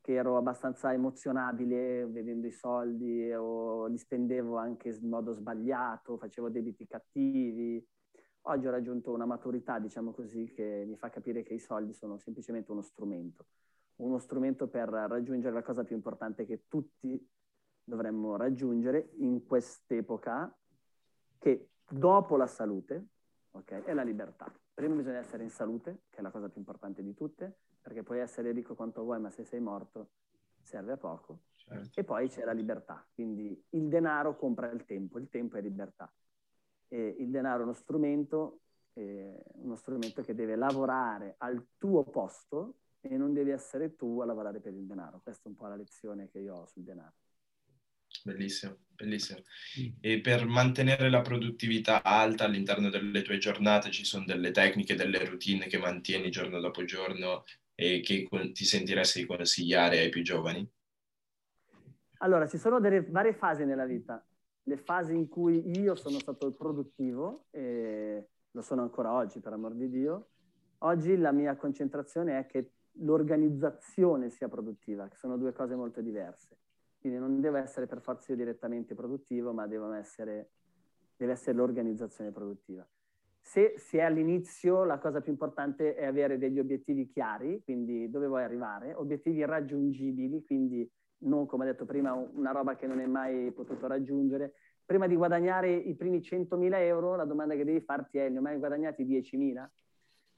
che 0.00 0.14
ero 0.14 0.36
abbastanza 0.36 0.92
emozionabile 0.92 2.06
vedendo 2.06 2.48
i 2.48 2.52
soldi 2.52 3.32
o 3.32 3.86
li 3.86 3.98
spendevo 3.98 4.56
anche 4.56 4.88
in 4.88 5.08
modo 5.08 5.32
sbagliato, 5.32 6.18
facevo 6.18 6.48
debiti 6.48 6.86
cattivi. 6.86 7.84
Oggi 8.42 8.66
ho 8.66 8.70
raggiunto 8.70 9.12
una 9.12 9.24
maturità, 9.24 9.78
diciamo 9.78 10.12
così, 10.12 10.50
che 10.52 10.84
mi 10.86 10.96
fa 10.96 11.10
capire 11.10 11.42
che 11.42 11.54
i 11.54 11.58
soldi 11.58 11.92
sono 11.92 12.18
semplicemente 12.18 12.72
uno 12.72 12.82
strumento, 12.82 13.46
uno 13.96 14.18
strumento 14.18 14.68
per 14.68 14.88
raggiungere 14.88 15.54
la 15.54 15.62
cosa 15.62 15.84
più 15.84 15.94
importante 15.94 16.44
che 16.44 16.64
tutti 16.66 17.24
dovremmo 17.84 18.36
raggiungere 18.36 19.10
in 19.18 19.44
quest'epoca, 19.46 20.56
che 21.38 21.70
dopo 21.88 22.36
la 22.36 22.46
salute 22.46 23.06
okay, 23.52 23.82
è 23.82 23.92
la 23.92 24.02
libertà 24.02 24.52
prima 24.74 24.94
bisogna 24.94 25.18
essere 25.18 25.42
in 25.42 25.50
salute, 25.50 26.02
che 26.08 26.18
è 26.18 26.22
la 26.22 26.30
cosa 26.30 26.48
più 26.48 26.58
importante 26.58 27.02
di 27.02 27.14
tutte, 27.14 27.58
perché 27.80 28.02
puoi 28.02 28.20
essere 28.20 28.52
ricco 28.52 28.74
quanto 28.74 29.02
vuoi, 29.02 29.20
ma 29.20 29.30
se 29.30 29.44
sei 29.44 29.60
morto 29.60 30.10
serve 30.60 30.92
a 30.92 30.96
poco. 30.96 31.42
Certo. 31.54 32.00
E 32.00 32.04
poi 32.04 32.28
c'è 32.28 32.44
la 32.44 32.52
libertà, 32.52 33.06
quindi 33.14 33.64
il 33.70 33.88
denaro 33.88 34.36
compra 34.36 34.70
il 34.70 34.84
tempo, 34.84 35.18
il 35.18 35.28
tempo 35.28 35.56
è 35.56 35.60
libertà. 35.60 36.12
E 36.92 37.16
il 37.20 37.30
denaro 37.30 37.60
è 37.60 37.62
uno 37.62 37.72
strumento, 37.72 38.60
eh, 38.92 39.42
uno 39.54 39.76
strumento 39.76 40.20
che 40.22 40.34
deve 40.34 40.56
lavorare 40.56 41.36
al 41.38 41.68
tuo 41.78 42.04
posto 42.04 42.80
e 43.00 43.16
non 43.16 43.32
devi 43.32 43.48
essere 43.48 43.96
tu 43.96 44.20
a 44.20 44.26
lavorare 44.26 44.60
per 44.60 44.74
il 44.74 44.84
denaro. 44.84 45.20
Questa 45.22 45.44
è 45.44 45.48
un 45.48 45.56
po' 45.56 45.68
la 45.68 45.76
lezione 45.76 46.28
che 46.28 46.40
io 46.40 46.54
ho 46.54 46.66
sul 46.66 46.82
denaro. 46.82 47.14
Bellissimo, 48.24 48.76
bellissimo. 48.88 49.40
Mm. 49.80 49.86
E 50.00 50.20
per 50.20 50.44
mantenere 50.46 51.08
la 51.08 51.22
produttività 51.22 52.02
alta 52.02 52.44
all'interno 52.44 52.90
delle 52.90 53.22
tue 53.22 53.38
giornate 53.38 53.90
ci 53.90 54.04
sono 54.04 54.26
delle 54.26 54.50
tecniche, 54.50 54.94
delle 54.94 55.24
routine 55.24 55.68
che 55.68 55.78
mantieni 55.78 56.30
giorno 56.30 56.60
dopo 56.60 56.84
giorno 56.84 57.44
e 57.74 58.00
che 58.00 58.28
ti 58.52 58.64
sentiresti 58.64 59.20
di 59.20 59.26
consigliare 59.26 59.98
ai 59.98 60.10
più 60.10 60.22
giovani? 60.22 60.68
Allora, 62.18 62.46
ci 62.46 62.58
sono 62.58 62.80
delle 62.80 63.02
varie 63.08 63.32
fasi 63.32 63.64
nella 63.64 63.86
vita. 63.86 64.22
Le 64.64 64.76
fasi 64.76 65.14
in 65.14 65.28
cui 65.28 65.78
io 65.78 65.94
sono 65.94 66.18
stato 66.18 66.52
produttivo, 66.52 67.46
e 67.50 68.28
lo 68.50 68.60
sono 68.62 68.82
ancora 68.82 69.12
oggi, 69.12 69.40
per 69.40 69.52
amor 69.52 69.74
di 69.74 69.88
Dio. 69.88 70.28
Oggi 70.78 71.16
la 71.16 71.32
mia 71.32 71.56
concentrazione 71.56 72.38
è 72.38 72.46
che 72.46 72.72
l'organizzazione 72.96 74.30
sia 74.30 74.48
produttiva, 74.48 75.08
che 75.08 75.16
sono 75.16 75.36
due 75.36 75.52
cose 75.52 75.74
molto 75.74 76.00
diverse. 76.00 76.58
Quindi 76.98 77.18
non 77.18 77.40
deve 77.40 77.60
essere 77.60 77.86
per 77.86 78.00
forza 78.00 78.30
io 78.30 78.38
direttamente 78.38 78.94
produttivo, 78.94 79.52
ma 79.52 79.66
essere, 79.94 80.50
deve 81.16 81.32
essere 81.32 81.56
l'organizzazione 81.56 82.30
produttiva. 82.30 82.86
Se 83.40 83.74
si 83.76 83.96
è 83.96 84.02
all'inizio, 84.02 84.84
la 84.84 84.98
cosa 84.98 85.20
più 85.20 85.32
importante 85.32 85.96
è 85.96 86.04
avere 86.04 86.38
degli 86.38 86.60
obiettivi 86.60 87.08
chiari, 87.08 87.60
quindi 87.64 88.08
dove 88.08 88.28
vuoi 88.28 88.44
arrivare, 88.44 88.94
obiettivi 88.94 89.44
raggiungibili, 89.44 90.44
quindi 90.44 90.88
non, 91.22 91.46
come 91.46 91.64
ho 91.64 91.66
detto 91.66 91.84
prima, 91.84 92.12
una 92.12 92.52
roba 92.52 92.74
che 92.76 92.86
non 92.86 92.98
hai 92.98 93.08
mai 93.08 93.50
potuto 93.52 93.86
raggiungere. 93.86 94.54
Prima 94.84 95.06
di 95.06 95.16
guadagnare 95.16 95.72
i 95.72 95.94
primi 95.94 96.18
100.000 96.18 96.74
euro, 96.80 97.16
la 97.16 97.24
domanda 97.24 97.54
che 97.54 97.64
devi 97.64 97.80
farti 97.80 98.18
è, 98.18 98.28
ne 98.28 98.38
ho 98.38 98.42
mai 98.42 98.58
guadagnati 98.58 99.04
10.000? 99.04 99.70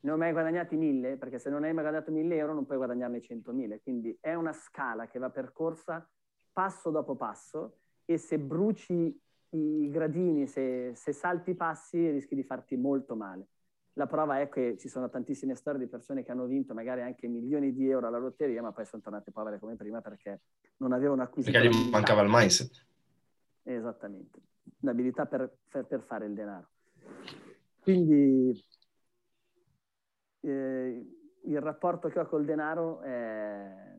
Ne 0.00 0.10
ho 0.10 0.16
mai 0.16 0.32
guadagnati 0.32 0.76
1.000? 0.76 1.16
Perché 1.18 1.38
se 1.38 1.50
non 1.50 1.64
hai 1.64 1.72
mai 1.72 1.82
guadagnato 1.82 2.12
1.000 2.12 2.32
euro 2.32 2.52
non 2.54 2.66
puoi 2.66 2.76
guadagnarne 2.76 3.20
100.000. 3.20 3.80
Quindi 3.82 4.16
è 4.20 4.34
una 4.34 4.52
scala 4.52 5.06
che 5.06 5.18
va 5.18 5.30
percorsa 5.30 6.06
passo 6.52 6.90
dopo 6.90 7.16
passo 7.16 7.78
e 8.04 8.18
se 8.18 8.38
bruci 8.38 9.20
i 9.50 9.88
gradini, 9.90 10.46
se, 10.46 10.92
se 10.94 11.12
salti 11.12 11.50
i 11.50 11.54
passi, 11.54 12.10
rischi 12.10 12.34
di 12.34 12.42
farti 12.42 12.76
molto 12.76 13.16
male. 13.16 13.48
La 13.96 14.06
prova 14.06 14.40
è 14.40 14.48
che 14.48 14.76
ci 14.76 14.88
sono 14.88 15.08
tantissime 15.08 15.54
storie 15.54 15.78
di 15.78 15.86
persone 15.86 16.24
che 16.24 16.32
hanno 16.32 16.46
vinto 16.46 16.74
magari 16.74 17.02
anche 17.02 17.28
milioni 17.28 17.72
di 17.72 17.88
euro 17.88 18.08
alla 18.08 18.18
lotteria, 18.18 18.60
ma 18.60 18.72
poi 18.72 18.84
sono 18.86 19.00
tornate 19.02 19.30
povere 19.30 19.60
come 19.60 19.76
prima 19.76 20.00
perché 20.00 20.40
non 20.78 20.92
avevano 20.92 21.22
acquisito. 21.22 21.56
Perché 21.56 21.76
gli 21.76 21.90
mancava 21.90 22.22
il 22.22 22.28
mindset. 22.28 22.86
Esattamente, 23.62 24.40
l'abilità 24.80 25.26
per, 25.26 25.58
per, 25.68 26.02
fare 26.02 26.26
il 26.26 26.34
denaro. 26.34 26.68
Quindi 27.80 28.64
eh, 30.40 31.06
il 31.42 31.60
rapporto 31.60 32.08
che 32.08 32.18
ho 32.18 32.26
col 32.26 32.44
denaro 32.44 33.00
è, 33.00 33.93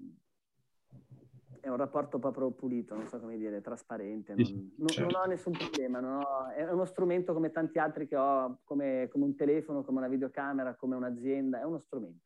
è 1.66 1.70
un 1.70 1.78
rapporto 1.78 2.20
proprio 2.20 2.51
pulito, 2.51 2.93
non 2.93 3.07
so 3.07 3.20
come 3.20 3.38
dire, 3.38 3.59
trasparente. 3.59 4.36
Non, 4.36 4.72
non, 4.78 4.88
certo. 4.88 5.11
non 5.11 5.22
ho 5.22 5.26
nessun 5.26 5.53
problema, 5.53 6.20
ho, 6.20 6.49
è 6.51 6.72
uno 6.72 6.86
strumento 6.86 7.34
come 7.34 7.49
tanti 7.49 7.80
altri 7.80 8.07
che 8.07 8.16
ho, 8.16 8.59
come, 8.63 9.07
come, 9.11 9.26
un 9.26 9.36
telefono, 9.36 9.84
come 9.84 9.97
una 9.97 10.07
videocamera, 10.07 10.76
come 10.76 10.95
un'azienda, 10.95 11.61
è 11.61 11.63
uno 11.63 11.80
strumento. 11.80 12.24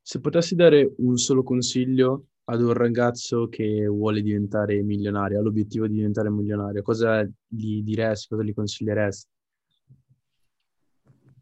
Se 0.00 0.20
potessi 0.20 0.54
dare 0.54 0.94
un 0.98 1.16
solo 1.16 1.42
consiglio 1.42 2.26
ad 2.44 2.62
un 2.62 2.72
ragazzo 2.72 3.48
che 3.48 3.88
vuole 3.88 4.22
diventare 4.22 4.80
milionario, 4.82 5.40
ha 5.40 5.42
l'obiettivo 5.42 5.88
di 5.88 5.94
diventare 5.94 6.30
milionario, 6.30 6.80
cosa 6.82 7.24
gli 7.24 7.82
diresti, 7.82 8.28
cosa 8.28 8.44
gli 8.44 8.54
consiglieresti? 8.54 9.30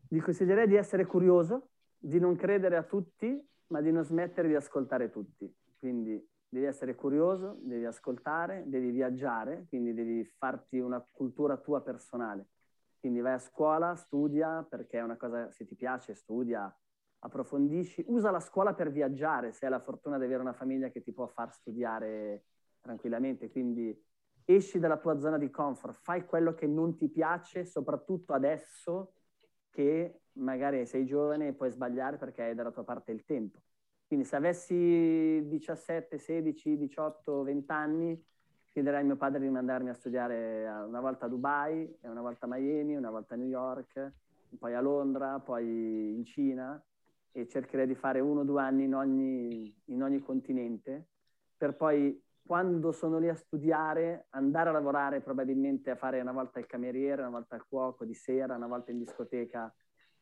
Gli 0.09 0.21
consiglierei 0.21 0.67
di 0.67 0.77
essere 0.77 1.05
curioso, 1.05 1.69
di 1.99 2.19
non 2.19 2.37
credere 2.37 2.79
a 2.79 2.85
tutti, 2.85 3.39
ma 3.67 3.83
di 3.83 3.93
non 3.93 4.03
smettere 4.03 4.49
di 4.49 4.55
ascoltare 4.55 5.11
tutti. 5.11 5.53
Quindi 5.79 6.27
devi 6.51 6.67
essere 6.67 6.97
curioso, 6.97 7.59
devi 7.63 7.85
ascoltare, 7.85 8.65
devi 8.67 8.91
viaggiare, 8.91 9.67
quindi 9.69 9.95
devi 9.95 10.25
farti 10.25 10.81
una 10.81 11.01
cultura 11.01 11.57
tua 11.57 11.81
personale. 11.81 12.49
Quindi 12.99 13.21
vai 13.21 13.35
a 13.35 13.39
scuola, 13.39 13.95
studia, 13.95 14.67
perché 14.69 14.99
è 14.99 15.03
una 15.03 15.17
cosa, 15.17 15.51
se 15.51 15.65
ti 15.65 15.77
piace, 15.77 16.15
studia, 16.15 16.77
approfondisci. 17.21 18.05
Usa 18.09 18.31
la 18.31 18.41
scuola 18.41 18.75
per 18.75 18.91
viaggiare, 18.91 19.53
se 19.53 19.65
hai 19.65 19.71
la 19.71 19.81
fortuna 19.81 20.19
di 20.19 20.25
avere 20.25 20.43
una 20.43 20.53
famiglia 20.53 20.89
che 20.89 21.03
ti 21.03 21.13
può 21.13 21.27
far 21.29 21.53
studiare 21.53 22.45
tranquillamente. 22.81 23.49
Quindi 23.49 23.97
esci 24.45 24.81
dalla 24.81 24.99
tua 24.99 25.19
zona 25.21 25.39
di 25.39 25.51
comfort, 25.51 25.99
fai 26.03 26.27
quello 26.27 26.53
che 26.55 26.67
non 26.67 26.97
ti 26.97 27.09
piace, 27.09 27.65
soprattutto 27.65 28.33
adesso 28.33 29.15
che 29.71 30.23
magari 30.33 30.85
sei 30.85 31.07
giovane 31.07 31.49
e 31.49 31.53
puoi 31.53 31.71
sbagliare 31.71 32.17
perché 32.17 32.43
hai 32.43 32.55
dalla 32.55 32.73
tua 32.73 32.85
parte 32.85 33.13
il 33.13 33.25
tempo. 33.25 33.61
Quindi 34.11 34.27
se 34.27 34.35
avessi 34.35 35.47
17, 35.47 36.19
16, 36.19 36.77
18, 36.77 37.45
20 37.45 37.71
anni, 37.71 38.25
chiederei 38.73 39.03
a 39.03 39.05
mio 39.05 39.15
padre 39.15 39.39
di 39.39 39.49
mandarmi 39.49 39.89
a 39.89 39.95
studiare 39.95 40.67
una 40.85 40.99
volta 40.99 41.27
a 41.27 41.29
Dubai, 41.29 41.97
una 42.01 42.21
volta 42.21 42.47
a 42.47 42.49
Miami, 42.49 42.97
una 42.97 43.11
volta 43.11 43.35
a 43.35 43.37
New 43.37 43.47
York, 43.47 44.15
poi 44.59 44.75
a 44.75 44.81
Londra, 44.81 45.39
poi 45.39 46.13
in 46.13 46.25
Cina 46.25 46.85
e 47.31 47.47
cercherei 47.47 47.87
di 47.87 47.95
fare 47.95 48.19
uno 48.19 48.41
o 48.41 48.43
due 48.43 48.61
anni 48.61 48.83
in 48.83 48.97
ogni, 48.97 49.73
in 49.85 50.03
ogni 50.03 50.19
continente 50.19 51.11
per 51.57 51.77
poi 51.77 52.21
quando 52.45 52.91
sono 52.91 53.21
lì 53.21 53.29
a 53.29 53.37
studiare 53.37 54.27
andare 54.31 54.71
a 54.71 54.73
lavorare 54.73 55.21
probabilmente 55.21 55.91
a 55.91 55.95
fare 55.95 56.21
una 56.21 56.33
volta 56.33 56.59
il 56.59 56.67
cameriere, 56.67 57.21
una 57.23 57.31
volta 57.31 57.55
il 57.55 57.65
cuoco 57.65 58.05
di 58.05 58.15
sera, 58.15 58.57
una 58.57 58.67
volta 58.67 58.91
in 58.91 58.99
discoteca 58.99 59.73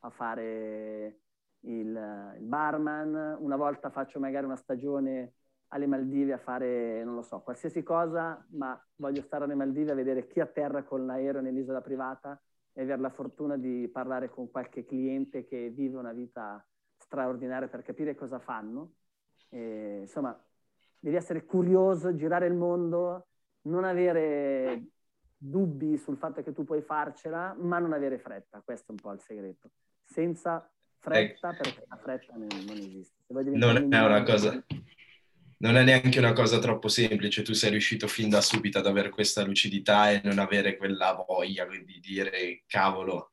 a 0.01 0.11
fare 0.11 1.21
il, 1.69 2.35
il 2.39 2.45
barman, 2.45 3.37
una 3.41 3.57
volta 3.57 3.91
faccio 3.91 4.19
magari 4.19 4.47
una 4.47 4.57
stagione 4.57 5.35
alle 5.69 5.87
Maldive 5.87 6.33
a 6.33 6.39
fare, 6.39 7.05
non 7.05 7.15
lo 7.15 7.23
so, 7.23 7.41
qualsiasi 7.41 7.83
cosa, 7.83 8.45
ma 8.53 8.81
voglio 8.97 9.21
stare 9.23 9.45
alle 9.45 9.55
Maldive 9.55 9.93
a 9.93 9.95
vedere 9.95 10.27
chi 10.27 10.41
atterra 10.41 10.83
con 10.83 11.05
l'aereo 11.05 11.43
nell'isola 11.43 11.83
privata 11.83 12.41
e 12.73 12.83
avere 12.83 13.01
la 13.01 13.11
fortuna 13.11 13.57
di 13.57 13.89
parlare 13.93 14.31
con 14.31 14.51
qualche 14.51 14.85
cliente 14.85 15.45
che 15.45 15.69
vive 15.69 15.99
una 15.99 16.13
vita 16.13 16.65
straordinaria 16.97 17.69
per 17.69 17.83
capire 17.83 18.15
cosa 18.15 18.39
fanno. 18.39 18.95
E, 19.51 19.99
insomma, 20.01 20.39
devi 20.99 21.17
essere 21.17 21.45
curioso, 21.45 22.15
girare 22.15 22.47
il 22.47 22.55
mondo, 22.55 23.27
non 23.63 23.85
avere 23.85 24.85
dubbi 25.37 25.99
sul 25.99 26.17
fatto 26.17 26.43
che 26.43 26.53
tu 26.53 26.65
puoi 26.65 26.81
farcela, 26.81 27.55
ma 27.59 27.79
non 27.79 27.93
avere 27.93 28.19
fretta. 28.19 28.63
Questo 28.65 28.89
è 28.89 28.91
un 28.93 28.99
po' 29.03 29.13
il 29.13 29.21
segreto. 29.21 29.71
Senza 30.05 30.71
fretta, 31.01 31.51
ecco. 31.51 31.63
perché 31.63 31.85
la 31.89 31.97
fretta 31.97 32.33
non, 32.35 32.49
non 32.67 32.77
esiste. 32.77 33.17
Non 33.29 33.93
è 33.93 34.01
una 34.01 34.23
cosa... 34.23 34.65
Non 35.61 35.77
è 35.77 35.83
neanche 35.83 36.21
una 36.21 36.33
cosa 36.33 36.61
troppo 36.61 36.87
semplice, 36.87 37.43
tu 37.43 37.53
sei 37.53 37.71
riuscito 37.71 38.07
fin 38.07 38.29
da 38.29 38.41
subito 38.41 38.79
ad 38.79 38.87
avere 38.87 39.09
questa 39.09 39.43
lucidità 39.43 40.13
e 40.13 40.21
non 40.23 40.39
avere 40.39 40.77
quella 40.77 41.25
voglia 41.27 41.67
di 41.67 41.99
dire 41.99 42.63
cavolo, 42.69 43.33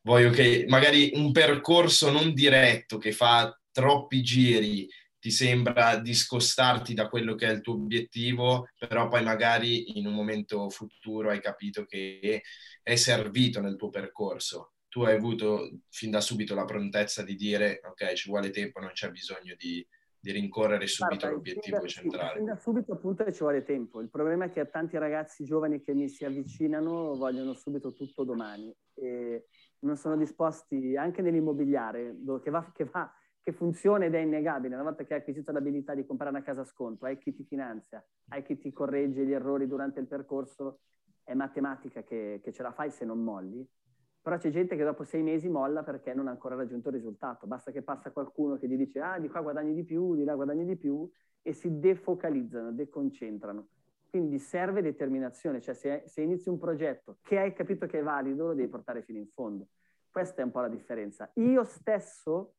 voglio 0.00 0.30
che 0.30 0.64
magari 0.66 1.10
un 1.12 1.30
percorso 1.30 2.10
non 2.10 2.32
diretto 2.32 2.96
che 2.96 3.12
fa 3.12 3.54
troppi 3.70 4.22
giri 4.22 4.88
ti 5.18 5.30
sembra 5.30 5.96
discostarti 5.96 6.94
da 6.94 7.06
quello 7.08 7.34
che 7.34 7.48
è 7.48 7.52
il 7.52 7.60
tuo 7.60 7.74
obiettivo, 7.74 8.70
però 8.78 9.08
poi 9.08 9.22
magari 9.22 9.98
in 9.98 10.06
un 10.06 10.14
momento 10.14 10.70
futuro 10.70 11.28
hai 11.28 11.40
capito 11.40 11.84
che 11.84 12.42
è 12.82 12.94
servito 12.94 13.60
nel 13.60 13.76
tuo 13.76 13.90
percorso 13.90 14.72
tu 14.88 15.02
hai 15.02 15.14
avuto 15.14 15.80
fin 15.88 16.10
da 16.10 16.20
subito 16.20 16.54
la 16.54 16.64
prontezza 16.64 17.22
di 17.22 17.34
dire 17.34 17.80
ok, 17.84 18.12
ci 18.14 18.30
vuole 18.30 18.50
tempo, 18.50 18.80
non 18.80 18.90
c'è 18.92 19.10
bisogno 19.10 19.54
di, 19.56 19.86
di 20.18 20.32
rincorrere 20.32 20.86
subito 20.86 21.16
Guarda, 21.16 21.36
l'obiettivo 21.36 21.80
da, 21.80 21.86
centrale. 21.86 22.36
Fin 22.36 22.44
da 22.44 22.56
subito 22.56 22.92
appunto 22.92 23.30
ci 23.30 23.38
vuole 23.40 23.62
tempo. 23.62 24.00
Il 24.00 24.08
problema 24.08 24.46
è 24.46 24.50
che 24.50 24.68
tanti 24.70 24.96
ragazzi 24.96 25.44
giovani 25.44 25.82
che 25.82 25.94
mi 25.94 26.08
si 26.08 26.24
avvicinano 26.24 27.14
vogliono 27.16 27.52
subito 27.52 27.92
tutto 27.92 28.24
domani 28.24 28.74
e 28.94 29.46
non 29.80 29.96
sono 29.96 30.16
disposti 30.16 30.96
anche 30.96 31.22
nell'immobiliare 31.22 32.16
che, 32.42 32.50
va, 32.50 32.72
che, 32.74 32.84
va, 32.84 33.12
che 33.42 33.52
funziona 33.52 34.06
ed 34.06 34.14
è 34.14 34.20
innegabile. 34.20 34.74
Una 34.74 34.84
volta 34.84 35.04
che 35.04 35.14
hai 35.14 35.20
acquisito 35.20 35.52
l'abilità 35.52 35.94
di 35.94 36.06
comprare 36.06 36.34
una 36.34 36.42
casa 36.42 36.62
a 36.62 36.64
sconto, 36.64 37.04
hai 37.04 37.18
chi 37.18 37.34
ti 37.34 37.44
finanzia, 37.44 38.04
hai 38.28 38.42
chi 38.42 38.58
ti 38.58 38.72
corregge 38.72 39.24
gli 39.24 39.32
errori 39.32 39.66
durante 39.66 40.00
il 40.00 40.06
percorso, 40.06 40.80
è 41.22 41.34
matematica 41.34 42.02
che, 42.02 42.40
che 42.42 42.52
ce 42.54 42.62
la 42.62 42.72
fai 42.72 42.90
se 42.90 43.04
non 43.04 43.22
molli 43.22 43.68
però 44.20 44.36
c'è 44.36 44.50
gente 44.50 44.76
che 44.76 44.84
dopo 44.84 45.04
sei 45.04 45.22
mesi 45.22 45.48
molla 45.48 45.82
perché 45.82 46.12
non 46.14 46.28
ha 46.28 46.30
ancora 46.30 46.54
raggiunto 46.54 46.88
il 46.88 46.94
risultato. 46.96 47.46
Basta 47.46 47.70
che 47.70 47.82
passa 47.82 48.10
qualcuno 48.10 48.58
che 48.58 48.68
gli 48.68 48.76
dice 48.76 49.00
ah, 49.00 49.18
di 49.18 49.28
qua 49.28 49.40
guadagni 49.40 49.74
di 49.74 49.84
più, 49.84 50.14
di 50.14 50.24
là 50.24 50.34
guadagni 50.34 50.64
di 50.64 50.76
più 50.76 51.08
e 51.42 51.52
si 51.52 51.78
defocalizzano, 51.78 52.72
deconcentrano. 52.72 53.68
Quindi 54.10 54.38
serve 54.38 54.82
determinazione, 54.82 55.60
cioè 55.60 55.74
se, 55.74 56.02
se 56.06 56.22
inizi 56.22 56.48
un 56.48 56.58
progetto 56.58 57.18
che 57.22 57.38
hai 57.38 57.52
capito 57.52 57.86
che 57.86 57.98
è 57.98 58.02
valido, 58.02 58.46
lo 58.46 58.54
devi 58.54 58.68
portare 58.68 59.02
fino 59.02 59.18
in 59.18 59.28
fondo. 59.28 59.68
Questa 60.10 60.40
è 60.40 60.44
un 60.44 60.50
po' 60.50 60.60
la 60.60 60.68
differenza. 60.68 61.30
Io 61.34 61.62
stesso, 61.64 62.54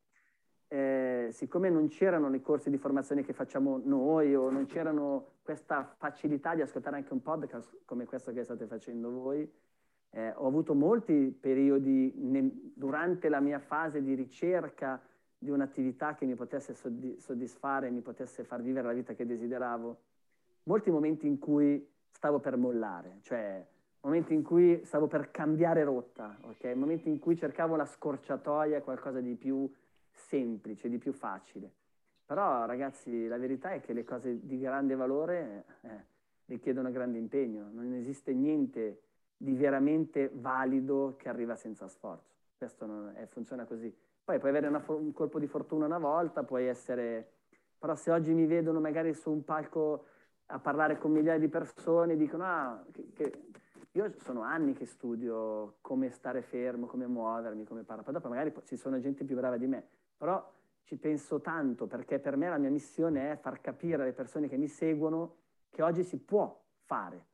eh, 0.68 1.28
siccome 1.32 1.68
non 1.68 1.88
c'erano 1.88 2.28
nei 2.28 2.40
corsi 2.40 2.70
di 2.70 2.78
formazione 2.78 3.24
che 3.24 3.32
facciamo 3.32 3.80
noi 3.84 4.34
o 4.34 4.48
non 4.50 4.66
c'erano 4.66 5.38
questa 5.42 5.94
facilità 5.98 6.54
di 6.54 6.62
ascoltare 6.62 6.96
anche 6.96 7.12
un 7.12 7.22
podcast 7.22 7.80
come 7.84 8.06
questo 8.06 8.32
che 8.32 8.44
state 8.44 8.66
facendo 8.66 9.10
voi, 9.10 9.52
eh, 10.10 10.32
ho 10.36 10.46
avuto 10.46 10.74
molti 10.74 11.36
periodi 11.38 12.12
nel, 12.16 12.50
durante 12.74 13.28
la 13.28 13.40
mia 13.40 13.58
fase 13.58 14.02
di 14.02 14.14
ricerca 14.14 15.00
di 15.38 15.50
un'attività 15.50 16.14
che 16.14 16.26
mi 16.26 16.34
potesse 16.34 16.74
soddisfare, 16.74 17.90
mi 17.90 18.02
potesse 18.02 18.44
far 18.44 18.60
vivere 18.60 18.88
la 18.88 18.92
vita 18.92 19.14
che 19.14 19.24
desideravo, 19.24 20.00
molti 20.64 20.90
momenti 20.90 21.26
in 21.26 21.38
cui 21.38 21.88
stavo 22.10 22.40
per 22.40 22.56
mollare, 22.56 23.18
cioè 23.22 23.64
momenti 24.02 24.34
in 24.34 24.42
cui 24.42 24.80
stavo 24.84 25.06
per 25.06 25.30
cambiare 25.30 25.84
rotta, 25.84 26.36
okay? 26.42 26.74
momenti 26.74 27.08
in 27.08 27.18
cui 27.18 27.36
cercavo 27.36 27.76
la 27.76 27.86
scorciatoia, 27.86 28.82
qualcosa 28.82 29.20
di 29.20 29.34
più 29.34 29.70
semplice, 30.10 30.88
di 30.88 30.98
più 30.98 31.12
facile. 31.12 31.72
Però 32.26 32.64
ragazzi, 32.66 33.26
la 33.26 33.38
verità 33.38 33.72
è 33.72 33.80
che 33.80 33.92
le 33.92 34.04
cose 34.04 34.38
di 34.44 34.58
grande 34.58 34.94
valore 34.94 35.64
eh, 35.80 35.88
richiedono 36.46 36.90
grande 36.90 37.18
impegno, 37.18 37.68
non 37.72 37.92
esiste 37.94 38.32
niente 38.32 39.00
di 39.42 39.54
veramente 39.54 40.30
valido 40.34 41.14
che 41.16 41.30
arriva 41.30 41.56
senza 41.56 41.88
sforzo. 41.88 42.34
Questo 42.58 43.10
è, 43.14 43.24
funziona 43.24 43.64
così. 43.64 43.90
Poi 44.22 44.38
puoi 44.38 44.50
avere 44.50 44.66
una, 44.66 44.84
un 44.88 45.12
colpo 45.14 45.38
di 45.38 45.46
fortuna 45.46 45.86
una 45.86 45.98
volta, 45.98 46.42
puoi 46.42 46.66
essere... 46.66 47.32
Però 47.78 47.94
se 47.94 48.10
oggi 48.10 48.34
mi 48.34 48.44
vedono 48.44 48.80
magari 48.80 49.14
su 49.14 49.30
un 49.30 49.42
palco 49.42 50.04
a 50.46 50.58
parlare 50.58 50.98
con 50.98 51.12
migliaia 51.12 51.38
di 51.38 51.48
persone, 51.48 52.16
dicono, 52.16 52.44
ah, 52.44 52.84
che, 52.92 53.12
che... 53.14 53.44
io 53.92 54.12
sono 54.18 54.42
anni 54.42 54.74
che 54.74 54.84
studio 54.84 55.78
come 55.80 56.10
stare 56.10 56.42
fermo, 56.42 56.84
come 56.84 57.06
muovermi, 57.06 57.64
come 57.64 57.80
parlare. 57.80 58.02
Poi 58.02 58.12
dopo 58.12 58.28
magari 58.28 58.52
ci 58.66 58.76
sono 58.76 59.00
gente 59.00 59.24
più 59.24 59.36
brava 59.36 59.56
di 59.56 59.66
me, 59.66 59.88
però 60.18 60.52
ci 60.82 60.98
penso 60.98 61.40
tanto 61.40 61.86
perché 61.86 62.18
per 62.18 62.36
me 62.36 62.50
la 62.50 62.58
mia 62.58 62.68
missione 62.68 63.32
è 63.32 63.36
far 63.38 63.62
capire 63.62 64.02
alle 64.02 64.12
persone 64.12 64.48
che 64.48 64.58
mi 64.58 64.68
seguono 64.68 65.36
che 65.70 65.80
oggi 65.80 66.02
si 66.02 66.18
può 66.18 66.62
fare, 66.84 67.24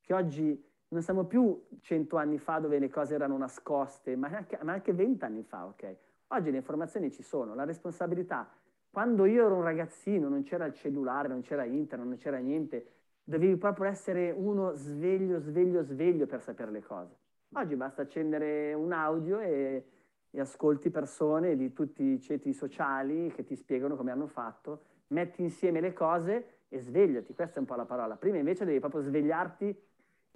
che 0.00 0.14
oggi 0.14 0.64
non 0.88 1.02
siamo 1.02 1.24
più 1.24 1.66
cento 1.80 2.16
anni 2.16 2.38
fa 2.38 2.58
dove 2.58 2.78
le 2.78 2.88
cose 2.88 3.14
erano 3.14 3.36
nascoste, 3.36 4.16
ma 4.16 4.30
anche 4.60 4.92
vent'anni 4.92 5.42
fa, 5.42 5.66
ok? 5.66 5.96
Oggi 6.28 6.50
le 6.50 6.58
informazioni 6.58 7.10
ci 7.10 7.22
sono, 7.22 7.54
la 7.54 7.64
responsabilità. 7.64 8.48
Quando 8.90 9.26
io 9.26 9.44
ero 9.44 9.56
un 9.56 9.62
ragazzino 9.62 10.28
non 10.28 10.42
c'era 10.42 10.64
il 10.64 10.72
cellulare, 10.72 11.28
non 11.28 11.42
c'era 11.42 11.64
internet, 11.64 12.08
non 12.08 12.16
c'era 12.16 12.38
niente, 12.38 12.86
dovevi 13.22 13.56
proprio 13.56 13.86
essere 13.86 14.30
uno 14.30 14.72
sveglio, 14.72 15.38
sveglio, 15.38 15.82
sveglio 15.82 16.26
per 16.26 16.40
sapere 16.40 16.70
le 16.70 16.82
cose. 16.82 17.16
Oggi 17.54 17.76
basta 17.76 18.02
accendere 18.02 18.72
un 18.72 18.92
audio 18.92 19.40
e, 19.40 19.84
e 20.30 20.40
ascolti 20.40 20.90
persone 20.90 21.56
di 21.56 21.72
tutti 21.72 22.02
i 22.02 22.20
ceti 22.20 22.52
sociali 22.52 23.30
che 23.34 23.44
ti 23.44 23.56
spiegano 23.56 23.96
come 23.96 24.10
hanno 24.10 24.26
fatto, 24.26 24.82
metti 25.08 25.42
insieme 25.42 25.80
le 25.80 25.92
cose 25.92 26.60
e 26.68 26.80
svegliati, 26.80 27.34
questa 27.34 27.56
è 27.56 27.60
un 27.60 27.66
po' 27.66 27.74
la 27.74 27.86
parola. 27.86 28.16
Prima 28.16 28.38
invece 28.38 28.64
devi 28.64 28.80
proprio 28.80 29.00
svegliarti 29.00 29.87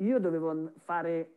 io 0.03 0.19
dovevo 0.19 0.73
fare 0.85 1.37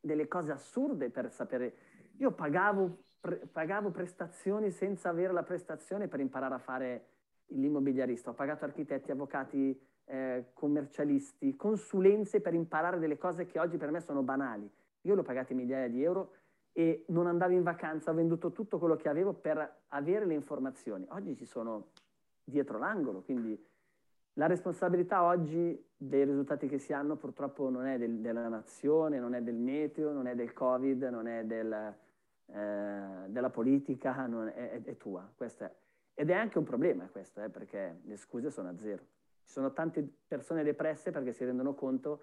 delle 0.00 0.28
cose 0.28 0.52
assurde 0.52 1.10
per 1.10 1.30
sapere. 1.30 1.74
Io 2.18 2.32
pagavo, 2.32 3.04
pre, 3.20 3.36
pagavo 3.50 3.90
prestazioni 3.90 4.70
senza 4.70 5.08
avere 5.08 5.32
la 5.32 5.42
prestazione 5.42 6.08
per 6.08 6.20
imparare 6.20 6.54
a 6.54 6.58
fare 6.58 7.06
l'immobiliarista, 7.50 8.30
ho 8.30 8.34
pagato 8.34 8.64
architetti, 8.64 9.10
avvocati, 9.10 9.78
eh, 10.04 10.46
commercialisti, 10.52 11.54
consulenze 11.56 12.40
per 12.40 12.54
imparare 12.54 12.98
delle 12.98 13.18
cose 13.18 13.46
che 13.46 13.58
oggi 13.58 13.76
per 13.76 13.90
me 13.90 14.00
sono 14.00 14.22
banali. 14.22 14.68
Io 15.02 15.14
l'ho 15.14 15.22
pagate 15.22 15.54
migliaia 15.54 15.88
di 15.88 16.02
euro 16.02 16.32
e 16.72 17.04
non 17.08 17.26
andavo 17.26 17.52
in 17.52 17.62
vacanza, 17.62 18.10
ho 18.10 18.14
venduto 18.14 18.52
tutto 18.52 18.78
quello 18.78 18.96
che 18.96 19.08
avevo 19.08 19.32
per 19.32 19.82
avere 19.88 20.26
le 20.26 20.34
informazioni. 20.34 21.06
Oggi 21.10 21.36
ci 21.36 21.46
sono 21.46 21.90
dietro 22.42 22.78
l'angolo, 22.78 23.22
quindi 23.22 23.58
la 24.38 24.46
responsabilità 24.46 25.22
oggi 25.22 25.82
dei 25.96 26.24
risultati 26.24 26.68
che 26.68 26.78
si 26.78 26.92
hanno 26.92 27.16
purtroppo 27.16 27.70
non 27.70 27.86
è 27.86 27.96
del, 27.96 28.16
della 28.16 28.48
nazione, 28.48 29.18
non 29.18 29.34
è 29.34 29.40
del 29.40 29.54
meteo, 29.54 30.12
non 30.12 30.26
è 30.26 30.34
del 30.34 30.52
Covid, 30.52 31.04
non 31.04 31.26
è 31.26 31.44
del, 31.44 31.94
eh, 32.46 33.00
della 33.28 33.50
politica, 33.50 34.26
è, 34.52 34.70
è, 34.70 34.82
è, 34.82 34.96
tua. 34.98 35.26
È, 35.36 35.70
ed 36.14 36.30
è 36.30 36.34
anche 36.34 36.58
un 36.58 36.64
problema 36.64 37.08
questo, 37.08 37.42
eh, 37.42 37.48
perché 37.48 38.00
le 38.04 38.16
scuse 38.16 38.50
sono 38.50 38.68
a 38.68 38.76
zero. 38.76 39.02
Ci 39.44 39.52
sono 39.52 39.72
tante 39.72 40.06
persone 40.26 40.62
depresse 40.62 41.10
perché 41.10 41.32
si 41.32 41.44
rendono 41.44 41.74
conto 41.74 42.22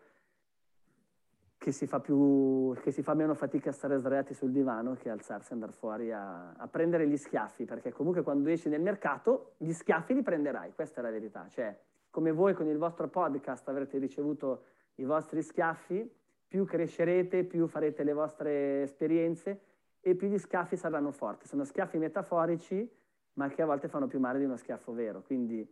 che 1.58 1.72
si 1.72 1.88
fa, 1.88 2.00
più, 2.00 2.76
che 2.82 2.92
si 2.92 3.02
fa 3.02 3.14
meno 3.14 3.34
fatica 3.34 3.70
a 3.70 3.74
stare 3.74 3.98
sdraiati 3.98 4.34
sul 4.34 4.52
divano 4.52 4.96
che 4.96 5.10
alzarsi 5.10 5.52
e 5.52 5.54
andare 5.54 5.72
fuori 5.72 6.12
a, 6.12 6.52
a, 6.52 6.68
prendere 6.68 7.08
gli 7.08 7.16
schiaffi, 7.16 7.64
perché 7.64 7.92
comunque 7.92 8.22
quando 8.22 8.50
esci 8.50 8.68
nel 8.68 8.82
mercato 8.82 9.54
gli 9.58 9.72
schiaffi 9.72 10.14
li 10.14 10.22
prenderai, 10.22 10.74
questa 10.76 11.00
è 11.00 11.04
la 11.04 11.10
verità. 11.10 11.48
Cioè, 11.48 11.76
come 12.14 12.32
voi 12.32 12.54
con 12.54 12.68
il 12.68 12.78
vostro 12.78 13.08
podcast 13.08 13.68
avrete 13.70 13.98
ricevuto 13.98 14.66
i 14.98 15.04
vostri 15.04 15.42
schiaffi, 15.42 16.08
più 16.48 16.64
crescerete, 16.64 17.44
più 17.44 17.66
farete 17.66 18.04
le 18.04 18.14
vostre 18.14 18.84
esperienze 18.84 19.62
e 20.00 20.14
più 20.14 20.28
gli 20.28 20.38
schiaffi 20.38 20.78
saranno 20.78 21.10
forti. 21.10 21.48
Sono 21.48 21.64
schiaffi 21.64 21.98
metaforici, 21.98 22.88
ma 23.34 23.50
che 23.50 23.64
a 23.64 23.66
volte 23.66 23.88
fanno 23.88 24.06
più 24.06 24.20
male 24.20 24.38
di 24.38 24.46
uno 24.46 24.58
schiaffo 24.58 24.94
vero. 24.94 25.24
Quindi, 25.24 25.68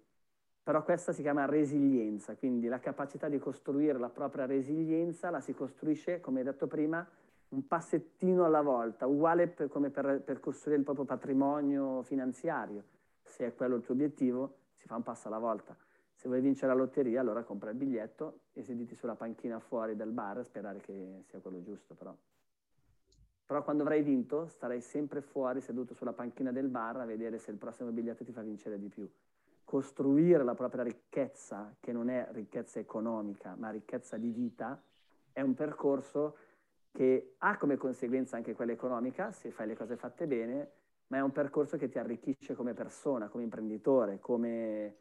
però 0.63 0.83
questa 0.83 1.11
si 1.11 1.21
chiama 1.21 1.45
resilienza, 1.45 2.35
quindi 2.35 2.67
la 2.67 2.79
capacità 2.79 3.29
di 3.29 3.37
costruire 3.37 3.99
la 3.99 4.09
propria 4.09 4.47
resilienza 4.47 5.29
la 5.29 5.41
si 5.41 5.53
costruisce, 5.53 6.21
come 6.21 6.41
detto 6.41 6.65
prima, 6.65 7.07
un 7.49 7.67
passettino 7.67 8.45
alla 8.45 8.63
volta, 8.63 9.05
uguale 9.05 9.47
per, 9.47 9.67
come 9.67 9.91
per, 9.91 10.23
per 10.23 10.39
costruire 10.39 10.79
il 10.79 10.85
proprio 10.85 11.05
patrimonio 11.05 12.01
finanziario. 12.01 12.83
Se 13.21 13.45
è 13.45 13.53
quello 13.53 13.75
il 13.75 13.83
tuo 13.83 13.93
obiettivo, 13.93 14.55
si 14.73 14.87
fa 14.87 14.95
un 14.95 15.03
passo 15.03 15.27
alla 15.27 15.37
volta. 15.37 15.77
Se 16.22 16.28
vuoi 16.28 16.39
vincere 16.41 16.67
la 16.67 16.78
lotteria, 16.78 17.19
allora 17.19 17.41
compra 17.41 17.72
il 17.72 17.76
biglietto 17.76 18.41
e 18.53 18.61
sediti 18.61 18.93
sulla 18.93 19.15
panchina 19.15 19.57
fuori 19.57 19.95
dal 19.95 20.11
bar 20.11 20.38
e 20.38 20.43
sperare 20.43 20.80
che 20.80 21.24
sia 21.26 21.39
quello 21.39 21.63
giusto, 21.63 21.95
però. 21.95 22.15
Però 23.43 23.63
quando 23.63 23.82
avrai 23.82 24.03
vinto, 24.03 24.45
starai 24.45 24.82
sempre 24.82 25.22
fuori, 25.22 25.61
seduto 25.61 25.95
sulla 25.95 26.13
panchina 26.13 26.51
del 26.51 26.67
bar, 26.67 26.97
a 26.97 27.05
vedere 27.05 27.39
se 27.39 27.49
il 27.49 27.57
prossimo 27.57 27.89
biglietto 27.89 28.24
ti 28.24 28.32
fa 28.32 28.43
vincere 28.43 28.78
di 28.78 28.88
più. 28.88 29.09
Costruire 29.63 30.43
la 30.43 30.53
propria 30.53 30.84
ricchezza, 30.84 31.76
che 31.80 31.91
non 31.91 32.07
è 32.07 32.28
ricchezza 32.34 32.78
economica, 32.78 33.55
ma 33.57 33.72
ricchezza 33.72 34.17
di 34.17 34.30
vita, 34.30 34.80
è 35.32 35.41
un 35.41 35.55
percorso 35.55 36.38
che 36.91 37.34
ha 37.39 37.57
come 37.57 37.78
conseguenza 37.78 38.36
anche 38.36 38.53
quella 38.53 38.74
economica, 38.74 39.32
se 39.32 39.49
fai 39.49 39.65
le 39.65 39.76
cose 39.76 39.97
fatte 39.97 40.28
bene, 40.28 40.72
ma 41.07 41.17
è 41.17 41.22
un 41.22 41.32
percorso 41.32 41.78
che 41.78 41.89
ti 41.89 41.97
arricchisce 41.97 42.53
come 42.53 42.76
persona, 42.76 43.28
come 43.28 43.41
imprenditore, 43.41 44.19
come 44.19 44.97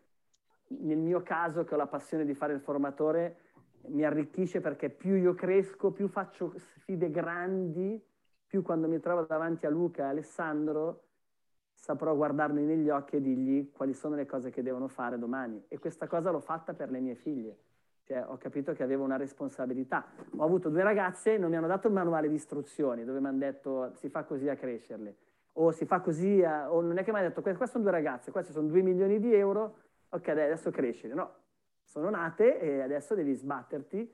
nel 0.78 0.98
mio 0.98 1.22
caso 1.22 1.64
che 1.64 1.74
ho 1.74 1.76
la 1.76 1.86
passione 1.86 2.24
di 2.24 2.34
fare 2.34 2.52
il 2.52 2.60
formatore, 2.60 3.36
mi 3.86 4.04
arricchisce 4.04 4.60
perché 4.60 4.90
più 4.90 5.14
io 5.14 5.34
cresco, 5.34 5.90
più 5.90 6.08
faccio 6.08 6.52
sfide 6.56 7.10
grandi, 7.10 8.00
più 8.46 8.62
quando 8.62 8.88
mi 8.88 9.00
trovo 9.00 9.22
davanti 9.22 9.66
a 9.66 9.70
Luca 9.70 10.04
e 10.04 10.08
Alessandro 10.08 11.04
saprò 11.72 12.14
guardarli 12.14 12.62
negli 12.62 12.90
occhi 12.90 13.16
e 13.16 13.20
dirgli 13.20 13.70
quali 13.72 13.94
sono 13.94 14.14
le 14.14 14.26
cose 14.26 14.50
che 14.50 14.62
devono 14.62 14.86
fare 14.86 15.18
domani. 15.18 15.64
E 15.68 15.78
questa 15.78 16.06
cosa 16.06 16.30
l'ho 16.30 16.40
fatta 16.40 16.74
per 16.74 16.90
le 16.90 17.00
mie 17.00 17.14
figlie. 17.14 17.56
Cioè, 18.04 18.24
ho 18.26 18.36
capito 18.36 18.72
che 18.72 18.82
avevo 18.82 19.04
una 19.04 19.16
responsabilità. 19.16 20.04
Ho 20.36 20.44
avuto 20.44 20.68
due 20.68 20.82
ragazze, 20.82 21.38
non 21.38 21.48
mi 21.48 21.56
hanno 21.56 21.68
dato 21.68 21.86
il 21.86 21.94
manuale 21.94 22.28
di 22.28 22.34
istruzioni 22.34 23.04
dove 23.04 23.20
mi 23.20 23.28
hanno 23.28 23.38
detto 23.38 23.92
si 23.94 24.08
fa 24.08 24.24
così 24.24 24.48
a 24.48 24.56
crescerle. 24.56 25.16
O 25.54 25.70
si 25.70 25.86
fa 25.86 26.00
così, 26.00 26.42
a... 26.42 26.72
o 26.72 26.80
non 26.80 26.98
è 26.98 27.04
che 27.04 27.12
mi 27.12 27.18
hanno 27.18 27.28
detto 27.28 27.40
queste 27.40 27.66
sono 27.66 27.84
due 27.84 27.92
ragazze, 27.92 28.30
questi 28.30 28.52
sono 28.52 28.66
due 28.66 28.82
milioni 28.82 29.18
di 29.18 29.32
euro, 29.32 29.76
ok, 30.10 30.28
adesso 30.28 30.70
crescere. 30.70 31.14
No, 31.14 31.32
sono 31.82 32.10
nate 32.10 32.60
e 32.60 32.80
adesso 32.80 33.14
devi 33.14 33.34
sbatterti. 33.34 34.12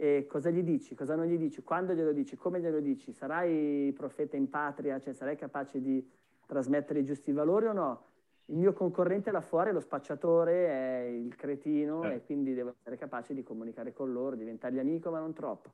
E 0.00 0.26
cosa 0.28 0.50
gli 0.50 0.62
dici? 0.62 0.94
Cosa 0.94 1.16
non 1.16 1.26
gli 1.26 1.36
dici? 1.36 1.62
Quando 1.62 1.92
glielo 1.92 2.12
dici? 2.12 2.36
Come 2.36 2.60
glielo 2.60 2.80
dici? 2.80 3.12
Sarai 3.12 3.92
profeta 3.96 4.36
in 4.36 4.48
patria? 4.48 5.00
Cioè 5.00 5.12
sarai 5.12 5.36
capace 5.36 5.80
di 5.80 6.08
trasmettere 6.46 7.00
i 7.00 7.04
giusti 7.04 7.32
valori 7.32 7.66
o 7.66 7.72
no? 7.72 8.04
Il 8.46 8.56
mio 8.56 8.72
concorrente 8.72 9.30
là 9.30 9.40
fuori 9.40 9.70
è 9.70 9.72
lo 9.72 9.80
spacciatore, 9.80 10.68
è 10.68 11.00
il 11.06 11.34
cretino 11.34 12.04
eh. 12.04 12.14
e 12.14 12.22
quindi 12.24 12.54
devo 12.54 12.70
essere 12.70 12.96
capace 12.96 13.34
di 13.34 13.42
comunicare 13.42 13.92
con 13.92 14.12
loro, 14.12 14.36
diventargli 14.36 14.78
amico 14.78 15.10
ma 15.10 15.18
non 15.18 15.34
troppo. 15.34 15.72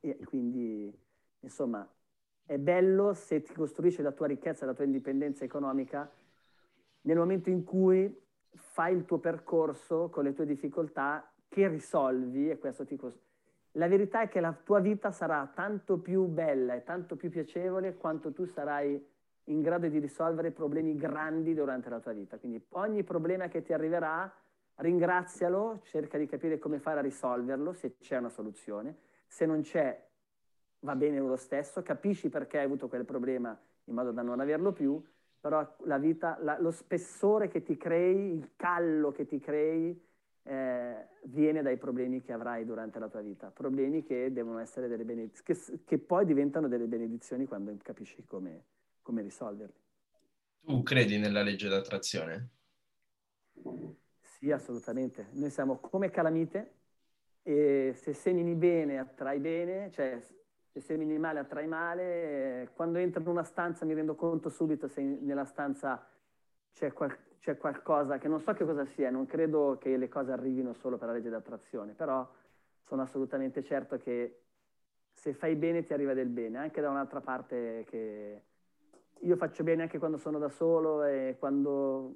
E 0.00 0.16
quindi, 0.24 0.92
insomma, 1.40 1.86
è 2.46 2.58
bello 2.58 3.12
se 3.12 3.42
ti 3.42 3.52
costruisci 3.52 4.00
la 4.00 4.12
tua 4.12 4.26
ricchezza, 4.26 4.64
la 4.64 4.72
tua 4.74 4.84
indipendenza 4.84 5.44
economica 5.44 6.10
nel 7.02 7.16
momento 7.16 7.50
in 7.50 7.62
cui 7.62 8.26
fai 8.54 8.94
il 8.94 9.04
tuo 9.04 9.18
percorso 9.18 10.08
con 10.08 10.24
le 10.24 10.32
tue 10.32 10.46
difficoltà 10.46 11.30
che 11.48 11.68
risolvi 11.68 12.50
e 12.50 12.58
questo 12.58 12.84
ti 12.84 12.96
costa. 12.96 13.20
La 13.72 13.88
verità 13.88 14.22
è 14.22 14.28
che 14.28 14.40
la 14.40 14.52
tua 14.52 14.80
vita 14.80 15.10
sarà 15.10 15.50
tanto 15.54 15.98
più 15.98 16.24
bella 16.26 16.74
e 16.74 16.82
tanto 16.82 17.16
più 17.16 17.30
piacevole 17.30 17.96
quanto 17.96 18.32
tu 18.32 18.44
sarai 18.44 19.04
in 19.44 19.62
grado 19.62 19.88
di 19.88 19.98
risolvere 19.98 20.50
problemi 20.50 20.94
grandi 20.94 21.54
durante 21.54 21.88
la 21.88 22.00
tua 22.00 22.12
vita. 22.12 22.38
Quindi 22.38 22.64
ogni 22.70 23.02
problema 23.02 23.48
che 23.48 23.62
ti 23.62 23.72
arriverà, 23.72 24.30
ringrazialo, 24.76 25.80
cerca 25.84 26.18
di 26.18 26.26
capire 26.26 26.58
come 26.58 26.78
fare 26.78 26.98
a 26.98 27.02
risolverlo, 27.02 27.72
se 27.72 27.96
c'è 27.98 28.16
una 28.16 28.28
soluzione. 28.28 28.96
Se 29.26 29.46
non 29.46 29.60
c'è, 29.62 30.06
va 30.80 30.94
bene 30.96 31.18
lo 31.18 31.36
stesso, 31.36 31.82
capisci 31.82 32.28
perché 32.28 32.58
hai 32.58 32.64
avuto 32.64 32.88
quel 32.88 33.04
problema 33.04 33.58
in 33.84 33.94
modo 33.94 34.12
da 34.12 34.22
non 34.22 34.40
averlo 34.40 34.72
più 34.72 35.02
però 35.40 35.76
la 35.84 35.98
vita, 35.98 36.38
la, 36.40 36.58
lo 36.60 36.70
spessore 36.70 37.48
che 37.48 37.62
ti 37.62 37.76
crei, 37.76 38.32
il 38.32 38.50
callo 38.56 39.12
che 39.12 39.26
ti 39.26 39.38
crei, 39.38 40.06
eh, 40.42 41.06
viene 41.24 41.62
dai 41.62 41.76
problemi 41.76 42.22
che 42.22 42.32
avrai 42.32 42.64
durante 42.64 42.98
la 42.98 43.08
tua 43.08 43.20
vita, 43.20 43.50
problemi 43.50 44.02
che 44.02 44.32
devono 44.32 44.58
essere 44.58 44.88
delle 44.88 45.04
benedizioni, 45.04 45.44
che, 45.44 45.80
che, 45.84 45.98
poi 45.98 46.24
diventano 46.24 46.68
delle 46.68 46.86
benedizioni 46.86 47.46
quando 47.46 47.76
capisci 47.82 48.24
come, 48.24 48.64
come 49.02 49.22
risolverli. 49.22 49.86
Tu 50.60 50.82
credi 50.82 51.18
nella 51.18 51.42
legge 51.42 51.68
d'attrazione? 51.68 52.48
Sì, 54.20 54.50
assolutamente. 54.50 55.28
Noi 55.32 55.50
siamo 55.50 55.78
come 55.78 56.10
calamite 56.10 56.74
e 57.42 57.92
se 57.94 58.12
semini 58.12 58.54
bene 58.54 58.98
attrai 58.98 59.38
bene, 59.38 59.90
cioè 59.90 60.20
se 60.80 60.94
semini 60.94 61.18
male 61.18 61.40
attrai 61.40 61.66
male, 61.66 62.70
quando 62.74 62.98
entro 62.98 63.20
in 63.20 63.28
una 63.28 63.42
stanza 63.42 63.84
mi 63.84 63.94
rendo 63.94 64.14
conto 64.14 64.48
subito 64.48 64.88
se 64.88 65.02
nella 65.02 65.44
stanza 65.44 66.06
c'è, 66.72 66.92
qual- 66.92 67.16
c'è, 67.40 67.56
qualcosa 67.56 68.18
che 68.18 68.28
non 68.28 68.40
so 68.40 68.52
che 68.52 68.64
cosa 68.64 68.84
sia, 68.84 69.10
non 69.10 69.26
credo 69.26 69.76
che 69.80 69.96
le 69.96 70.08
cose 70.08 70.32
arrivino 70.32 70.72
solo 70.74 70.96
per 70.96 71.08
la 71.08 71.14
legge 71.14 71.30
d'attrazione, 71.30 71.92
però 71.92 72.28
sono 72.84 73.02
assolutamente 73.02 73.62
certo 73.62 73.98
che 73.98 74.42
se 75.12 75.32
fai 75.34 75.56
bene 75.56 75.84
ti 75.84 75.92
arriva 75.92 76.14
del 76.14 76.28
bene, 76.28 76.58
anche 76.58 76.80
da 76.80 76.90
un'altra 76.90 77.20
parte 77.20 77.84
che 77.88 78.42
io 79.22 79.36
faccio 79.36 79.64
bene 79.64 79.82
anche 79.82 79.98
quando 79.98 80.16
sono 80.16 80.38
da 80.38 80.48
solo 80.48 81.02
e 81.02 81.36
quando 81.38 82.12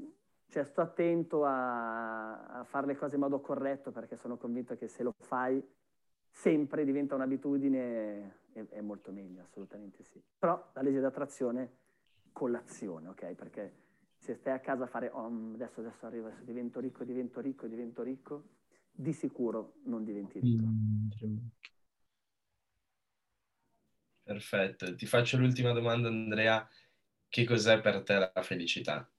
cioè, 0.48 0.64
sto 0.64 0.82
attento 0.82 1.44
a, 1.44 2.44
a 2.44 2.64
fare 2.64 2.86
le 2.86 2.96
cose 2.96 3.16
in 3.16 3.22
modo 3.22 3.40
corretto 3.40 3.90
perché 3.90 4.16
sono 4.16 4.36
convinto 4.36 4.76
che 4.76 4.86
se 4.86 5.02
lo 5.02 5.12
fai 5.18 5.62
sempre 6.30 6.84
diventa 6.84 7.14
un'abitudine 7.14 8.40
è, 8.52 8.64
è, 8.68 8.80
molto 8.80 9.12
meglio, 9.12 9.42
assolutamente 9.42 10.04
sì. 10.04 10.22
Però 10.38 10.70
la 10.74 10.82
legge 10.82 11.00
d'attrazione 11.00 11.78
con 12.32 12.50
l'azione, 12.50 13.08
ok? 13.08 13.34
Perché 13.34 13.80
se 14.18 14.34
stai 14.34 14.54
a 14.54 14.60
casa 14.60 14.84
a 14.84 14.86
fare 14.86 15.10
oh, 15.12 15.26
adesso, 15.54 15.80
adesso 15.80 16.06
arrivo, 16.06 16.26
adesso 16.26 16.44
divento 16.44 16.80
ricco, 16.80 17.04
divento 17.04 17.40
ricco, 17.40 17.66
divento 17.66 18.02
ricco, 18.02 18.42
di 18.90 19.12
sicuro 19.12 19.74
non 19.84 20.04
diventi 20.04 20.38
ricco. 20.38 20.64
Mm, 20.64 21.36
Perfetto. 24.22 24.94
Ti 24.94 25.06
faccio 25.06 25.38
l'ultima 25.38 25.72
domanda, 25.72 26.08
Andrea. 26.08 26.66
Che 27.28 27.44
cos'è 27.44 27.80
per 27.80 28.02
te 28.02 28.30
la 28.32 28.42
felicità? 28.42 29.10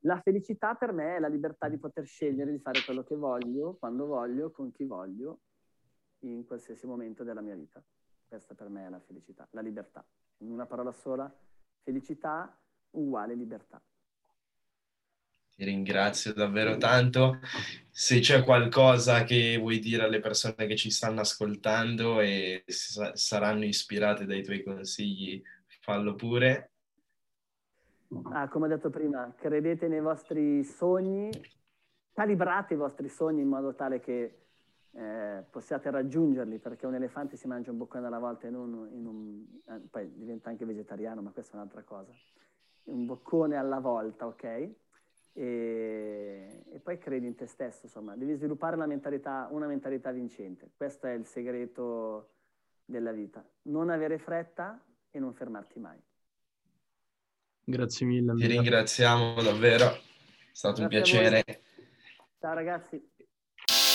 La 0.00 0.20
felicità 0.20 0.74
per 0.74 0.92
me 0.92 1.16
è 1.16 1.18
la 1.18 1.28
libertà 1.28 1.68
di 1.68 1.78
poter 1.78 2.06
scegliere 2.06 2.50
di 2.50 2.58
fare 2.58 2.82
quello 2.84 3.02
che 3.02 3.16
voglio, 3.16 3.76
quando 3.76 4.06
voglio, 4.06 4.50
con 4.50 4.70
chi 4.70 4.84
voglio, 4.84 5.40
in 6.32 6.44
qualsiasi 6.46 6.86
momento 6.86 7.24
della 7.24 7.40
mia 7.40 7.54
vita. 7.54 7.82
Questa 8.26 8.54
per 8.54 8.68
me 8.68 8.86
è 8.86 8.88
la 8.88 9.00
felicità, 9.00 9.46
la 9.50 9.60
libertà. 9.60 10.04
In 10.38 10.50
una 10.50 10.66
parola 10.66 10.92
sola, 10.92 11.32
felicità 11.82 12.58
uguale 12.90 13.34
libertà. 13.34 13.80
Ti 15.56 15.64
ringrazio 15.64 16.32
davvero 16.32 16.76
tanto. 16.78 17.38
Se 17.90 18.18
c'è 18.18 18.42
qualcosa 18.42 19.22
che 19.22 19.56
vuoi 19.56 19.78
dire 19.78 20.02
alle 20.02 20.18
persone 20.18 20.66
che 20.66 20.74
ci 20.74 20.90
stanno 20.90 21.20
ascoltando 21.20 22.20
e 22.20 22.64
saranno 22.66 23.64
ispirate 23.64 24.24
dai 24.24 24.42
tuoi 24.42 24.64
consigli, 24.64 25.40
fallo 25.80 26.16
pure. 26.16 26.72
ah, 28.32 28.48
come 28.48 28.66
ho 28.66 28.68
detto 28.68 28.90
prima, 28.90 29.32
credete 29.36 29.86
nei 29.86 30.00
vostri 30.00 30.64
sogni, 30.64 31.30
calibrate 32.12 32.74
i 32.74 32.76
vostri 32.76 33.08
sogni 33.08 33.42
in 33.42 33.48
modo 33.48 33.74
tale 33.74 34.00
che 34.00 34.43
eh, 34.96 35.44
possiate 35.50 35.90
raggiungerli, 35.90 36.58
perché 36.58 36.86
un 36.86 36.94
elefante 36.94 37.36
si 37.36 37.48
mangia 37.48 37.70
un 37.70 37.78
boccone 37.78 38.06
alla 38.06 38.18
volta 38.18 38.46
e 38.46 38.50
non 38.50 38.88
in 38.92 39.06
un... 39.06 39.44
Eh, 39.66 39.80
poi 39.90 40.12
diventa 40.14 40.50
anche 40.50 40.64
vegetariano, 40.64 41.20
ma 41.20 41.30
questa 41.30 41.54
è 41.54 41.56
un'altra 41.56 41.82
cosa. 41.82 42.12
Un 42.84 43.06
boccone 43.06 43.56
alla 43.56 43.80
volta, 43.80 44.26
ok? 44.26 44.44
E, 45.36 46.64
e, 46.70 46.78
poi 46.80 46.98
credi 46.98 47.26
in 47.26 47.34
te 47.34 47.46
stesso, 47.46 47.86
insomma, 47.86 48.14
devi 48.14 48.34
sviluppare 48.34 48.76
una 48.76 48.86
mentalità, 48.86 49.48
una 49.50 49.66
mentalità 49.66 50.12
vincente. 50.12 50.70
Questo 50.76 51.08
è 51.08 51.12
il 51.12 51.26
segreto 51.26 52.34
della 52.84 53.10
vita. 53.10 53.44
Non 53.62 53.90
avere 53.90 54.18
fretta 54.18 54.80
e 55.10 55.18
non 55.18 55.34
fermarti 55.34 55.80
mai. 55.80 55.98
Grazie 57.64 58.06
mille. 58.06 58.30
Andrea. 58.30 58.48
Ti 58.48 58.54
ringraziamo 58.54 59.42
davvero, 59.42 59.86
è 59.86 60.00
stato 60.52 60.82
Grazie 60.82 60.82
un 60.84 60.88
piacere. 60.88 61.62
Ciao 62.38 62.54
ragazzi. 62.54 63.12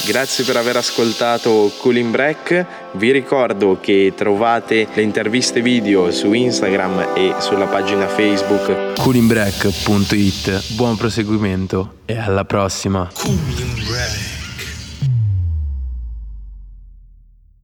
Grazie 0.10 0.44
per 0.44 0.58
aver 0.58 0.76
ascoltato 0.76 1.72
Cooling 1.78 2.10
Break. 2.10 2.66
Vi 2.94 3.12
ricordo 3.12 3.78
che 3.80 4.14
trovate 4.18 4.88
le 4.92 5.04
interviste 5.04 5.62
video 5.62 6.12
su 6.12 6.34
Instagram 6.34 7.10
e 7.16 7.36
sulla 7.38 7.68
pagina 7.68 8.08
Facebook 8.08 8.94
coolingbreak.it. 9.00 10.74
Buon 10.74 10.98
proseguimento 10.98 11.98
e 12.06 12.18
alla 12.18 12.44
prossima. 12.44 13.08
Cooling 13.14 13.86
Break. 13.86 14.29